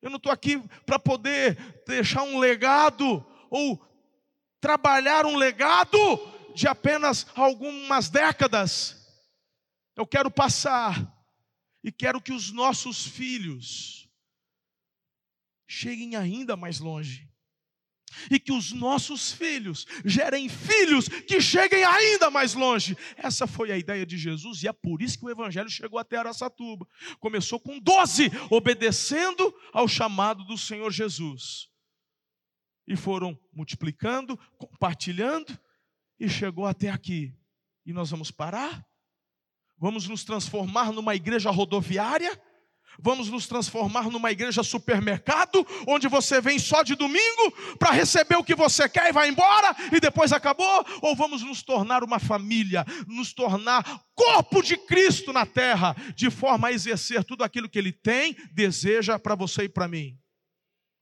Eu 0.00 0.10
não 0.10 0.16
estou 0.16 0.32
aqui 0.32 0.58
para 0.86 0.98
poder 0.98 1.82
deixar 1.86 2.22
um 2.22 2.38
legado 2.38 3.24
ou 3.50 3.84
trabalhar 4.60 5.26
um 5.26 5.36
legado 5.36 5.98
de 6.54 6.66
apenas 6.66 7.26
algumas 7.34 8.08
décadas. 8.08 8.96
Eu 9.96 10.06
quero 10.06 10.30
passar 10.30 11.14
e 11.82 11.90
quero 11.92 12.20
que 12.20 12.32
os 12.32 12.52
nossos 12.52 13.06
filhos 13.06 14.08
cheguem 15.66 16.16
ainda 16.16 16.56
mais 16.56 16.80
longe 16.80 17.27
e 18.30 18.38
que 18.38 18.52
os 18.52 18.72
nossos 18.72 19.32
filhos 19.32 19.86
gerem 20.04 20.48
filhos 20.48 21.08
que 21.08 21.40
cheguem 21.40 21.84
ainda 21.84 22.30
mais 22.30 22.54
longe. 22.54 22.96
Essa 23.16 23.46
foi 23.46 23.70
a 23.70 23.78
ideia 23.78 24.04
de 24.04 24.16
Jesus 24.16 24.62
e 24.62 24.68
é 24.68 24.72
por 24.72 25.02
isso 25.02 25.18
que 25.18 25.24
o 25.24 25.30
evangelho 25.30 25.70
chegou 25.70 25.98
até 25.98 26.16
Araçatuba. 26.16 26.86
Começou 27.20 27.58
com 27.60 27.78
doze, 27.78 28.30
obedecendo 28.50 29.54
ao 29.72 29.88
chamado 29.88 30.44
do 30.44 30.56
Senhor 30.56 30.90
Jesus. 30.90 31.68
E 32.86 32.96
foram 32.96 33.38
multiplicando, 33.52 34.38
compartilhando 34.56 35.58
e 36.18 36.28
chegou 36.28 36.66
até 36.66 36.88
aqui. 36.88 37.34
E 37.84 37.92
nós 37.92 38.10
vamos 38.10 38.30
parar? 38.30 38.86
Vamos 39.76 40.08
nos 40.08 40.24
transformar 40.24 40.92
numa 40.92 41.14
igreja 41.14 41.50
rodoviária? 41.50 42.40
Vamos 42.98 43.28
nos 43.28 43.46
transformar 43.46 44.10
numa 44.10 44.32
igreja 44.32 44.62
supermercado, 44.62 45.64
onde 45.86 46.08
você 46.08 46.40
vem 46.40 46.58
só 46.58 46.82
de 46.82 46.94
domingo 46.94 47.52
para 47.78 47.92
receber 47.92 48.36
o 48.36 48.44
que 48.44 48.54
você 48.54 48.88
quer 48.88 49.08
e 49.08 49.12
vai 49.12 49.28
embora 49.28 49.76
e 49.92 50.00
depois 50.00 50.32
acabou? 50.32 50.84
Ou 51.02 51.14
vamos 51.14 51.42
nos 51.42 51.62
tornar 51.62 52.02
uma 52.02 52.18
família, 52.18 52.84
nos 53.06 53.32
tornar 53.32 53.84
corpo 54.14 54.62
de 54.62 54.76
Cristo 54.76 55.32
na 55.32 55.46
terra, 55.46 55.94
de 56.16 56.28
forma 56.28 56.68
a 56.68 56.72
exercer 56.72 57.22
tudo 57.22 57.44
aquilo 57.44 57.68
que 57.68 57.78
Ele 57.78 57.92
tem, 57.92 58.34
deseja 58.52 59.18
para 59.18 59.36
você 59.36 59.64
e 59.64 59.68
para 59.68 59.86
mim? 59.86 60.18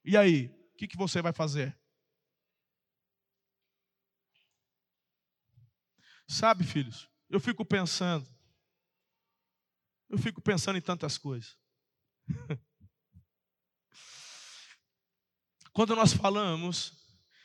E 0.04 0.16
aí? 0.16 0.54
o 0.76 0.78
que, 0.78 0.86
que 0.86 0.96
você 0.96 1.22
vai 1.22 1.32
fazer? 1.32 1.74
Sabe, 6.28 6.64
filhos, 6.64 7.08
eu 7.30 7.40
fico 7.40 7.64
pensando, 7.64 8.28
eu 10.10 10.18
fico 10.18 10.42
pensando 10.42 10.76
em 10.76 10.82
tantas 10.82 11.16
coisas. 11.16 11.56
Quando 15.72 15.94
nós 15.94 16.12
falamos 16.12 16.92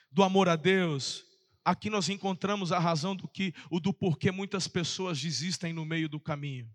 do 0.09 0.23
amor 0.23 0.47
a 0.47 0.55
Deus, 0.55 1.25
aqui 1.65 1.89
nós 1.89 2.07
encontramos 2.09 2.71
a 2.71 2.79
razão 2.79 3.15
do 3.15 3.27
que 3.27 3.53
o 3.69 3.79
do 3.79 3.93
porquê 3.93 4.31
muitas 4.31 4.67
pessoas 4.67 5.19
desistem 5.19 5.73
no 5.73 5.83
meio 5.83 6.07
do 6.07 6.19
caminho. 6.19 6.69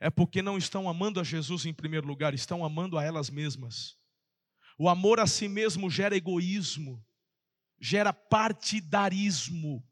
É 0.00 0.08
porque 0.08 0.40
não 0.40 0.56
estão 0.56 0.88
amando 0.88 1.20
a 1.20 1.24
Jesus 1.24 1.66
em 1.66 1.74
primeiro 1.74 2.06
lugar, 2.06 2.32
estão 2.32 2.64
amando 2.64 2.96
a 2.96 3.04
elas 3.04 3.28
mesmas. 3.28 3.96
O 4.78 4.88
amor 4.88 5.20
a 5.20 5.26
si 5.26 5.48
mesmo 5.48 5.90
gera 5.90 6.16
egoísmo, 6.16 7.04
gera 7.80 8.12
partidarismo. 8.12 9.84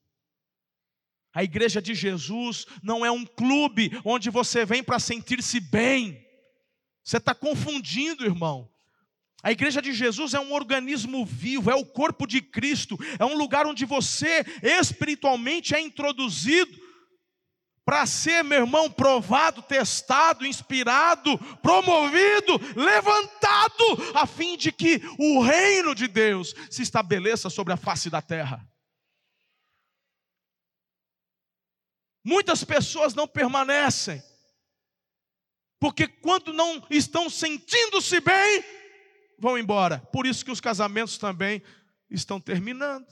A 1.34 1.44
igreja 1.44 1.82
de 1.82 1.94
Jesus 1.94 2.66
não 2.82 3.04
é 3.04 3.10
um 3.10 3.26
clube 3.26 3.90
onde 4.04 4.30
você 4.30 4.64
vem 4.64 4.82
para 4.82 4.98
sentir-se 4.98 5.60
bem. 5.60 6.25
Você 7.06 7.18
está 7.18 7.32
confundindo, 7.32 8.24
irmão. 8.24 8.68
A 9.40 9.52
igreja 9.52 9.80
de 9.80 9.92
Jesus 9.92 10.34
é 10.34 10.40
um 10.40 10.52
organismo 10.52 11.24
vivo, 11.24 11.70
é 11.70 11.74
o 11.76 11.86
corpo 11.86 12.26
de 12.26 12.42
Cristo, 12.42 12.98
é 13.16 13.24
um 13.24 13.38
lugar 13.38 13.64
onde 13.64 13.84
você 13.84 14.44
espiritualmente 14.60 15.72
é 15.72 15.80
introduzido 15.80 16.84
para 17.84 18.04
ser, 18.06 18.42
meu 18.42 18.62
irmão, 18.62 18.90
provado, 18.90 19.62
testado, 19.62 20.44
inspirado, 20.44 21.38
promovido, 21.58 22.58
levantado, 22.74 23.84
a 24.12 24.26
fim 24.26 24.56
de 24.56 24.72
que 24.72 25.00
o 25.16 25.40
reino 25.40 25.94
de 25.94 26.08
Deus 26.08 26.52
se 26.68 26.82
estabeleça 26.82 27.48
sobre 27.48 27.72
a 27.72 27.76
face 27.76 28.10
da 28.10 28.20
terra. 28.20 28.68
Muitas 32.24 32.64
pessoas 32.64 33.14
não 33.14 33.28
permanecem, 33.28 34.20
porque 35.78 36.08
quando 36.08 36.52
não 36.52 36.84
estão 36.90 37.28
sentindo-se 37.28 38.20
bem, 38.20 38.64
vão 39.38 39.58
embora. 39.58 39.98
Por 40.12 40.26
isso 40.26 40.44
que 40.44 40.50
os 40.50 40.60
casamentos 40.60 41.18
também 41.18 41.62
estão 42.10 42.40
terminando. 42.40 43.06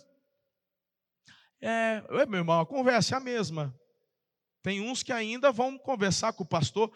É, 1.60 2.02
meu 2.26 2.40
irmão, 2.40 2.60
a 2.60 2.66
conversa 2.66 3.14
é 3.14 3.18
a 3.18 3.20
mesma. 3.20 3.74
Tem 4.62 4.80
uns 4.80 5.02
que 5.02 5.12
ainda 5.12 5.52
vão 5.52 5.78
conversar 5.78 6.32
com 6.32 6.42
o 6.42 6.46
pastor. 6.48 6.90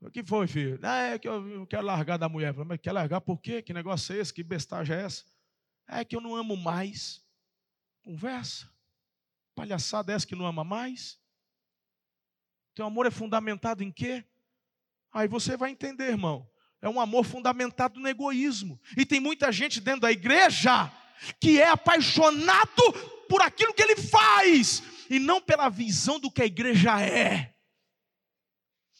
O 0.00 0.10
que 0.10 0.24
foi, 0.24 0.46
filho? 0.46 0.78
Ah, 0.82 1.02
é 1.02 1.18
que 1.18 1.28
eu 1.28 1.66
quero 1.66 1.86
largar 1.86 2.18
da 2.18 2.28
mulher. 2.28 2.52
Mas 2.52 2.80
quer 2.80 2.92
largar 2.92 3.20
por 3.20 3.40
quê? 3.40 3.62
Que 3.62 3.72
negócio 3.72 4.14
é 4.14 4.18
esse? 4.18 4.34
Que 4.34 4.42
bestagem 4.42 4.96
é 4.96 5.02
essa? 5.02 5.24
É 5.88 6.04
que 6.04 6.16
eu 6.16 6.20
não 6.20 6.34
amo 6.34 6.56
mais. 6.56 7.24
Conversa. 8.02 8.68
Palhaçada 9.54 10.12
é 10.12 10.16
essa 10.16 10.26
que 10.26 10.34
não 10.34 10.46
ama 10.46 10.64
mais? 10.64 11.18
Teu 12.74 12.84
amor 12.84 13.06
é 13.06 13.10
fundamentado 13.10 13.84
em 13.84 13.92
quê? 13.92 14.24
Aí 15.14 15.28
você 15.28 15.56
vai 15.56 15.70
entender, 15.70 16.08
irmão. 16.08 16.44
É 16.82 16.88
um 16.88 17.00
amor 17.00 17.24
fundamentado 17.24 18.00
no 18.00 18.08
egoísmo. 18.08 18.78
E 18.96 19.06
tem 19.06 19.20
muita 19.20 19.52
gente 19.52 19.80
dentro 19.80 20.00
da 20.00 20.12
igreja 20.12 20.92
que 21.40 21.60
é 21.60 21.68
apaixonado 21.68 22.92
por 23.28 23.40
aquilo 23.40 23.72
que 23.72 23.82
ele 23.82 23.96
faz 23.96 24.82
e 25.08 25.18
não 25.18 25.40
pela 25.40 25.68
visão 25.68 26.18
do 26.18 26.30
que 26.30 26.42
a 26.42 26.46
igreja 26.46 27.00
é. 27.00 27.54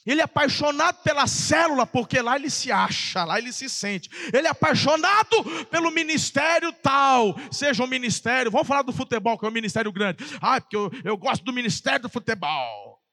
Ele 0.06 0.20
é 0.20 0.24
apaixonado 0.24 1.02
pela 1.02 1.26
célula, 1.26 1.86
porque 1.86 2.20
lá 2.20 2.36
ele 2.36 2.50
se 2.50 2.70
acha, 2.70 3.24
lá 3.24 3.38
ele 3.38 3.52
se 3.52 3.68
sente. 3.68 4.08
Ele 4.32 4.46
é 4.46 4.50
apaixonado 4.50 5.66
pelo 5.66 5.90
ministério 5.90 6.72
tal, 6.72 7.34
seja 7.50 7.82
um 7.82 7.86
ministério, 7.86 8.50
vamos 8.50 8.68
falar 8.68 8.82
do 8.82 8.92
futebol, 8.92 9.38
que 9.38 9.46
é 9.46 9.48
um 9.48 9.52
ministério 9.52 9.90
grande. 9.90 10.24
Ah, 10.40 10.60
porque 10.60 10.76
eu, 10.76 10.90
eu 11.02 11.16
gosto 11.16 11.42
do 11.42 11.52
ministério 11.52 12.02
do 12.02 12.10
futebol. 12.10 13.03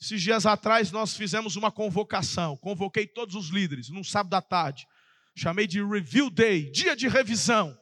Esses 0.00 0.22
dias 0.22 0.46
atrás 0.46 0.92
nós 0.92 1.16
fizemos 1.16 1.56
uma 1.56 1.72
convocação, 1.72 2.56
convoquei 2.56 3.06
todos 3.06 3.34
os 3.34 3.48
líderes 3.48 3.88
num 3.88 4.04
sábado 4.04 4.34
à 4.34 4.40
tarde. 4.40 4.86
Chamei 5.36 5.66
de 5.66 5.82
Review 5.82 6.30
Day, 6.30 6.70
dia 6.70 6.94
de 6.94 7.08
revisão, 7.08 7.76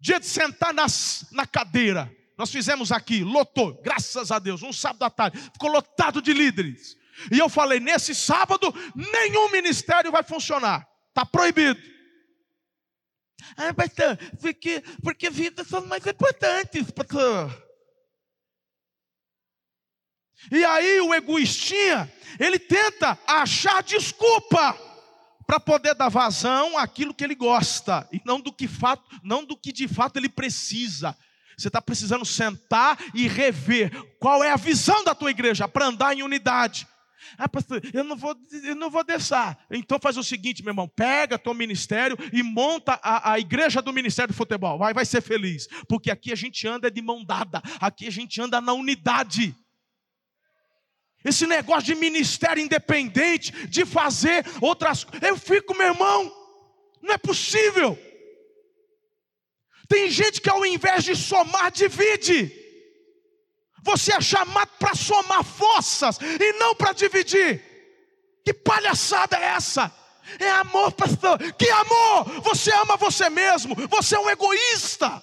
dia 0.00 0.18
de 0.18 0.26
sentar 0.26 0.72
nas, 0.72 1.26
na 1.32 1.46
cadeira. 1.46 2.10
Nós 2.36 2.50
fizemos 2.50 2.90
aqui, 2.90 3.22
lotou, 3.22 3.80
graças 3.82 4.30
a 4.30 4.38
Deus, 4.38 4.62
um 4.62 4.72
sábado 4.72 5.04
à 5.04 5.10
tarde, 5.10 5.38
ficou 5.38 5.70
lotado 5.70 6.20
de 6.20 6.32
líderes. 6.32 6.96
E 7.30 7.38
eu 7.38 7.48
falei: 7.48 7.78
nesse 7.78 8.14
sábado, 8.14 8.74
nenhum 8.94 9.50
ministério 9.50 10.10
vai 10.10 10.22
funcionar, 10.22 10.86
está 11.08 11.24
proibido. 11.24 11.80
Ah, 13.56 13.74
pastor, 13.74 14.16
porque, 14.40 14.82
porque 15.02 15.30
vidas 15.30 15.68
são 15.68 15.86
mais 15.86 16.06
importantes, 16.06 16.90
pastor. 16.90 17.63
E 20.50 20.64
aí 20.64 21.00
o 21.00 21.14
egoístinha, 21.14 22.10
ele 22.38 22.58
tenta 22.58 23.18
achar 23.26 23.82
desculpa 23.82 24.78
para 25.46 25.60
poder 25.60 25.94
dar 25.94 26.08
vazão 26.08 26.78
àquilo 26.78 27.14
que 27.14 27.22
ele 27.22 27.34
gosta 27.34 28.08
e 28.12 28.20
não 28.24 28.40
do 28.40 28.52
que 28.52 28.66
fato, 28.66 29.02
não 29.22 29.44
do 29.44 29.56
que 29.56 29.72
de 29.72 29.86
fato 29.86 30.16
ele 30.16 30.28
precisa. 30.28 31.16
Você 31.56 31.68
está 31.68 31.80
precisando 31.80 32.24
sentar 32.24 32.98
e 33.14 33.28
rever 33.28 33.90
qual 34.18 34.42
é 34.42 34.50
a 34.50 34.56
visão 34.56 35.04
da 35.04 35.14
tua 35.14 35.30
igreja 35.30 35.68
para 35.68 35.86
andar 35.86 36.16
em 36.16 36.22
unidade. 36.22 36.86
Ah, 37.38 37.48
pastor, 37.48 37.80
eu 37.92 38.04
não 38.04 38.16
vou, 38.16 38.36
eu 38.64 38.74
não 38.74 38.90
vou 38.90 39.04
deixar. 39.04 39.58
Então 39.70 39.98
faz 39.98 40.16
o 40.16 40.22
seguinte, 40.22 40.62
meu 40.62 40.72
irmão, 40.72 40.88
pega 40.88 41.38
teu 41.38 41.54
ministério 41.54 42.16
e 42.32 42.42
monta 42.42 42.98
a, 43.02 43.32
a 43.32 43.38
igreja 43.38 43.80
do 43.80 43.92
ministério 43.92 44.32
de 44.32 44.36
futebol. 44.36 44.78
Vai, 44.78 44.92
vai 44.92 45.04
ser 45.04 45.20
feliz, 45.20 45.68
porque 45.88 46.10
aqui 46.10 46.32
a 46.32 46.36
gente 46.36 46.66
anda 46.66 46.90
de 46.90 47.00
mão 47.00 47.24
dada, 47.24 47.62
aqui 47.80 48.06
a 48.06 48.10
gente 48.10 48.40
anda 48.40 48.60
na 48.60 48.72
unidade. 48.72 49.54
Esse 51.24 51.46
negócio 51.46 51.84
de 51.84 51.94
ministério 51.94 52.62
independente, 52.62 53.66
de 53.66 53.86
fazer 53.86 54.44
outras 54.60 55.04
coisas. 55.04 55.28
Eu 55.28 55.38
fico, 55.38 55.74
meu 55.74 55.88
irmão, 55.88 56.30
não 57.00 57.14
é 57.14 57.18
possível. 57.18 57.98
Tem 59.88 60.10
gente 60.10 60.40
que 60.40 60.50
ao 60.50 60.64
invés 60.66 61.04
de 61.04 61.16
somar, 61.16 61.70
divide. 61.70 62.52
Você 63.82 64.14
é 64.14 64.20
chamado 64.20 64.70
para 64.78 64.94
somar 64.94 65.44
forças 65.44 66.18
e 66.20 66.52
não 66.54 66.74
para 66.74 66.92
dividir. 66.92 67.62
Que 68.44 68.52
palhaçada 68.52 69.36
é 69.38 69.44
essa? 69.44 69.92
É 70.38 70.50
amor, 70.50 70.92
pastor. 70.92 71.38
Que 71.54 71.68
amor! 71.70 72.40
Você 72.42 72.72
ama 72.74 72.96
você 72.96 73.28
mesmo. 73.30 73.74
Você 73.88 74.16
é 74.16 74.18
um 74.18 74.30
egoísta. 74.30 75.22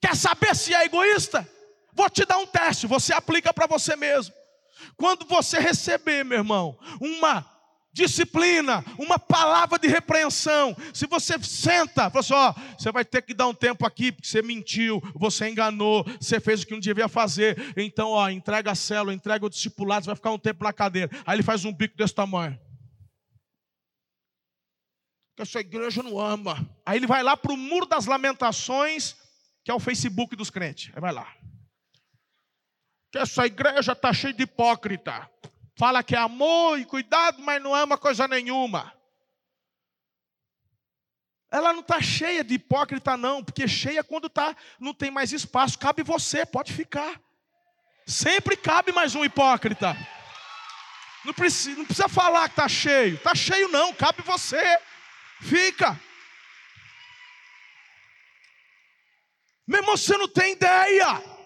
Quer 0.00 0.16
saber 0.16 0.54
se 0.54 0.72
é 0.74 0.84
egoísta? 0.84 1.48
Vou 1.98 2.08
te 2.08 2.24
dar 2.24 2.38
um 2.38 2.46
teste, 2.46 2.86
você 2.86 3.12
aplica 3.12 3.52
para 3.52 3.66
você 3.66 3.96
mesmo. 3.96 4.32
Quando 4.96 5.26
você 5.26 5.58
receber, 5.58 6.24
meu 6.24 6.38
irmão, 6.38 6.78
uma 7.00 7.44
disciplina, 7.92 8.84
uma 8.96 9.18
palavra 9.18 9.76
de 9.80 9.88
repreensão, 9.88 10.76
se 10.94 11.08
você 11.08 11.36
senta, 11.42 12.08
fala 12.08 12.20
assim, 12.20 12.34
ó, 12.34 12.54
você 12.78 12.92
vai 12.92 13.04
ter 13.04 13.22
que 13.22 13.34
dar 13.34 13.48
um 13.48 13.54
tempo 13.54 13.84
aqui, 13.84 14.12
porque 14.12 14.28
você 14.28 14.40
mentiu, 14.40 15.02
você 15.16 15.48
enganou, 15.48 16.04
você 16.20 16.38
fez 16.38 16.62
o 16.62 16.66
que 16.68 16.72
não 16.72 16.78
devia 16.78 17.08
fazer, 17.08 17.74
então, 17.76 18.10
ó, 18.10 18.30
entrega 18.30 18.70
a 18.70 18.76
célula, 18.76 19.12
entrega 19.12 19.44
o 19.44 19.50
discipulado, 19.50 20.04
você 20.04 20.10
vai 20.10 20.16
ficar 20.16 20.30
um 20.30 20.38
tempo 20.38 20.62
na 20.62 20.72
cadeira. 20.72 21.10
Aí 21.26 21.34
ele 21.34 21.42
faz 21.42 21.64
um 21.64 21.72
bico 21.72 21.96
desse 21.96 22.14
tamanho. 22.14 22.56
Que 25.34 25.42
essa 25.42 25.58
igreja 25.58 26.00
não 26.00 26.16
ama. 26.20 26.64
Aí 26.86 26.96
ele 26.96 27.08
vai 27.08 27.24
lá 27.24 27.36
para 27.36 27.52
o 27.52 27.56
muro 27.56 27.86
das 27.86 28.06
lamentações, 28.06 29.16
que 29.64 29.70
é 29.72 29.74
o 29.74 29.80
Facebook 29.80 30.36
dos 30.36 30.48
crentes. 30.48 30.92
Aí 30.94 31.00
vai 31.00 31.12
lá 31.12 31.26
que 33.10 33.18
essa 33.18 33.46
igreja 33.46 33.92
está 33.92 34.12
cheia 34.12 34.34
de 34.34 34.42
hipócrita. 34.42 35.28
Fala 35.76 36.02
que 36.02 36.14
é 36.14 36.18
amor 36.18 36.78
e 36.78 36.84
cuidado, 36.84 37.40
mas 37.42 37.62
não 37.62 37.74
ama 37.74 37.96
coisa 37.96 38.26
nenhuma. 38.26 38.92
Ela 41.50 41.72
não 41.72 41.80
está 41.80 42.00
cheia 42.02 42.44
de 42.44 42.54
hipócrita, 42.54 43.16
não, 43.16 43.42
porque 43.42 43.66
cheia 43.66 44.04
quando 44.04 44.28
tá, 44.28 44.54
não 44.78 44.92
tem 44.92 45.10
mais 45.10 45.32
espaço. 45.32 45.78
Cabe 45.78 46.02
você, 46.02 46.44
pode 46.44 46.72
ficar. 46.72 47.18
Sempre 48.06 48.56
cabe 48.56 48.92
mais 48.92 49.14
um 49.14 49.24
hipócrita. 49.24 49.96
Não 51.24 51.32
precisa, 51.32 51.78
não 51.78 51.84
precisa 51.84 52.08
falar 52.08 52.48
que 52.48 52.52
está 52.52 52.68
cheio. 52.68 53.14
Está 53.14 53.34
cheio, 53.34 53.68
não, 53.68 53.94
cabe 53.94 54.22
você. 54.22 54.78
Fica. 55.40 55.98
Meu 59.66 59.80
irmão, 59.80 59.96
você 59.96 60.16
não 60.16 60.28
tem 60.28 60.52
ideia. 60.52 61.37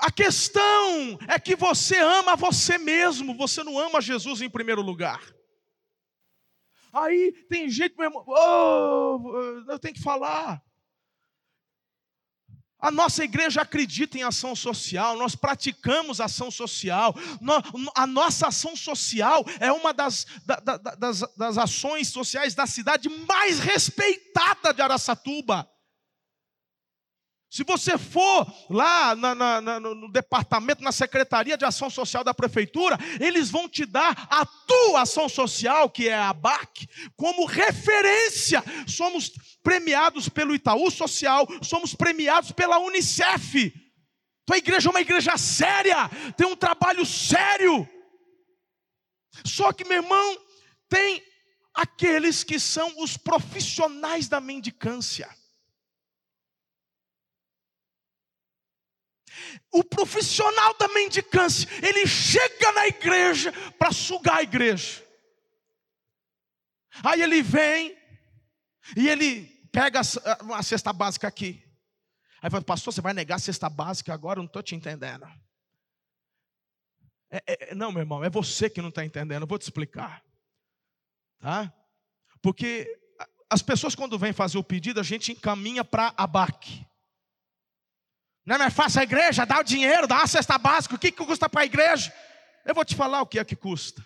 A 0.00 0.10
questão 0.10 1.18
é 1.28 1.38
que 1.38 1.54
você 1.54 1.98
ama 1.98 2.34
você 2.34 2.78
mesmo, 2.78 3.36
você 3.36 3.62
não 3.62 3.78
ama 3.78 4.00
Jesus 4.00 4.40
em 4.40 4.48
primeiro 4.48 4.80
lugar. 4.80 5.20
Aí 6.92 7.32
tem 7.48 7.68
gente, 7.68 7.94
meu 7.96 8.06
irmão, 8.06 8.24
oh, 8.26 9.68
eu 9.68 9.78
tenho 9.78 9.94
que 9.94 10.02
falar. 10.02 10.62
A 12.78 12.90
nossa 12.90 13.22
igreja 13.22 13.60
acredita 13.60 14.16
em 14.16 14.22
ação 14.22 14.56
social, 14.56 15.18
nós 15.18 15.36
praticamos 15.36 16.18
ação 16.18 16.50
social, 16.50 17.14
a 17.94 18.06
nossa 18.06 18.48
ação 18.48 18.74
social 18.74 19.44
é 19.60 19.70
uma 19.70 19.92
das, 19.92 20.26
das, 20.98 21.20
das 21.36 21.58
ações 21.58 22.08
sociais 22.08 22.54
da 22.54 22.66
cidade 22.66 23.06
mais 23.28 23.58
respeitada 23.60 24.72
de 24.72 24.80
Araçatuba. 24.80 25.70
Se 27.50 27.64
você 27.64 27.98
for 27.98 28.46
lá 28.70 29.16
na, 29.16 29.34
na, 29.34 29.60
na, 29.60 29.80
no 29.80 30.08
departamento, 30.12 30.84
na 30.84 30.92
secretaria 30.92 31.58
de 31.58 31.64
ação 31.64 31.90
social 31.90 32.22
da 32.22 32.32
prefeitura, 32.32 32.96
eles 33.18 33.50
vão 33.50 33.68
te 33.68 33.84
dar 33.84 34.28
a 34.30 34.46
tua 34.46 35.02
ação 35.02 35.28
social, 35.28 35.90
que 35.90 36.08
é 36.08 36.14
a 36.14 36.32
BAC, 36.32 36.88
como 37.16 37.44
referência. 37.46 38.62
Somos 38.86 39.32
premiados 39.64 40.28
pelo 40.28 40.54
Itaú 40.54 40.92
Social, 40.92 41.44
somos 41.60 41.92
premiados 41.92 42.52
pela 42.52 42.78
Unicef. 42.78 43.74
Tua 44.46 44.58
igreja 44.58 44.88
é 44.88 44.92
uma 44.92 45.00
igreja 45.00 45.36
séria, 45.36 46.08
tem 46.36 46.46
um 46.46 46.56
trabalho 46.56 47.04
sério. 47.04 47.88
Só 49.44 49.72
que, 49.72 49.84
meu 49.84 50.04
irmão, 50.04 50.38
tem 50.88 51.20
aqueles 51.74 52.44
que 52.44 52.60
são 52.60 52.94
os 53.02 53.16
profissionais 53.16 54.28
da 54.28 54.40
mendicância. 54.40 55.28
O 59.70 59.84
profissional 59.84 60.76
da 60.78 60.88
mendicância, 60.88 61.68
ele 61.86 62.06
chega 62.06 62.72
na 62.72 62.86
igreja 62.86 63.52
para 63.78 63.92
sugar 63.92 64.38
a 64.38 64.42
igreja. 64.42 65.04
Aí 67.04 67.22
ele 67.22 67.42
vem 67.42 67.96
e 68.96 69.08
ele 69.08 69.46
pega 69.72 70.00
uma 70.42 70.62
cesta 70.62 70.92
básica 70.92 71.28
aqui. 71.28 71.64
Aí 72.42 72.50
fala, 72.50 72.64
pastor, 72.64 72.92
você 72.92 73.00
vai 73.00 73.12
negar 73.12 73.36
a 73.36 73.38
cesta 73.38 73.68
básica 73.68 74.12
agora? 74.12 74.38
Eu 74.38 74.42
não 74.42 74.46
estou 74.46 74.62
te 74.62 74.74
entendendo. 74.74 75.26
É, 77.30 77.70
é, 77.70 77.74
não, 77.74 77.92
meu 77.92 78.00
irmão, 78.00 78.24
é 78.24 78.30
você 78.30 78.68
que 78.68 78.82
não 78.82 78.88
está 78.88 79.04
entendendo. 79.04 79.42
Eu 79.42 79.46
vou 79.46 79.58
te 79.58 79.62
explicar. 79.62 80.24
Tá? 81.38 81.72
Porque 82.42 82.98
as 83.48 83.62
pessoas, 83.62 83.94
quando 83.94 84.18
vêm 84.18 84.32
fazer 84.32 84.58
o 84.58 84.64
pedido, 84.64 85.00
a 85.00 85.02
gente 85.02 85.32
encaminha 85.32 85.84
para 85.84 86.12
a 86.16 86.26
BAC. 86.26 86.86
Não 88.44 88.56
é 88.56 88.58
mais 88.58 88.74
fácil 88.74 89.00
a 89.00 89.04
igreja 89.04 89.44
dar 89.44 89.60
o 89.60 89.64
dinheiro, 89.64 90.06
dar 90.06 90.18
uma 90.18 90.26
cesta 90.26 90.58
básica. 90.58 90.94
O 90.94 90.98
que, 90.98 91.12
que 91.12 91.24
custa 91.24 91.48
para 91.48 91.62
a 91.62 91.66
igreja? 91.66 92.12
Eu 92.64 92.74
vou 92.74 92.84
te 92.84 92.94
falar 92.94 93.22
o 93.22 93.26
que 93.26 93.38
é 93.38 93.44
que 93.44 93.56
custa. 93.56 94.04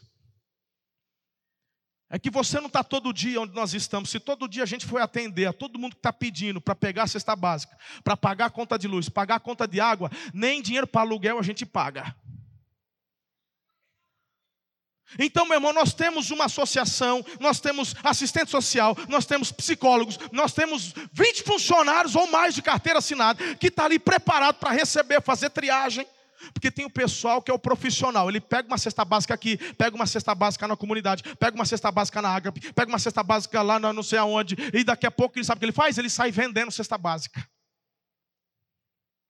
É 2.11 2.19
que 2.19 2.31
você 2.31 2.61
não 2.61 2.69
está 2.69 2.85
todo 2.85 3.13
dia 3.13 3.41
onde 3.41 3.55
nós 3.55 3.75
estamos. 3.75 4.11
Se 4.11 4.21
todo 4.21 4.47
dia 4.47 4.63
a 4.63 4.67
gente 4.67 4.87
for 4.87 5.01
atender 5.01 5.47
a 5.47 5.53
todo 5.53 5.79
mundo 5.79 5.95
que 5.95 5.99
está 5.99 6.13
pedindo 6.13 6.61
para 6.61 6.75
pegar 6.75 7.05
a 7.05 7.07
cesta 7.09 7.35
básica, 7.35 7.77
para 8.05 8.17
pagar 8.17 8.47
a 8.47 8.51
conta 8.51 8.79
de 8.79 8.87
luz, 8.87 9.09
pagar 9.09 9.37
a 9.37 9.41
conta 9.41 9.67
de 9.67 9.81
água, 9.81 10.11
nem 10.33 10.63
dinheiro 10.63 10.87
para 10.87 11.01
aluguel 11.01 11.39
a 11.39 11.43
gente 11.43 11.67
paga. 11.67 12.15
Então, 15.19 15.45
meu 15.45 15.55
irmão, 15.55 15.73
nós 15.73 15.95
temos 15.95 16.31
uma 16.31 16.47
associação, 16.47 17.25
nós 17.39 17.61
temos 17.61 17.95
assistente 18.03 18.51
social, 18.51 18.97
nós 19.09 19.27
temos 19.27 19.53
psicólogos, 19.53 20.19
nós 20.33 20.53
temos 20.53 20.93
20 21.13 21.43
funcionários 21.43 22.17
ou 22.17 22.27
mais 22.27 22.55
de 22.55 22.63
carteira 22.63 22.99
assinada 22.99 23.43
que 23.57 23.69
está 23.69 23.85
ali 23.85 23.99
preparado 23.99 24.57
para 24.57 24.71
receber, 24.71 25.23
fazer 25.23 25.51
triagem. 25.51 26.07
Porque 26.53 26.71
tem 26.71 26.85
o 26.85 26.91
pessoal 26.91 27.41
que 27.41 27.51
é 27.51 27.55
o 27.55 27.59
profissional, 27.59 28.29
ele 28.29 28.41
pega 28.41 28.69
uma 28.69 28.77
cesta 28.77 29.03
básica 29.05 29.33
aqui, 29.33 29.57
pega 29.75 29.97
uma 29.97 30.07
cesta 30.07 30.35
básica 30.35 30.69
na 30.69 30.77
comunidade, 30.77 31.23
pega 31.39 31.55
uma 31.55 31.65
cesta 31.65 31.91
básica 31.91 32.21
na 32.21 32.29
Ágape, 32.29 32.73
pega 32.73 32.91
uma 32.91 32.99
cesta 32.99 33.23
básica 33.23 33.63
lá 33.63 33.79
não 33.79 34.03
sei 34.03 34.19
aonde, 34.19 34.55
e 34.73 34.85
daqui 34.85 35.07
a 35.07 35.11
pouco 35.11 35.39
ele 35.39 35.45
sabe 35.45 35.57
o 35.57 35.61
que 35.61 35.65
ele 35.67 35.73
faz? 35.73 35.97
Ele 35.97 36.11
sai 36.11 36.31
vendendo 36.31 36.71
cesta 36.71 36.99
básica. 36.99 37.49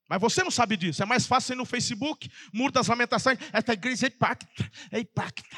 Mas 0.08 0.20
você 0.20 0.42
não 0.42 0.50
sabe 0.50 0.76
disso. 0.76 1.02
É 1.02 1.06
mais 1.06 1.26
fácil 1.26 1.54
ir 1.54 1.56
no 1.56 1.64
Facebook, 1.64 2.30
Muro 2.52 2.72
das 2.72 2.86
Lamentações. 2.86 3.38
Esta 3.52 3.72
igreja 3.72 4.06
é 4.06 4.08
impacta, 4.08 4.70
é 4.90 5.00
impacta. 5.00 5.56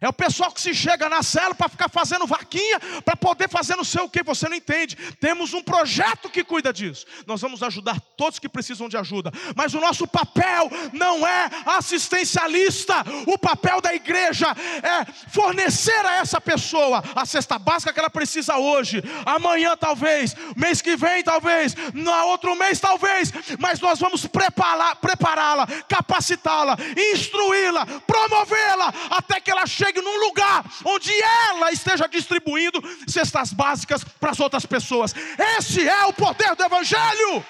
É 0.00 0.08
o 0.08 0.12
pessoal 0.12 0.52
que 0.52 0.60
se 0.60 0.72
chega 0.72 1.08
na 1.08 1.24
cela 1.24 1.56
para 1.56 1.68
ficar 1.68 1.88
fazendo 1.88 2.24
vaquinha, 2.24 2.78
para 3.04 3.16
poder 3.16 3.48
fazer 3.48 3.74
não 3.74 3.82
sei 3.82 4.00
o 4.00 4.08
que, 4.08 4.22
você 4.22 4.48
não 4.48 4.56
entende. 4.56 4.94
Temos 5.20 5.52
um 5.52 5.62
projeto 5.62 6.30
que 6.30 6.44
cuida 6.44 6.72
disso. 6.72 7.04
Nós 7.26 7.40
vamos 7.40 7.64
ajudar 7.64 8.00
todos 8.16 8.38
que 8.38 8.48
precisam 8.48 8.88
de 8.88 8.96
ajuda, 8.96 9.32
mas 9.56 9.74
o 9.74 9.80
nosso 9.80 10.06
papel 10.06 10.70
não 10.92 11.26
é 11.26 11.50
assistencialista. 11.66 12.94
O 13.26 13.36
papel 13.36 13.80
da 13.80 13.92
igreja 13.92 14.46
é 14.82 15.04
fornecer 15.32 16.06
a 16.06 16.18
essa 16.18 16.40
pessoa 16.40 17.02
a 17.16 17.26
cesta 17.26 17.58
básica 17.58 17.92
que 17.92 17.98
ela 17.98 18.10
precisa 18.10 18.56
hoje, 18.56 19.02
amanhã 19.26 19.76
talvez, 19.76 20.34
mês 20.54 20.80
que 20.80 20.96
vem 20.96 21.24
talvez, 21.24 21.74
no 21.92 22.12
outro 22.26 22.54
mês 22.54 22.78
talvez, 22.78 23.32
mas 23.58 23.80
nós 23.80 23.98
vamos 23.98 24.24
prepará-la, 24.26 25.66
capacitá-la, 25.88 26.76
instruí-la, 27.12 27.84
promovê-la 28.06 28.94
até 29.10 29.40
que 29.40 29.50
ela 29.50 29.66
chegue 29.66 29.87
chegue 29.88 30.00
num 30.02 30.26
lugar 30.26 30.64
onde 30.84 31.10
ela 31.20 31.72
esteja 31.72 32.06
distribuindo 32.06 32.82
cestas 33.06 33.52
básicas 33.52 34.04
para 34.04 34.30
as 34.30 34.40
outras 34.40 34.66
pessoas. 34.66 35.14
Esse 35.56 35.88
é 35.88 36.04
o 36.04 36.12
poder 36.12 36.54
do 36.54 36.62
Evangelho. 36.62 37.44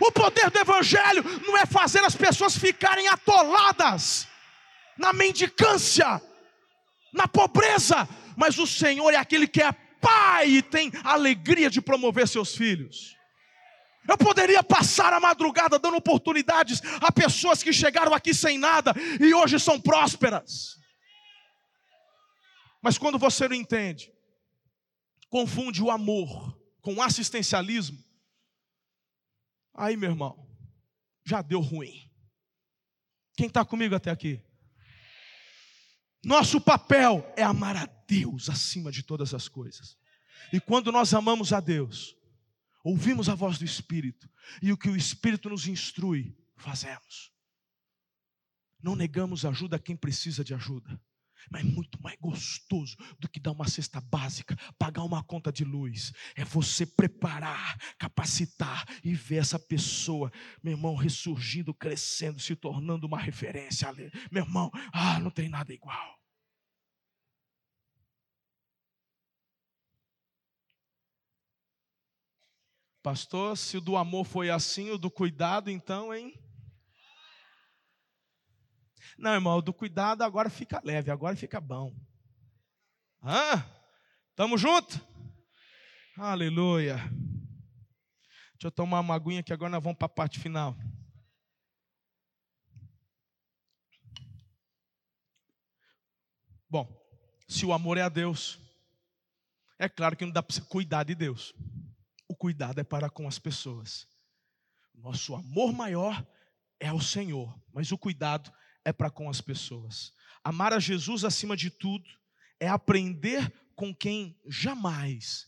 O 0.00 0.12
poder 0.12 0.50
do 0.50 0.58
Evangelho 0.58 1.24
não 1.46 1.56
é 1.58 1.66
fazer 1.66 2.02
as 2.04 2.14
pessoas 2.14 2.56
ficarem 2.56 3.08
atoladas 3.08 4.28
na 4.96 5.12
mendicância, 5.12 6.22
na 7.12 7.26
pobreza, 7.26 8.08
mas 8.36 8.58
o 8.58 8.66
Senhor 8.66 9.12
é 9.12 9.16
aquele 9.16 9.46
que 9.46 9.62
é 9.62 9.72
pai 10.00 10.48
e 10.48 10.62
tem 10.62 10.92
alegria 11.04 11.68
de 11.68 11.80
promover 11.80 12.28
seus 12.28 12.54
filhos. 12.54 13.19
Eu 14.08 14.16
poderia 14.16 14.62
passar 14.62 15.12
a 15.12 15.20
madrugada 15.20 15.78
dando 15.78 15.96
oportunidades 15.96 16.80
a 17.00 17.12
pessoas 17.12 17.62
que 17.62 17.72
chegaram 17.72 18.14
aqui 18.14 18.32
sem 18.34 18.58
nada 18.58 18.94
e 19.20 19.32
hoje 19.34 19.58
são 19.58 19.80
prósperas. 19.80 20.78
Mas 22.82 22.96
quando 22.96 23.18
você 23.18 23.46
não 23.46 23.54
entende, 23.54 24.12
confunde 25.28 25.82
o 25.82 25.90
amor 25.90 26.58
com 26.80 27.02
assistencialismo, 27.02 28.02
aí, 29.74 29.96
meu 29.96 30.10
irmão, 30.10 30.48
já 31.24 31.42
deu 31.42 31.60
ruim. 31.60 32.10
Quem 33.36 33.46
está 33.46 33.64
comigo 33.64 33.94
até 33.94 34.10
aqui? 34.10 34.42
Nosso 36.24 36.60
papel 36.60 37.32
é 37.36 37.42
amar 37.42 37.76
a 37.76 37.86
Deus 38.06 38.50
acima 38.50 38.90
de 38.90 39.02
todas 39.02 39.32
as 39.32 39.48
coisas. 39.48 39.96
E 40.52 40.60
quando 40.60 40.90
nós 40.90 41.14
amamos 41.14 41.52
a 41.52 41.60
Deus, 41.60 42.16
Ouvimos 42.82 43.28
a 43.28 43.34
voz 43.34 43.58
do 43.58 43.64
Espírito 43.64 44.28
e 44.62 44.72
o 44.72 44.76
que 44.76 44.88
o 44.88 44.96
Espírito 44.96 45.48
nos 45.48 45.66
instrui, 45.66 46.36
fazemos. 46.56 47.32
Não 48.82 48.96
negamos 48.96 49.44
ajuda 49.44 49.76
a 49.76 49.78
quem 49.78 49.94
precisa 49.94 50.42
de 50.42 50.54
ajuda, 50.54 51.00
mas 51.50 51.62
muito 51.64 52.00
mais 52.02 52.18
gostoso 52.18 52.96
do 53.18 53.28
que 53.28 53.38
dar 53.38 53.52
uma 53.52 53.68
cesta 53.68 54.00
básica, 54.00 54.56
pagar 54.78 55.04
uma 55.04 55.22
conta 55.22 55.52
de 55.52 55.64
luz, 55.64 56.12
é 56.34 56.44
você 56.44 56.86
preparar, 56.86 57.78
capacitar 57.98 58.86
e 59.04 59.14
ver 59.14 59.36
essa 59.36 59.58
pessoa, 59.58 60.32
meu 60.62 60.72
irmão, 60.72 60.94
ressurgindo, 60.94 61.74
crescendo, 61.74 62.40
se 62.40 62.56
tornando 62.56 63.06
uma 63.06 63.18
referência. 63.18 63.92
Meu 64.30 64.44
irmão, 64.44 64.70
ah, 64.92 65.18
não 65.20 65.30
tem 65.30 65.48
nada 65.48 65.72
igual. 65.72 66.19
Pastor, 73.02 73.56
se 73.56 73.78
o 73.78 73.80
do 73.80 73.96
amor 73.96 74.24
foi 74.26 74.50
assim, 74.50 74.90
o 74.90 74.98
do 74.98 75.10
cuidado, 75.10 75.70
então, 75.70 76.12
hein? 76.12 76.38
Não, 79.16 79.32
irmão, 79.32 79.56
o 79.56 79.62
do 79.62 79.72
cuidado 79.72 80.22
agora 80.22 80.50
fica 80.50 80.82
leve, 80.84 81.10
agora 81.10 81.34
fica 81.34 81.60
bom. 81.60 81.94
Hã? 83.22 83.64
Tamo 84.36 84.58
junto? 84.58 85.00
Aleluia. 86.16 86.96
Deixa 88.52 88.66
eu 88.66 88.70
tomar 88.70 89.00
uma 89.00 89.14
aguinha 89.14 89.42
que 89.42 89.52
agora 89.52 89.70
nós 89.70 89.82
vamos 89.82 89.98
para 89.98 90.06
a 90.06 90.10
parte 90.10 90.38
final. 90.38 90.76
Bom, 96.68 96.86
se 97.48 97.64
o 97.64 97.72
amor 97.72 97.96
é 97.96 98.02
a 98.02 98.10
Deus, 98.10 98.60
é 99.78 99.88
claro 99.88 100.16
que 100.16 100.24
não 100.26 100.32
dá 100.32 100.42
para 100.42 100.60
cuidar 100.66 101.04
de 101.04 101.14
Deus 101.14 101.54
cuidado 102.40 102.80
é 102.80 102.84
para 102.84 103.10
com 103.10 103.28
as 103.28 103.38
pessoas. 103.38 104.08
Nosso 104.94 105.34
amor 105.34 105.74
maior 105.74 106.26
é 106.80 106.88
ao 106.88 106.98
Senhor, 106.98 107.54
mas 107.70 107.92
o 107.92 107.98
cuidado 107.98 108.50
é 108.82 108.94
para 108.94 109.10
com 109.10 109.28
as 109.28 109.42
pessoas. 109.42 110.14
Amar 110.42 110.72
a 110.72 110.80
Jesus 110.80 111.22
acima 111.22 111.54
de 111.54 111.68
tudo 111.70 112.08
é 112.58 112.66
aprender 112.66 113.52
com 113.76 113.94
quem 113.94 114.40
jamais 114.48 115.46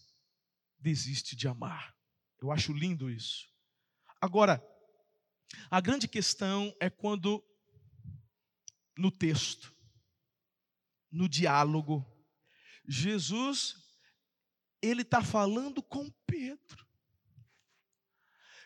desiste 0.78 1.34
de 1.34 1.48
amar. 1.48 1.96
Eu 2.42 2.52
acho 2.52 2.74
lindo 2.74 3.10
isso. 3.10 3.48
Agora, 4.20 4.62
a 5.70 5.80
grande 5.80 6.06
questão 6.06 6.76
é 6.78 6.90
quando 6.90 7.42
no 8.98 9.10
texto, 9.10 9.74
no 11.10 11.26
diálogo, 11.26 12.06
Jesus 12.86 13.82
ele 14.82 15.02
está 15.02 15.22
falando 15.22 15.80
com 15.80 16.10
Pedro. 16.32 16.86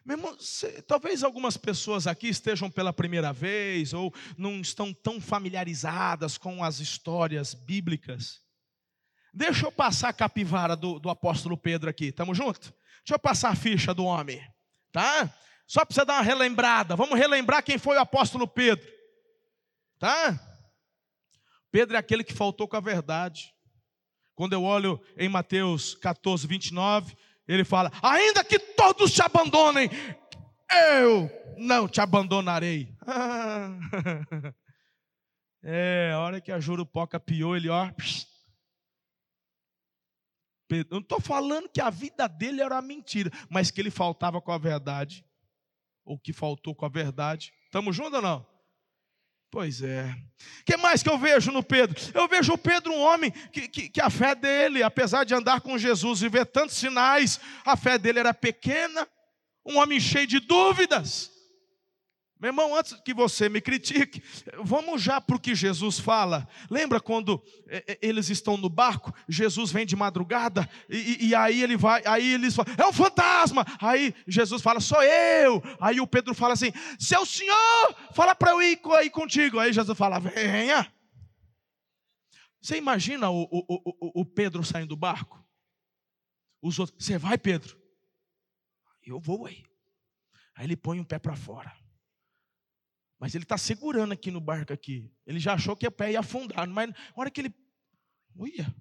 Irmão, 0.09 0.39
cê, 0.39 0.81
talvez 0.83 1.25
algumas 1.25 1.57
pessoas 1.57 2.07
aqui 2.07 2.29
estejam 2.29 2.71
pela 2.71 2.93
primeira 2.93 3.33
vez 3.33 3.93
ou 3.93 4.15
não 4.39 4.61
estão 4.61 4.95
tão 4.95 5.21
familiarizadas 5.21 6.39
com 6.39 6.63
as 6.63 6.79
histórias 6.79 7.55
bíblicas. 7.55 8.41
Deixa 9.35 9.67
eu 9.67 9.73
passar 9.73 10.11
a 10.11 10.13
capivara 10.13 10.77
do, 10.77 11.01
do 11.01 11.11
apóstolo 11.11 11.59
Pedro 11.59 11.91
aqui, 11.91 12.07
estamos 12.07 12.39
juntos? 12.39 12.73
Deixa 12.99 13.15
eu 13.15 13.19
passar 13.19 13.51
a 13.51 13.57
ficha 13.57 13.93
do 13.93 14.05
homem, 14.05 14.41
tá? 14.93 15.29
Só 15.67 15.85
para 15.85 15.93
você 15.93 16.05
dar 16.05 16.15
uma 16.15 16.23
relembrada, 16.23 16.95
vamos 16.95 17.19
relembrar 17.19 17.65
quem 17.65 17.79
foi 17.79 17.97
o 17.97 18.01
apóstolo 18.01 18.47
Pedro, 18.47 18.89
tá? 19.99 20.39
Pedro 21.73 21.97
é 21.97 21.99
aquele 21.99 22.23
que 22.23 22.33
faltou 22.33 22.69
com 22.69 22.77
a 22.77 22.81
verdade. 22.81 23.53
Quando 24.37 24.53
eu 24.53 24.63
olho 24.63 25.03
em 25.17 25.29
Mateus 25.29 25.95
14, 25.97 26.47
29, 26.47 27.17
ele 27.47 27.65
fala: 27.65 27.93
ainda 28.03 28.45
que 28.45 28.59
todos 28.59 29.13
te 29.13 29.23
abandonem, 29.23 29.89
eu 30.99 31.31
não 31.57 31.89
te 31.89 32.01
abandonarei. 32.01 32.95
é, 35.63 36.13
a 36.13 36.19
hora 36.19 36.41
que 36.41 36.51
a 36.51 36.59
jurupoca 36.59 37.21
piou, 37.21 37.57
ele 37.57 37.69
ó. 37.69 37.91
Eu 40.69 40.85
não 40.91 40.99
estou 40.99 41.21
falando 41.21 41.69
que 41.69 41.81
a 41.81 41.91
vida 41.91 42.27
dele 42.27 42.61
era 42.61 42.83
mentira, 42.83 43.31
mas 43.49 43.71
que 43.71 43.81
ele 43.81 43.91
faltava 43.91 44.41
com 44.41 44.51
a 44.51 44.59
verdade, 44.59 45.25
ou 46.05 46.19
que 46.19 46.33
faltou 46.33 46.75
com 46.75 46.85
a 46.85 46.89
verdade. 46.89 47.53
Estamos 47.67 47.95
juntos 47.95 48.15
ou 48.15 48.23
não? 48.23 48.56
Pois 49.51 49.81
é. 49.83 50.15
O 50.61 50.65
que 50.65 50.77
mais 50.77 51.03
que 51.03 51.09
eu 51.09 51.19
vejo 51.19 51.51
no 51.51 51.63
Pedro? 51.63 51.97
Eu 52.13 52.29
vejo 52.29 52.53
o 52.53 52.59
Pedro 52.59 52.93
um 52.93 53.01
homem 53.01 53.31
que, 53.31 53.69
que, 53.69 53.89
que, 53.89 54.01
a 54.01 54.11
fé 54.11 54.35
dele, 54.35 54.83
apesar 54.83 55.25
de 55.25 55.35
andar 55.35 55.61
com 55.61 55.79
Jesus 55.79 56.23
e 56.23 56.29
ver 56.29 56.47
tantos 56.47 56.77
sinais, 56.77 57.41
a 57.65 57.77
fé 57.77 57.97
dele 57.99 58.19
era 58.19 58.35
pequena, 58.35 59.09
um 59.65 59.79
homem 59.79 59.99
cheio 60.01 60.27
de 60.27 60.41
dúvidas. 60.41 61.36
Meu 62.39 62.51
irmão, 62.51 62.77
antes 62.77 62.93
que 63.01 63.15
você 63.15 63.49
me 63.49 63.63
critique, 63.63 64.23
vamos 64.63 65.01
já 65.01 65.21
para 65.23 65.37
o 65.37 65.41
que 65.41 65.55
Jesus 65.55 65.99
fala. 65.99 66.47
Lembra 66.71 67.01
quando 67.01 67.43
eh, 67.67 67.83
eh, 67.89 67.99
eles 68.03 68.29
estão 68.29 68.59
no 68.59 68.69
barco, 68.69 69.15
Jesus 69.27 69.73
vem 69.73 69.87
de 69.87 69.97
madrugada, 69.97 70.69
e, 70.87 71.29
e, 71.29 71.35
aí 71.35 71.63
ele 71.63 71.79
vai, 71.79 72.03
aí 72.05 72.35
eles 72.35 72.55
falam, 72.55 72.75
é 72.77 72.87
um 72.87 72.93
fantasma. 72.93 73.65
Aí 73.81 74.15
Jesus 74.29 74.61
fala, 74.61 74.81
sou 74.81 75.03
eu. 75.03 75.63
Aí 75.81 75.99
o 75.99 76.07
Pedro 76.07 76.35
fala 76.35 76.53
assim: 76.53 76.73
seu 76.99 77.25
senhor, 77.25 77.97
fala 78.13 78.35
para 78.35 78.51
eu 78.51 78.61
ir 78.61 78.79
aí 78.99 79.09
contigo. 79.09 79.59
Aí 79.59 79.73
Jesus 79.73 79.97
fala, 79.97 80.19
venha. 80.19 80.93
Você 82.61 82.77
imagina 82.77 83.31
o, 83.31 83.45
o, 83.45 83.65
o, 83.69 84.21
o 84.21 84.25
Pedro 84.27 84.63
saindo 84.63 84.89
do 84.89 84.97
barco? 84.97 85.43
Os 86.61 86.79
outros, 86.79 87.03
você 87.03 87.17
vai, 87.17 87.39
Pedro? 87.39 87.81
Eu 89.03 89.19
vou 89.19 89.47
aí. 89.47 89.65
Aí 90.55 90.67
ele 90.67 90.77
põe 90.77 91.01
um 91.01 91.05
pé 91.05 91.19
para 91.19 91.37
fora. 91.37 91.73
Mas 93.19 93.35
ele 93.35 93.45
está 93.45 93.57
segurando 93.57 94.13
aqui 94.13 94.31
no 94.31 94.41
barco 94.41 94.73
aqui. 94.73 95.11
Ele 95.27 95.39
já 95.39 95.55
achou 95.55 95.77
que 95.77 95.87
o 95.87 95.91
pé 95.91 96.13
ia 96.13 96.21
afundar, 96.21 96.69
mas 96.69 96.91
na 96.91 96.95
hora 97.15 97.31
que 97.31 97.41
ele. 97.41 97.55
Uia. 98.35 98.75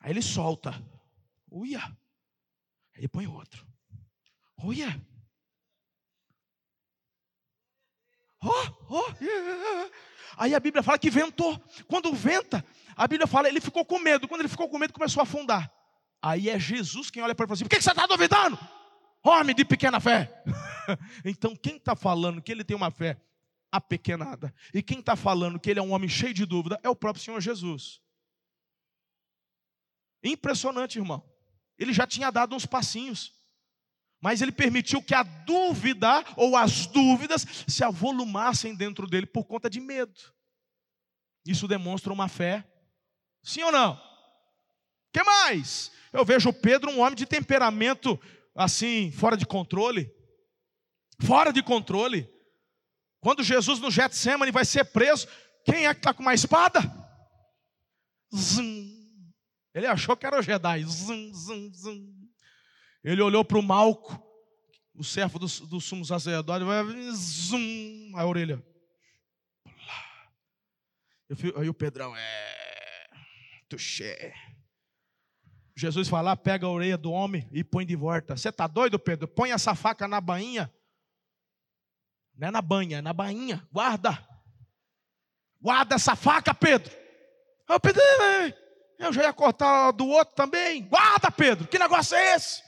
Aí 0.00 0.10
ele 0.10 0.22
solta. 0.22 0.74
Uia. 1.50 1.80
Aí 1.80 3.00
ele 3.00 3.08
põe 3.08 3.26
outro. 3.26 3.66
Uia. 4.62 5.00
Oh, 8.42 8.94
oh, 8.94 9.14
yeah. 9.20 9.90
Aí 10.36 10.54
a 10.54 10.60
Bíblia 10.60 10.82
fala 10.82 10.98
que 10.98 11.10
ventou. 11.10 11.58
Quando 11.88 12.12
venta, 12.12 12.64
a 12.94 13.08
Bíblia 13.08 13.26
fala, 13.26 13.48
ele 13.48 13.60
ficou 13.60 13.84
com 13.84 13.98
medo. 13.98 14.28
Quando 14.28 14.42
ele 14.42 14.48
ficou 14.48 14.68
com 14.68 14.78
medo, 14.78 14.92
começou 14.92 15.20
a 15.20 15.24
afundar. 15.24 15.72
Aí 16.22 16.48
é 16.48 16.58
Jesus 16.58 17.10
quem 17.10 17.22
olha 17.22 17.34
para 17.34 17.44
ele 17.44 17.46
e 17.46 17.48
fala 17.48 17.54
assim: 17.54 17.64
por 17.64 17.70
que 17.70 17.82
você 17.82 17.90
está 17.90 18.06
duvidando? 18.06 18.58
Homem 19.22 19.54
de 19.54 19.64
pequena 19.64 20.00
fé. 20.00 20.42
então, 21.24 21.54
quem 21.56 21.76
está 21.76 21.94
falando 21.96 22.40
que 22.40 22.52
ele 22.52 22.64
tem 22.64 22.76
uma 22.76 22.90
fé 22.90 23.20
apequenada, 23.70 24.54
e 24.72 24.82
quem 24.82 25.00
está 25.00 25.14
falando 25.14 25.60
que 25.60 25.70
ele 25.70 25.80
é 25.80 25.82
um 25.82 25.92
homem 25.92 26.08
cheio 26.08 26.32
de 26.32 26.46
dúvida, 26.46 26.80
é 26.82 26.88
o 26.88 26.96
próprio 26.96 27.22
Senhor 27.22 27.40
Jesus. 27.40 28.00
Impressionante, 30.22 30.98
irmão. 30.98 31.22
Ele 31.78 31.92
já 31.92 32.06
tinha 32.06 32.30
dado 32.30 32.56
uns 32.56 32.66
passinhos, 32.66 33.32
mas 34.20 34.40
ele 34.40 34.50
permitiu 34.50 35.02
que 35.02 35.14
a 35.14 35.22
dúvida 35.22 36.24
ou 36.36 36.56
as 36.56 36.86
dúvidas 36.86 37.46
se 37.68 37.84
avolumassem 37.84 38.74
dentro 38.74 39.06
dele 39.06 39.26
por 39.26 39.44
conta 39.44 39.68
de 39.68 39.80
medo. 39.80 40.18
Isso 41.46 41.68
demonstra 41.68 42.12
uma 42.12 42.28
fé, 42.28 42.66
sim 43.42 43.62
ou 43.62 43.72
não? 43.72 44.08
que 45.18 45.22
mais? 45.22 45.90
Eu 46.12 46.24
vejo 46.24 46.52
Pedro 46.52 46.90
um 46.90 47.00
homem 47.00 47.14
de 47.14 47.26
temperamento 47.26 48.18
assim, 48.58 49.12
fora 49.12 49.36
de 49.36 49.46
controle. 49.46 50.12
Fora 51.22 51.52
de 51.52 51.62
controle. 51.62 52.28
Quando 53.20 53.42
Jesus 53.42 53.78
no 53.78 53.90
Getsemane 53.90 54.50
vai 54.50 54.64
ser 54.64 54.84
preso, 54.86 55.28
quem 55.64 55.86
é 55.86 55.94
que 55.94 56.00
está 56.00 56.12
com 56.12 56.22
uma 56.22 56.34
espada? 56.34 56.80
Zum. 58.34 58.88
Ele 59.72 59.86
achou 59.86 60.16
que 60.16 60.26
era 60.26 60.38
o 60.38 60.42
Jedi. 60.42 60.84
Zum, 60.84 61.32
zum, 61.32 61.72
zum. 61.72 62.28
Ele 63.04 63.22
olhou 63.22 63.44
para 63.44 63.58
o 63.58 63.62
Malco, 63.62 64.20
o 64.94 65.04
servo 65.04 65.38
do, 65.38 65.46
do 65.46 65.80
sumo 65.80 66.04
sacerdote, 66.04 66.64
vai 66.64 66.84
zum, 67.12 68.12
a 68.16 68.26
orelha. 68.26 68.64
Aí 71.56 71.68
o 71.68 71.74
Pedrão, 71.74 72.16
é, 72.16 73.08
tuxé. 73.68 74.34
Jesus 75.78 76.08
vai 76.08 76.20
lá, 76.24 76.34
pega 76.34 76.66
a 76.66 76.70
orelha 76.70 76.98
do 76.98 77.12
homem 77.12 77.48
e 77.52 77.62
põe 77.62 77.86
de 77.86 77.94
volta. 77.94 78.36
Você 78.36 78.48
está 78.48 78.66
doido, 78.66 78.98
Pedro? 78.98 79.28
Põe 79.28 79.52
essa 79.52 79.76
faca 79.76 80.08
na 80.08 80.20
bainha. 80.20 80.74
Não 82.36 82.48
é 82.48 82.50
na 82.50 82.60
banha, 82.60 82.98
é 82.98 83.00
na 83.00 83.12
bainha. 83.12 83.64
Guarda. 83.70 84.18
Guarda 85.60 85.94
essa 85.94 86.16
faca, 86.16 86.52
Pedro. 86.52 86.92
Eu, 87.68 87.78
Pedro, 87.78 88.02
eu 88.98 89.12
já 89.12 89.22
ia 89.22 89.32
cortar 89.32 89.92
do 89.92 90.08
outro 90.08 90.34
também. 90.34 90.82
Guarda, 90.82 91.30
Pedro. 91.30 91.68
Que 91.68 91.78
negócio 91.78 92.16
é 92.16 92.34
esse? 92.34 92.60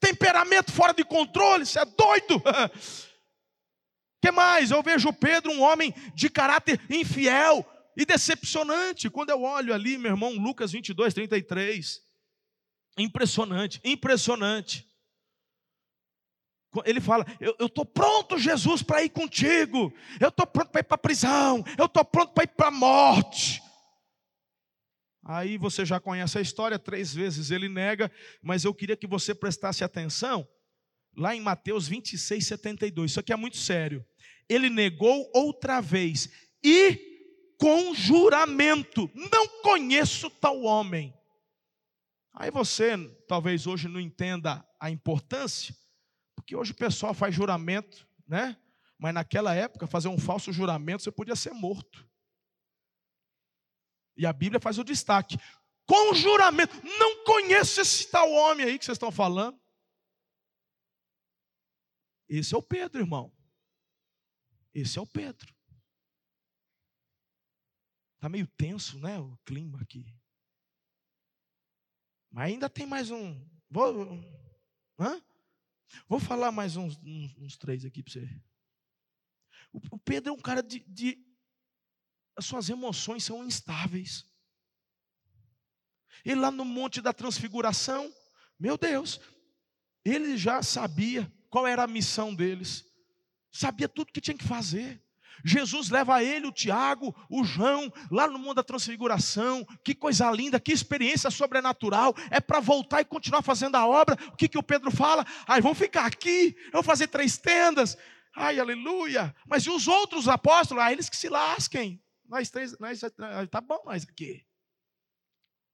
Temperamento 0.00 0.72
fora 0.72 0.92
de 0.92 1.04
controle. 1.04 1.64
Você 1.64 1.78
é 1.78 1.84
doido. 1.84 2.42
que 4.20 4.32
mais? 4.32 4.72
Eu 4.72 4.82
vejo 4.82 5.12
Pedro 5.12 5.52
um 5.52 5.62
homem 5.62 5.94
de 6.16 6.28
caráter 6.28 6.80
infiel 6.90 7.64
e 7.96 8.04
decepcionante. 8.04 9.08
Quando 9.08 9.30
eu 9.30 9.42
olho 9.42 9.72
ali, 9.72 9.96
meu 9.98 10.10
irmão, 10.10 10.32
Lucas 10.32 10.72
22, 10.72 11.14
33. 11.14 12.05
Impressionante, 12.96 13.80
impressionante. 13.84 14.86
Ele 16.84 17.00
fala: 17.00 17.24
Eu 17.40 17.66
estou 17.66 17.84
pronto, 17.84 18.38
Jesus, 18.38 18.82
para 18.82 19.02
ir 19.02 19.10
contigo. 19.10 19.92
Eu 20.20 20.28
estou 20.28 20.46
pronto 20.46 20.70
para 20.70 20.80
ir 20.80 20.84
para 20.84 20.94
a 20.94 20.98
prisão. 20.98 21.64
Eu 21.78 21.86
estou 21.86 22.04
pronto 22.04 22.32
para 22.32 22.44
ir 22.44 22.48
para 22.48 22.68
a 22.68 22.70
morte. 22.70 23.62
Aí 25.24 25.58
você 25.58 25.84
já 25.84 25.98
conhece 25.98 26.38
a 26.38 26.40
história, 26.40 26.78
três 26.78 27.12
vezes 27.12 27.50
ele 27.50 27.68
nega, 27.68 28.12
mas 28.40 28.64
eu 28.64 28.72
queria 28.72 28.96
que 28.96 29.08
você 29.08 29.34
prestasse 29.34 29.82
atenção 29.82 30.46
lá 31.16 31.34
em 31.34 31.40
Mateus 31.40 31.88
26, 31.88 32.46
72. 32.46 33.10
Isso 33.10 33.20
aqui 33.20 33.32
é 33.32 33.36
muito 33.36 33.56
sério. 33.56 34.04
Ele 34.48 34.70
negou 34.70 35.28
outra 35.34 35.80
vez 35.80 36.30
e 36.62 37.54
com 37.58 37.94
juramento: 37.94 39.10
Não 39.14 39.62
conheço 39.62 40.30
tal 40.30 40.62
homem. 40.62 41.15
Aí 42.38 42.50
você 42.50 42.92
talvez 43.26 43.66
hoje 43.66 43.88
não 43.88 43.98
entenda 43.98 44.62
a 44.78 44.90
importância, 44.90 45.74
porque 46.34 46.54
hoje 46.54 46.72
o 46.72 46.76
pessoal 46.76 47.14
faz 47.14 47.34
juramento, 47.34 48.06
né? 48.28 48.60
Mas 48.98 49.14
naquela 49.14 49.54
época, 49.54 49.86
fazer 49.86 50.08
um 50.08 50.18
falso 50.18 50.52
juramento, 50.52 51.02
você 51.02 51.10
podia 51.10 51.34
ser 51.34 51.54
morto. 51.54 52.06
E 54.18 54.26
a 54.26 54.34
Bíblia 54.34 54.60
faz 54.60 54.78
o 54.78 54.84
destaque: 54.84 55.38
com 55.86 56.14
juramento, 56.14 56.74
não 56.98 57.24
conheço 57.24 57.80
esse 57.80 58.10
tal 58.10 58.30
homem 58.30 58.66
aí 58.66 58.78
que 58.78 58.84
vocês 58.84 58.96
estão 58.96 59.10
falando. 59.10 59.58
Esse 62.28 62.54
é 62.54 62.58
o 62.58 62.62
Pedro, 62.62 63.00
irmão. 63.00 63.34
Esse 64.74 64.98
é 64.98 65.00
o 65.00 65.06
Pedro. 65.06 65.54
Está 68.16 68.28
meio 68.28 68.46
tenso, 68.46 68.98
né? 68.98 69.18
O 69.18 69.38
clima 69.38 69.80
aqui. 69.80 70.04
Mas 72.36 72.52
ainda 72.52 72.68
tem 72.68 72.84
mais 72.84 73.10
um. 73.10 73.42
Vou, 73.70 74.22
hã? 74.98 75.22
Vou 76.06 76.20
falar 76.20 76.52
mais 76.52 76.76
uns, 76.76 76.98
uns, 76.98 77.34
uns 77.38 77.56
três 77.56 77.82
aqui 77.82 78.02
para 78.02 78.12
você. 78.12 78.42
O, 79.72 79.80
o, 79.92 79.98
Pedro 79.98 80.28
é 80.28 80.32
um 80.34 80.40
cara 80.42 80.62
de, 80.62 80.80
de. 80.80 81.18
As 82.36 82.44
suas 82.44 82.68
emoções 82.68 83.24
são 83.24 83.42
instáveis. 83.42 84.26
Ele 86.26 86.38
lá 86.38 86.50
no 86.50 86.62
Monte 86.62 87.00
da 87.00 87.10
Transfiguração, 87.10 88.14
meu 88.60 88.76
Deus, 88.76 89.18
ele 90.04 90.36
já 90.36 90.62
sabia 90.62 91.32
qual 91.48 91.66
era 91.66 91.84
a 91.84 91.88
missão 91.88 92.34
deles, 92.34 92.84
sabia 93.50 93.88
tudo 93.88 94.12
que 94.12 94.20
tinha 94.20 94.36
que 94.36 94.44
fazer. 94.44 95.02
Jesus 95.44 95.90
leva 95.90 96.22
ele, 96.22 96.46
o 96.46 96.52
Tiago, 96.52 97.14
o 97.30 97.44
João, 97.44 97.92
lá 98.10 98.26
no 98.26 98.38
mundo 98.38 98.56
da 98.56 98.62
transfiguração. 98.62 99.66
Que 99.84 99.94
coisa 99.94 100.30
linda, 100.30 100.60
que 100.60 100.72
experiência 100.72 101.30
sobrenatural. 101.30 102.14
É 102.30 102.40
para 102.40 102.60
voltar 102.60 103.00
e 103.00 103.04
continuar 103.04 103.42
fazendo 103.42 103.76
a 103.76 103.86
obra. 103.86 104.16
O 104.32 104.36
que, 104.36 104.48
que 104.48 104.58
o 104.58 104.62
Pedro 104.62 104.90
fala? 104.90 105.24
Ai, 105.46 105.60
vamos 105.60 105.78
ficar 105.78 106.06
aqui, 106.06 106.56
eu 106.66 106.72
vou 106.72 106.82
fazer 106.82 107.08
três 107.08 107.36
tendas. 107.38 107.96
Ai, 108.34 108.60
aleluia. 108.60 109.34
Mas 109.46 109.64
e 109.64 109.70
os 109.70 109.88
outros 109.88 110.28
apóstolos? 110.28 110.82
Ah, 110.82 110.92
eles 110.92 111.08
que 111.08 111.16
se 111.16 111.28
lasquem. 111.28 112.02
Nós 112.28 112.50
três, 112.50 112.78
nós, 112.78 113.00
tá 113.50 113.60
bom 113.60 113.80
nós 113.84 114.04
aqui. 114.04 114.44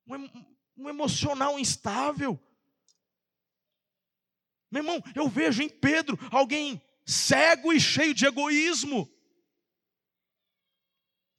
Um, 0.07 0.29
um 0.77 0.89
emocional 0.89 1.59
instável. 1.59 2.41
Meu 4.71 4.83
irmão, 4.83 5.03
eu 5.15 5.29
vejo 5.29 5.63
em 5.63 5.69
Pedro 5.69 6.19
alguém 6.31 6.81
cego 7.05 7.73
e 7.73 7.81
cheio 7.81 8.15
de 8.15 8.25
egoísmo. 8.25 9.11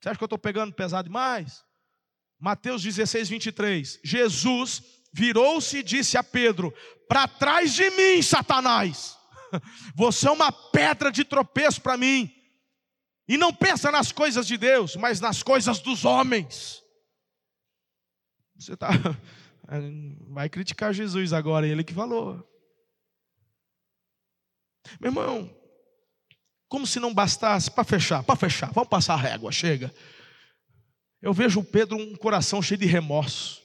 Você 0.04 0.10
acha 0.10 0.18
que 0.18 0.24
eu 0.24 0.26
estou 0.26 0.38
pegando 0.38 0.74
pesado 0.74 1.08
demais? 1.08 1.64
Mateus 2.38 2.84
16, 2.84 3.30
23. 3.30 4.02
Jesus 4.04 4.84
virou-se 5.14 5.78
e 5.78 5.84
disse 5.84 6.18
a 6.18 6.24
Pedro: 6.24 6.74
Para 7.08 7.26
trás 7.26 7.74
de 7.74 7.90
mim, 7.92 8.22
Satanás, 8.22 9.18
você 9.96 10.28
é 10.28 10.32
uma 10.32 10.52
pedra 10.52 11.10
de 11.10 11.24
tropeço 11.24 11.82
para 11.82 11.96
mim. 11.96 12.30
E 13.30 13.38
não 13.38 13.54
pensa 13.54 13.90
nas 13.92 14.12
coisas 14.12 14.46
de 14.46 14.58
Deus, 14.58 14.98
mas 14.98 15.22
nas 15.22 15.42
coisas 15.42 15.80
dos 15.80 16.04
homens. 16.04 16.84
Você 18.58 18.76
tá, 18.76 18.90
vai 20.28 20.50
criticar 20.50 20.94
Jesus 20.94 21.32
agora, 21.32 21.66
ele 21.66 21.82
que 21.82 21.94
falou. 21.94 22.46
Meu 25.00 25.12
irmão, 25.12 25.63
como 26.74 26.88
se 26.88 27.00
não 27.00 27.14
bastasse, 27.14 27.70
para 27.70 27.84
fechar, 27.84 28.24
para 28.24 28.36
fechar, 28.36 28.72
vamos 28.72 28.90
passar 28.90 29.14
a 29.14 29.18
régua, 29.18 29.52
chega. 29.52 29.94
Eu 31.22 31.32
vejo 31.32 31.60
o 31.60 31.64
Pedro 31.64 31.96
um 31.96 32.16
coração 32.16 32.64
cheio 32.64 32.80
de 32.80 32.88
remorso. 32.88 33.62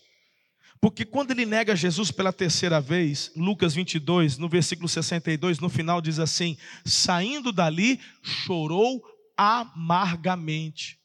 Porque 0.79 1.07
quando 1.07 1.31
ele 1.31 1.47
nega 1.47 1.75
Jesus 1.75 2.11
pela 2.11 2.35
terceira 2.35 2.83
vez, 2.83 3.33
Lucas 3.35 3.73
22, 3.75 4.37
no 4.37 4.47
versículo 4.47 4.87
62, 4.87 5.59
no 5.59 5.71
final 5.71 6.03
diz 6.03 6.19
assim: 6.19 6.59
saindo 6.85 7.51
dali, 7.51 7.99
chorou 8.23 9.03
amargamente. 9.35 11.01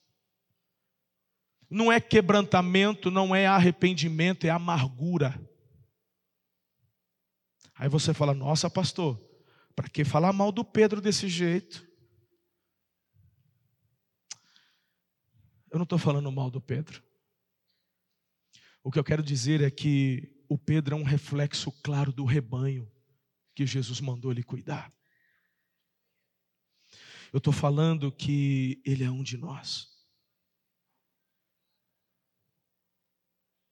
Não 1.70 1.90
é 1.90 2.02
quebrantamento, 2.02 3.10
não 3.10 3.34
é 3.34 3.48
arrependimento, 3.48 4.44
é 4.44 4.50
amargura. 4.50 5.40
Aí 7.74 7.88
você 7.88 8.14
fala: 8.14 8.34
nossa, 8.34 8.70
pastor, 8.70 9.18
para 9.74 9.88
que 9.88 10.04
falar 10.04 10.34
mal 10.34 10.52
do 10.52 10.66
Pedro 10.66 11.00
desse 11.00 11.30
jeito? 11.30 11.93
Eu 15.74 15.80
não 15.80 15.86
estou 15.86 15.98
falando 15.98 16.32
mal 16.32 16.52
do 16.52 16.62
Pedro. 16.62 17.04
O 18.84 18.92
que 18.92 19.00
eu 19.00 19.04
quero 19.04 19.24
dizer 19.24 19.60
é 19.60 19.72
que 19.72 20.46
o 20.48 20.56
Pedro 20.56 20.96
é 20.96 21.00
um 21.00 21.04
reflexo 21.04 21.72
claro 21.82 22.14
do 22.14 22.26
rebanho 22.26 22.88
que 23.56 23.66
Jesus 23.66 24.00
mandou 24.00 24.32
ele 24.32 24.44
cuidar. 24.44 24.94
Eu 27.34 27.40
estou 27.40 27.52
falando 27.52 28.12
que 28.12 28.84
ele 28.86 29.04
é 29.04 29.10
um 29.10 29.24
de 29.24 29.36
nós. 29.36 29.92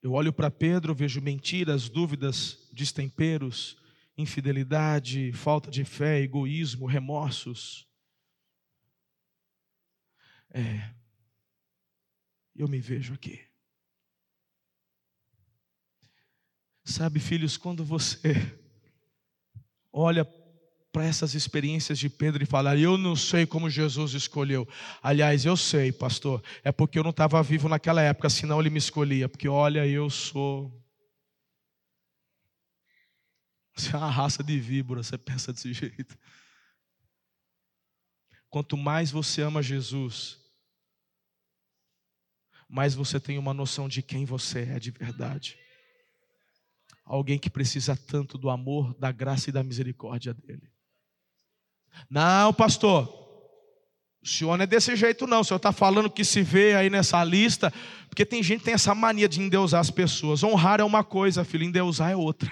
Eu 0.02 0.10
olho 0.14 0.32
para 0.32 0.50
Pedro, 0.50 0.96
vejo 0.96 1.20
mentiras, 1.20 1.88
dúvidas, 1.88 2.68
destemperos, 2.72 3.76
infidelidade, 4.18 5.30
falta 5.30 5.70
de 5.70 5.84
fé, 5.84 6.18
egoísmo, 6.20 6.84
remorsos. 6.84 7.88
É, 10.50 11.00
eu 12.54 12.68
me 12.68 12.80
vejo 12.80 13.14
aqui. 13.14 13.40
Sabe, 16.84 17.20
filhos, 17.20 17.56
quando 17.56 17.84
você 17.84 18.34
olha 19.92 20.24
para 20.92 21.04
essas 21.04 21.34
experiências 21.34 21.98
de 21.98 22.10
Pedro 22.10 22.42
e 22.42 22.46
fala, 22.46 22.76
eu 22.76 22.98
não 22.98 23.16
sei 23.16 23.46
como 23.46 23.70
Jesus 23.70 24.12
escolheu. 24.12 24.68
Aliás, 25.02 25.44
eu 25.44 25.56
sei, 25.56 25.90
pastor, 25.90 26.42
é 26.62 26.70
porque 26.70 26.98
eu 26.98 27.02
não 27.02 27.10
estava 27.10 27.42
vivo 27.42 27.68
naquela 27.68 28.02
época, 28.02 28.28
senão 28.28 28.60
ele 28.60 28.68
me 28.68 28.78
escolhia. 28.78 29.28
Porque 29.28 29.48
olha, 29.48 29.86
eu 29.86 30.10
sou. 30.10 30.70
Você 33.74 33.94
é 33.94 33.98
uma 33.98 34.10
raça 34.10 34.44
de 34.44 34.58
víbora, 34.58 35.02
você 35.02 35.16
pensa 35.16 35.50
desse 35.52 35.72
jeito. 35.72 36.18
Quanto 38.50 38.76
mais 38.76 39.10
você 39.10 39.40
ama 39.40 39.62
Jesus, 39.62 40.41
mais 42.72 42.94
você 42.94 43.20
tem 43.20 43.36
uma 43.36 43.52
noção 43.52 43.86
de 43.86 44.00
quem 44.00 44.24
você 44.24 44.60
é 44.60 44.78
de 44.78 44.90
verdade. 44.90 45.58
Alguém 47.04 47.38
que 47.38 47.50
precisa 47.50 47.94
tanto 47.94 48.38
do 48.38 48.48
amor, 48.48 48.98
da 48.98 49.12
graça 49.12 49.50
e 49.50 49.52
da 49.52 49.62
misericórdia 49.62 50.32
dele. 50.32 50.72
Não, 52.08 52.50
pastor, 52.54 53.06
o 54.22 54.26
senhor 54.26 54.56
não 54.56 54.64
é 54.64 54.66
desse 54.66 54.96
jeito, 54.96 55.26
não. 55.26 55.40
O 55.40 55.44
senhor 55.44 55.58
está 55.58 55.70
falando 55.70 56.08
que 56.08 56.24
se 56.24 56.42
vê 56.42 56.74
aí 56.74 56.88
nessa 56.88 57.22
lista, 57.22 57.70
porque 58.08 58.24
tem 58.24 58.42
gente 58.42 58.60
que 58.60 58.64
tem 58.64 58.74
essa 58.74 58.94
mania 58.94 59.28
de 59.28 59.38
endeusar 59.38 59.82
as 59.82 59.90
pessoas. 59.90 60.42
Honrar 60.42 60.80
é 60.80 60.84
uma 60.84 61.04
coisa, 61.04 61.44
filho, 61.44 61.64
endeusar 61.64 62.10
é 62.10 62.16
outra. 62.16 62.50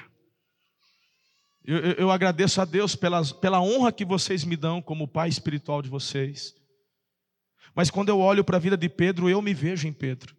Eu, 1.64 1.78
eu, 1.78 1.92
eu 1.92 2.10
agradeço 2.10 2.60
a 2.60 2.66
Deus 2.66 2.94
pela, 2.94 3.24
pela 3.36 3.62
honra 3.62 3.90
que 3.90 4.04
vocês 4.04 4.44
me 4.44 4.54
dão 4.54 4.82
como 4.82 5.08
pai 5.08 5.30
espiritual 5.30 5.80
de 5.80 5.88
vocês. 5.88 6.59
Mas 7.74 7.90
quando 7.90 8.08
eu 8.08 8.18
olho 8.18 8.44
para 8.44 8.56
a 8.56 8.60
vida 8.60 8.76
de 8.76 8.88
Pedro, 8.88 9.28
eu 9.28 9.40
me 9.40 9.54
vejo 9.54 9.86
em 9.86 9.92
Pedro. 9.92 10.36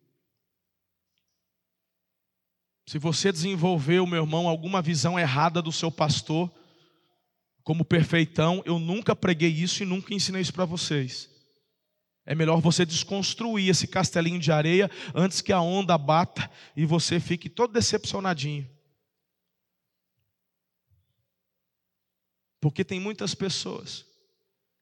Se 2.86 2.98
você 2.98 3.32
desenvolveu, 3.32 4.06
meu 4.06 4.24
irmão, 4.24 4.48
alguma 4.48 4.82
visão 4.82 5.18
errada 5.18 5.62
do 5.62 5.72
seu 5.72 5.92
pastor, 5.92 6.52
como 7.64 7.86
perfeitão, 7.86 8.62
eu 8.66 8.80
nunca 8.80 9.16
preguei 9.16 9.50
isso 9.50 9.84
e 9.84 9.86
nunca 9.86 10.14
ensinei 10.14 10.42
isso 10.42 10.54
para 10.54 10.66
vocês. 10.66 11.30
É 12.26 12.36
melhor 12.36 12.60
você 12.60 12.86
desconstruir 12.86 13.70
esse 13.70 13.88
castelinho 13.88 14.40
de 14.40 14.52
areia 14.52 14.90
antes 15.14 15.42
que 15.42 15.54
a 15.54 15.62
onda 15.62 15.98
bata 15.98 16.50
e 16.76 16.86
você 16.86 17.20
fique 17.20 17.50
todo 17.50 17.74
decepcionadinho. 17.74 18.70
Porque 22.60 22.84
tem 22.84 23.00
muitas 23.00 23.34
pessoas 23.34 24.06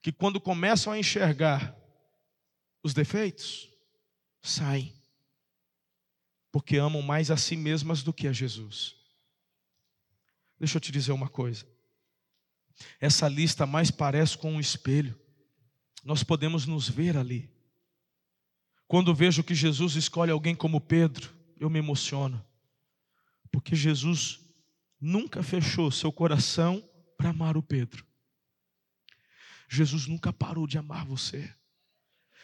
que, 0.02 0.12
quando 0.12 0.41
começam 0.41 0.91
a 0.91 1.00
enxergar 1.00 1.79
os 2.82 2.94
defeitos 2.94 3.70
saem, 4.42 4.94
porque 6.52 6.78
amam 6.78 7.02
mais 7.02 7.30
a 7.30 7.38
si 7.38 7.56
mesmas 7.56 8.02
do 8.04 8.14
que 8.14 8.28
a 8.28 8.34
Jesus. 8.34 8.96
Deixa 10.60 10.78
eu 10.78 10.82
te 10.82 10.92
dizer 10.92 11.12
uma 11.12 11.30
coisa. 11.30 11.66
Essa 13.00 13.28
lista 13.28 13.66
mais 13.66 13.92
parece 13.92 14.38
com 14.38 14.54
um 14.54 14.60
espelho. 14.60 15.20
Nós 16.04 16.24
podemos 16.24 16.66
nos 16.66 16.90
ver 16.90 17.18
ali. 17.18 17.50
Quando 18.88 19.14
vejo 19.14 19.44
que 19.44 19.54
Jesus 19.54 19.96
escolhe 19.96 20.32
alguém 20.32 20.56
como 20.56 20.82
Pedro, 20.82 21.34
eu 21.58 21.70
me 21.70 21.80
emociono. 21.80 22.44
Porque 23.52 23.76
Jesus 23.76 24.40
nunca 25.00 25.44
fechou 25.44 25.92
seu 25.92 26.12
coração 26.12 26.84
para 27.18 27.30
amar 27.30 27.56
o 27.58 27.64
Pedro. 27.64 28.06
Jesus 29.68 30.08
nunca 30.08 30.34
parou 30.34 30.66
de 30.66 30.78
amar 30.78 31.06
você. 31.06 31.54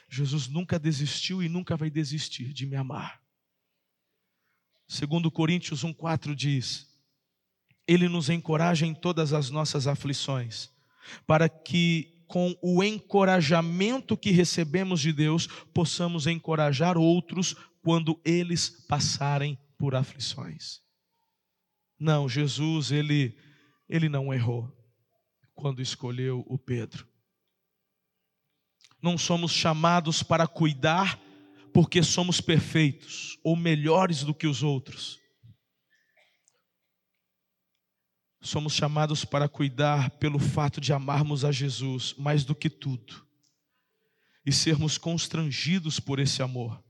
Jesus 0.07 0.47
nunca 0.47 0.77
desistiu 0.79 1.41
e 1.41 1.49
nunca 1.49 1.75
vai 1.75 1.89
desistir 1.89 2.53
de 2.53 2.65
me 2.65 2.75
amar. 2.75 3.21
Segundo 4.87 5.31
Coríntios 5.31 5.83
1:4 5.83 6.35
diz: 6.35 6.87
Ele 7.87 8.07
nos 8.07 8.29
encoraja 8.29 8.85
em 8.85 8.93
todas 8.93 9.33
as 9.33 9.49
nossas 9.49 9.87
aflições, 9.87 10.69
para 11.25 11.49
que 11.49 12.23
com 12.27 12.55
o 12.61 12.83
encorajamento 12.83 14.17
que 14.17 14.31
recebemos 14.31 14.99
de 14.99 15.13
Deus, 15.13 15.47
possamos 15.73 16.25
encorajar 16.25 16.97
outros 16.97 17.55
quando 17.83 18.19
eles 18.25 18.67
passarem 18.87 19.57
por 19.77 19.93
aflições. 19.93 20.81
Não, 21.99 22.27
Jesus, 22.27 22.91
ele 22.91 23.37
ele 23.87 24.09
não 24.09 24.33
errou 24.33 24.71
quando 25.53 25.81
escolheu 25.81 26.43
o 26.47 26.57
Pedro 26.57 27.07
não 29.05 29.19
somos 29.19 29.51
chamados 29.51 30.23
para 30.23 30.47
cuidar 30.47 31.21
porque 31.71 32.01
somos 32.01 32.41
perfeitos 32.41 33.37
ou 33.43 33.55
melhores 33.55 34.23
do 34.23 34.33
que 34.33 34.47
os 34.47 34.63
outros. 34.63 35.19
Somos 38.41 38.73
chamados 38.73 39.23
para 39.23 39.47
cuidar 39.47 40.09
pelo 40.17 40.39
fato 40.39 40.81
de 40.81 40.91
amarmos 40.91 41.45
a 41.45 41.51
Jesus 41.51 42.15
mais 42.17 42.43
do 42.43 42.55
que 42.55 42.67
tudo 42.67 43.23
e 44.43 44.51
sermos 44.51 44.97
constrangidos 44.97 45.99
por 45.99 46.19
esse 46.19 46.41
amor. 46.41 46.83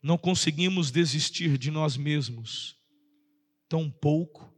Não 0.00 0.16
conseguimos 0.16 0.92
desistir 0.92 1.58
de 1.58 1.72
nós 1.72 1.96
mesmos, 1.96 2.76
tão 3.68 3.90
pouco 3.90 4.54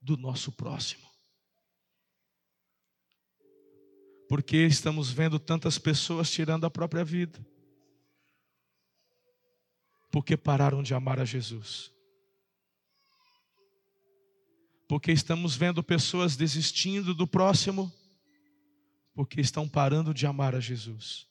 do 0.00 0.16
nosso 0.16 0.52
próximo. 0.52 1.07
Porque 4.28 4.58
estamos 4.58 5.10
vendo 5.10 5.38
tantas 5.38 5.78
pessoas 5.78 6.30
tirando 6.30 6.66
a 6.66 6.70
própria 6.70 7.02
vida. 7.02 7.44
Porque 10.10 10.36
pararam 10.36 10.82
de 10.82 10.92
amar 10.92 11.18
a 11.18 11.24
Jesus. 11.24 11.90
Porque 14.86 15.12
estamos 15.12 15.56
vendo 15.56 15.82
pessoas 15.82 16.36
desistindo 16.36 17.14
do 17.14 17.26
próximo. 17.26 17.90
Porque 19.14 19.40
estão 19.40 19.66
parando 19.66 20.12
de 20.12 20.26
amar 20.26 20.54
a 20.54 20.60
Jesus. 20.60 21.26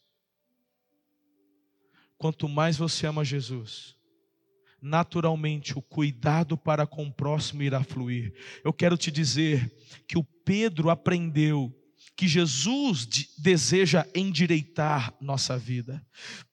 Quanto 2.18 2.50
mais 2.50 2.78
você 2.78 3.06
ama 3.06 3.24
Jesus, 3.24 3.96
naturalmente 4.82 5.78
o 5.78 5.82
cuidado 5.84 6.58
para 6.58 6.88
com 6.88 7.06
o 7.06 7.14
próximo 7.14 7.62
irá 7.62 7.84
fluir. 7.84 8.34
Eu 8.64 8.74
quero 8.74 8.98
te 8.98 9.12
dizer 9.12 9.72
que 10.08 10.18
o 10.18 10.24
Pedro 10.24 10.90
aprendeu 10.90 11.72
que 12.16 12.28
Jesus 12.28 13.08
deseja 13.38 14.06
endireitar 14.16 15.14
nossa 15.22 15.58
vida. 15.58 16.04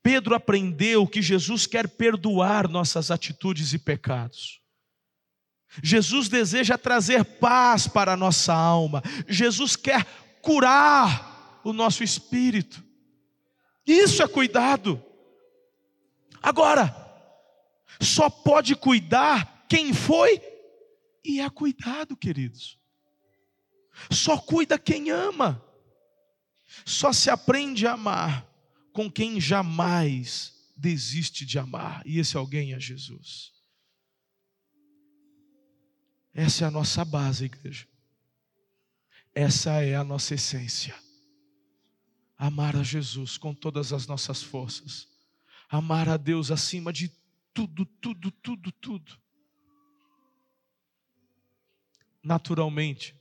Pedro 0.02 0.34
aprendeu 0.34 1.06
que 1.06 1.22
Jesus 1.22 1.66
quer 1.66 1.88
perdoar 1.88 2.68
nossas 2.68 3.10
atitudes 3.10 3.72
e 3.72 3.78
pecados. 3.78 4.60
Jesus 5.82 6.28
deseja 6.28 6.78
trazer 6.78 7.24
paz 7.24 7.88
para 7.88 8.12
a 8.12 8.16
nossa 8.16 8.54
alma. 8.54 9.02
Jesus 9.28 9.74
quer 9.74 10.04
curar 10.40 11.60
o 11.64 11.72
nosso 11.72 12.04
espírito. 12.04 12.84
Isso 13.86 14.22
é 14.22 14.28
cuidado. 14.28 15.02
Agora, 16.42 16.94
só 18.00 18.28
pode 18.28 18.76
cuidar 18.76 19.64
quem 19.68 19.92
foi 19.92 20.40
e 21.24 21.40
é 21.40 21.48
cuidado, 21.48 22.16
queridos. 22.16 22.78
Só 24.10 24.38
cuida 24.38 24.78
quem 24.78 25.10
ama. 25.10 25.62
Só 26.84 27.12
se 27.12 27.30
aprende 27.30 27.86
a 27.86 27.92
amar 27.92 28.46
com 28.92 29.10
quem 29.10 29.40
jamais 29.40 30.72
desiste 30.76 31.44
de 31.44 31.58
amar. 31.58 32.02
E 32.04 32.18
esse 32.18 32.36
alguém 32.36 32.72
é 32.72 32.80
Jesus. 32.80 33.52
Essa 36.32 36.64
é 36.64 36.68
a 36.68 36.70
nossa 36.70 37.04
base, 37.04 37.44
igreja. 37.44 37.86
Essa 39.34 39.82
é 39.82 39.94
a 39.94 40.04
nossa 40.04 40.34
essência. 40.34 40.94
Amar 42.36 42.76
a 42.76 42.82
Jesus 42.82 43.38
com 43.38 43.54
todas 43.54 43.92
as 43.92 44.06
nossas 44.06 44.42
forças. 44.42 45.08
Amar 45.68 46.08
a 46.08 46.16
Deus 46.16 46.50
acima 46.50 46.92
de 46.92 47.10
tudo, 47.52 47.86
tudo, 47.86 48.30
tudo, 48.30 48.72
tudo. 48.72 49.18
Naturalmente, 52.22 53.14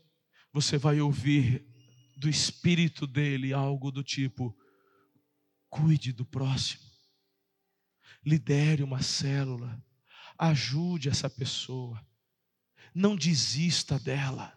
você 0.53 0.77
vai 0.77 1.01
ouvir 1.01 1.65
do 2.15 2.29
espírito 2.29 3.07
dele 3.07 3.51
algo 3.51 3.91
do 3.91 4.03
tipo: 4.03 4.55
cuide 5.67 6.13
do 6.13 6.23
próximo, 6.23 6.83
lidere 8.23 8.83
uma 8.83 9.01
célula, 9.01 9.83
ajude 10.37 11.09
essa 11.09 11.29
pessoa, 11.29 12.05
não 12.93 13.15
desista 13.15 13.99
dela. 13.99 14.55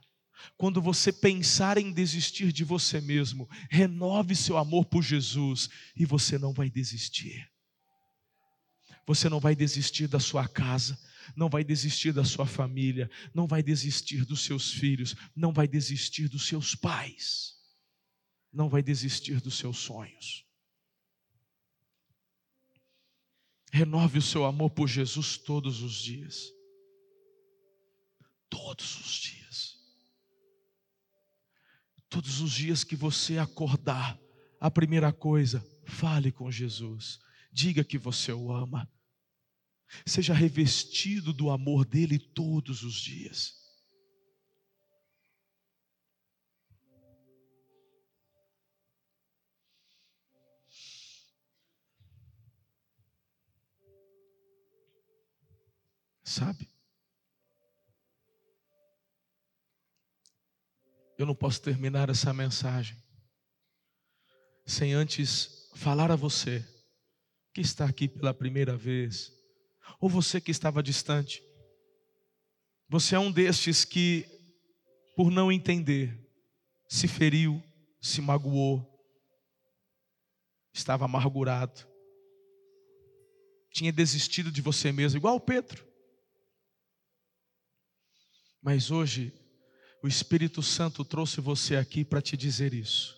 Quando 0.57 0.83
você 0.83 1.11
pensar 1.11 1.79
em 1.79 1.91
desistir 1.91 2.53
de 2.53 2.63
você 2.63 3.01
mesmo, 3.01 3.49
renove 3.71 4.37
seu 4.37 4.59
amor 4.59 4.85
por 4.85 5.03
Jesus 5.03 5.69
e 5.97 6.05
você 6.05 6.39
não 6.39 6.53
vai 6.53 6.69
desistir. 6.69 7.51
Você 9.07 9.29
não 9.29 9.41
vai 9.41 9.57
desistir 9.57 10.07
da 10.07 10.21
sua 10.21 10.47
casa, 10.47 10.99
não 11.35 11.49
vai 11.49 11.65
desistir 11.65 12.13
da 12.13 12.25
sua 12.25 12.47
família, 12.47 13.11
não 13.35 13.47
vai 13.47 13.63
desistir 13.63 14.25
dos 14.25 14.41
seus 14.41 14.73
filhos, 14.73 15.15
não 15.35 15.53
vai 15.53 15.67
desistir 15.67 16.29
dos 16.29 16.47
seus 16.47 16.75
pais, 16.75 17.57
não 18.53 18.69
vai 18.69 18.83
desistir 18.83 19.41
dos 19.41 19.57
seus 19.57 19.79
sonhos. 19.79 20.47
Renove 23.73 24.19
o 24.19 24.23
seu 24.23 24.45
amor 24.45 24.71
por 24.71 24.89
Jesus 24.89 25.37
todos 25.37 25.83
os 25.83 25.95
dias. 25.95 26.51
Todos 28.49 28.99
os 29.01 29.15
dias. 29.17 29.77
Todos 32.09 32.41
os 32.41 32.53
dias 32.53 32.85
que 32.85 32.97
você 32.97 33.37
acordar, 33.37 34.19
a 34.59 34.71
primeira 34.71 35.13
coisa, 35.13 35.63
fale 35.85 36.33
com 36.33 36.51
Jesus. 36.51 37.19
Diga 37.53 37.85
que 37.85 37.99
você 37.99 38.33
o 38.33 38.51
ama. 38.53 38.91
Seja 40.05 40.35
revestido 40.35 41.33
do 41.33 41.51
amor 41.51 41.85
dele 41.85 42.19
todos 42.19 42.83
os 42.83 42.95
dias. 42.95 43.55
Sabe? 56.25 56.69
Eu 61.17 61.25
não 61.25 61.35
posso 61.35 61.63
terminar 61.63 62.11
essa 62.11 62.33
mensagem 62.35 62.97
sem 64.67 64.93
antes 64.93 65.71
falar 65.75 66.11
a 66.11 66.17
você 66.17 66.67
que 67.55 67.61
está 67.61 67.87
aqui 67.87 68.09
pela 68.09 68.35
primeira 68.35 68.77
vez 68.77 69.36
ou 70.01 70.09
você 70.09 70.41
que 70.41 70.51
estava 70.51 70.83
distante. 70.83 71.43
Você 72.89 73.15
é 73.15 73.19
um 73.19 73.33
destes 73.33 73.85
que, 73.85 74.27
por 75.17 75.31
não 75.31 75.51
entender, 75.51 76.19
se 76.89 77.09
feriu, 77.09 77.63
se 78.01 78.21
magoou, 78.21 78.85
estava 80.73 81.05
amargurado, 81.05 81.87
tinha 83.73 83.93
desistido 83.93 84.51
de 84.51 84.63
você 84.63 84.93
mesmo, 84.93 85.19
igual 85.19 85.41
Pedro. 85.41 85.87
Mas 88.63 88.91
hoje, 88.91 89.33
o 90.03 90.09
Espírito 90.09 90.63
Santo 90.63 91.05
trouxe 91.05 91.41
você 91.41 91.77
aqui 91.77 92.05
para 92.05 92.23
te 92.23 92.37
dizer 92.37 92.73
isso. 92.73 93.17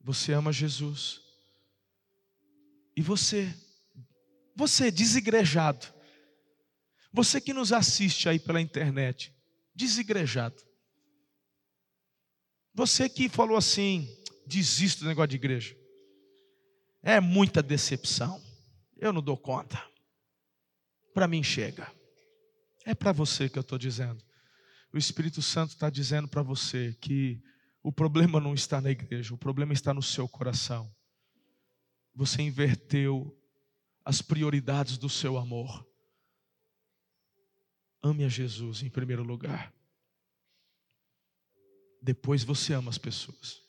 Você 0.00 0.32
ama 0.32 0.52
Jesus. 0.52 1.20
E 2.96 3.02
você 3.02 3.54
você 4.58 4.90
desigrejado, 4.90 5.86
você 7.12 7.40
que 7.40 7.54
nos 7.54 7.72
assiste 7.72 8.28
aí 8.28 8.40
pela 8.40 8.60
internet, 8.60 9.32
desigrejado. 9.72 10.60
Você 12.74 13.08
que 13.08 13.28
falou 13.28 13.56
assim, 13.56 14.08
desisto 14.44 15.04
do 15.04 15.06
negócio 15.06 15.28
de 15.28 15.36
igreja. 15.36 15.76
É 17.00 17.20
muita 17.20 17.62
decepção. 17.62 18.42
Eu 18.96 19.12
não 19.12 19.22
dou 19.22 19.36
conta. 19.36 19.80
Para 21.14 21.28
mim 21.28 21.42
chega. 21.42 21.90
É 22.84 22.96
para 22.96 23.12
você 23.12 23.48
que 23.48 23.58
eu 23.58 23.62
estou 23.62 23.78
dizendo. 23.78 24.20
O 24.92 24.98
Espírito 24.98 25.40
Santo 25.40 25.70
está 25.70 25.88
dizendo 25.88 26.26
para 26.26 26.42
você 26.42 26.96
que 27.00 27.40
o 27.80 27.92
problema 27.92 28.40
não 28.40 28.54
está 28.54 28.80
na 28.80 28.90
igreja, 28.90 29.32
o 29.32 29.38
problema 29.38 29.72
está 29.72 29.94
no 29.94 30.02
seu 30.02 30.28
coração. 30.28 30.92
Você 32.12 32.42
inverteu 32.42 33.37
as 34.08 34.22
prioridades 34.22 34.96
do 34.96 35.06
seu 35.06 35.36
amor. 35.36 35.86
Ame 38.02 38.24
a 38.24 38.28
Jesus 38.28 38.82
em 38.82 38.88
primeiro 38.88 39.22
lugar. 39.22 39.70
Depois 42.00 42.42
você 42.42 42.72
ama 42.72 42.88
as 42.88 42.96
pessoas. 42.96 43.60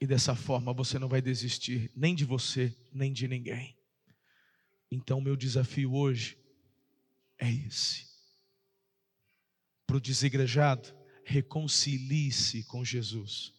E 0.00 0.06
dessa 0.06 0.34
forma 0.34 0.72
você 0.72 0.98
não 0.98 1.06
vai 1.06 1.22
desistir 1.22 1.92
nem 1.94 2.12
de 2.12 2.24
você, 2.24 2.76
nem 2.92 3.12
de 3.12 3.28
ninguém. 3.28 3.78
Então, 4.90 5.20
meu 5.20 5.36
desafio 5.36 5.94
hoje 5.94 6.36
é 7.38 7.48
esse. 7.48 8.08
Para 9.86 9.98
o 9.98 10.00
desigrejado, 10.00 10.92
reconcilie-se 11.24 12.64
com 12.64 12.84
Jesus. 12.84 13.54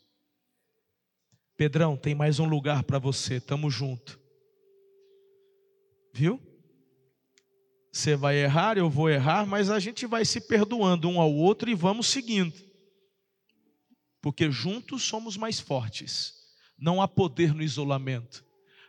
Pedrão, 1.55 1.95
tem 1.95 2.13
mais 2.13 2.39
um 2.39 2.45
lugar 2.45 2.83
para 2.83 2.99
você, 2.99 3.39
tamo 3.39 3.71
junto. 3.71 4.26
Viu? 6.17 6.41
Você 7.93 8.15
vai 8.15 8.37
errar, 8.37 8.75
eu 8.75 8.89
vou 8.89 9.07
errar, 9.07 9.45
mas 9.45 9.69
a 9.69 9.79
gente 9.79 10.07
vai 10.07 10.25
se 10.25 10.41
perdoando 10.41 11.07
um 11.07 11.21
ao 11.21 11.31
outro 11.31 11.69
e 11.69 11.75
vamos 11.75 12.07
seguindo. 12.07 12.55
Porque 14.19 14.49
juntos 14.49 15.03
somos 15.03 15.37
mais 15.37 15.59
fortes. 15.59 16.33
Não 16.75 16.99
há 17.03 17.07
poder 17.07 17.53
no 17.53 17.61
isolamento. 17.61 18.43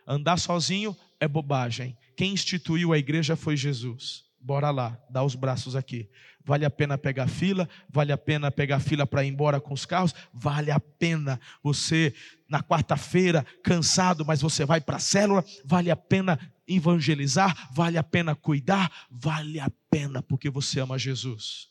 Andar 0.07 0.37
sozinho 0.37 0.97
é 1.19 1.27
bobagem. 1.27 1.95
Quem 2.17 2.33
instituiu 2.33 2.93
a 2.93 2.97
igreja 2.97 3.35
foi 3.35 3.55
Jesus. 3.55 4.25
Bora 4.41 4.71
lá, 4.71 4.97
dá 5.09 5.23
os 5.23 5.35
braços 5.35 5.75
aqui. 5.75 6.09
Vale 6.43 6.65
a 6.65 6.69
pena 6.69 6.97
pegar 6.97 7.27
fila, 7.27 7.67
vale 7.89 8.11
a 8.11 8.17
pena 8.17 8.49
pegar 8.49 8.79
fila 8.79 9.05
para 9.05 9.23
ir 9.23 9.27
embora 9.27 9.59
com 9.59 9.73
os 9.73 9.85
carros, 9.85 10.15
vale 10.33 10.71
a 10.71 10.79
pena 10.79 11.39
você 11.61 12.13
na 12.47 12.63
quarta-feira 12.63 13.45
cansado, 13.63 14.25
mas 14.25 14.41
você 14.41 14.65
vai 14.65 14.81
para 14.81 14.95
a 14.95 14.99
célula, 14.99 15.43
vale 15.65 15.91
a 15.91 15.95
pena 15.95 16.39
evangelizar, 16.67 17.69
vale 17.73 17.97
a 17.97 18.03
pena 18.03 18.33
cuidar, 18.35 18.91
vale 19.11 19.59
a 19.59 19.69
pena 19.91 20.23
porque 20.23 20.49
você 20.49 20.79
ama 20.79 20.97
Jesus. 20.97 21.67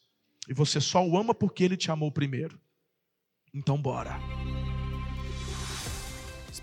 E 0.49 0.55
você 0.55 0.81
só 0.81 1.07
o 1.07 1.19
ama 1.19 1.35
porque 1.35 1.65
ele 1.65 1.77
te 1.77 1.91
amou 1.91 2.13
primeiro. 2.13 2.61
Então 3.53 3.81
bora. 3.81 4.19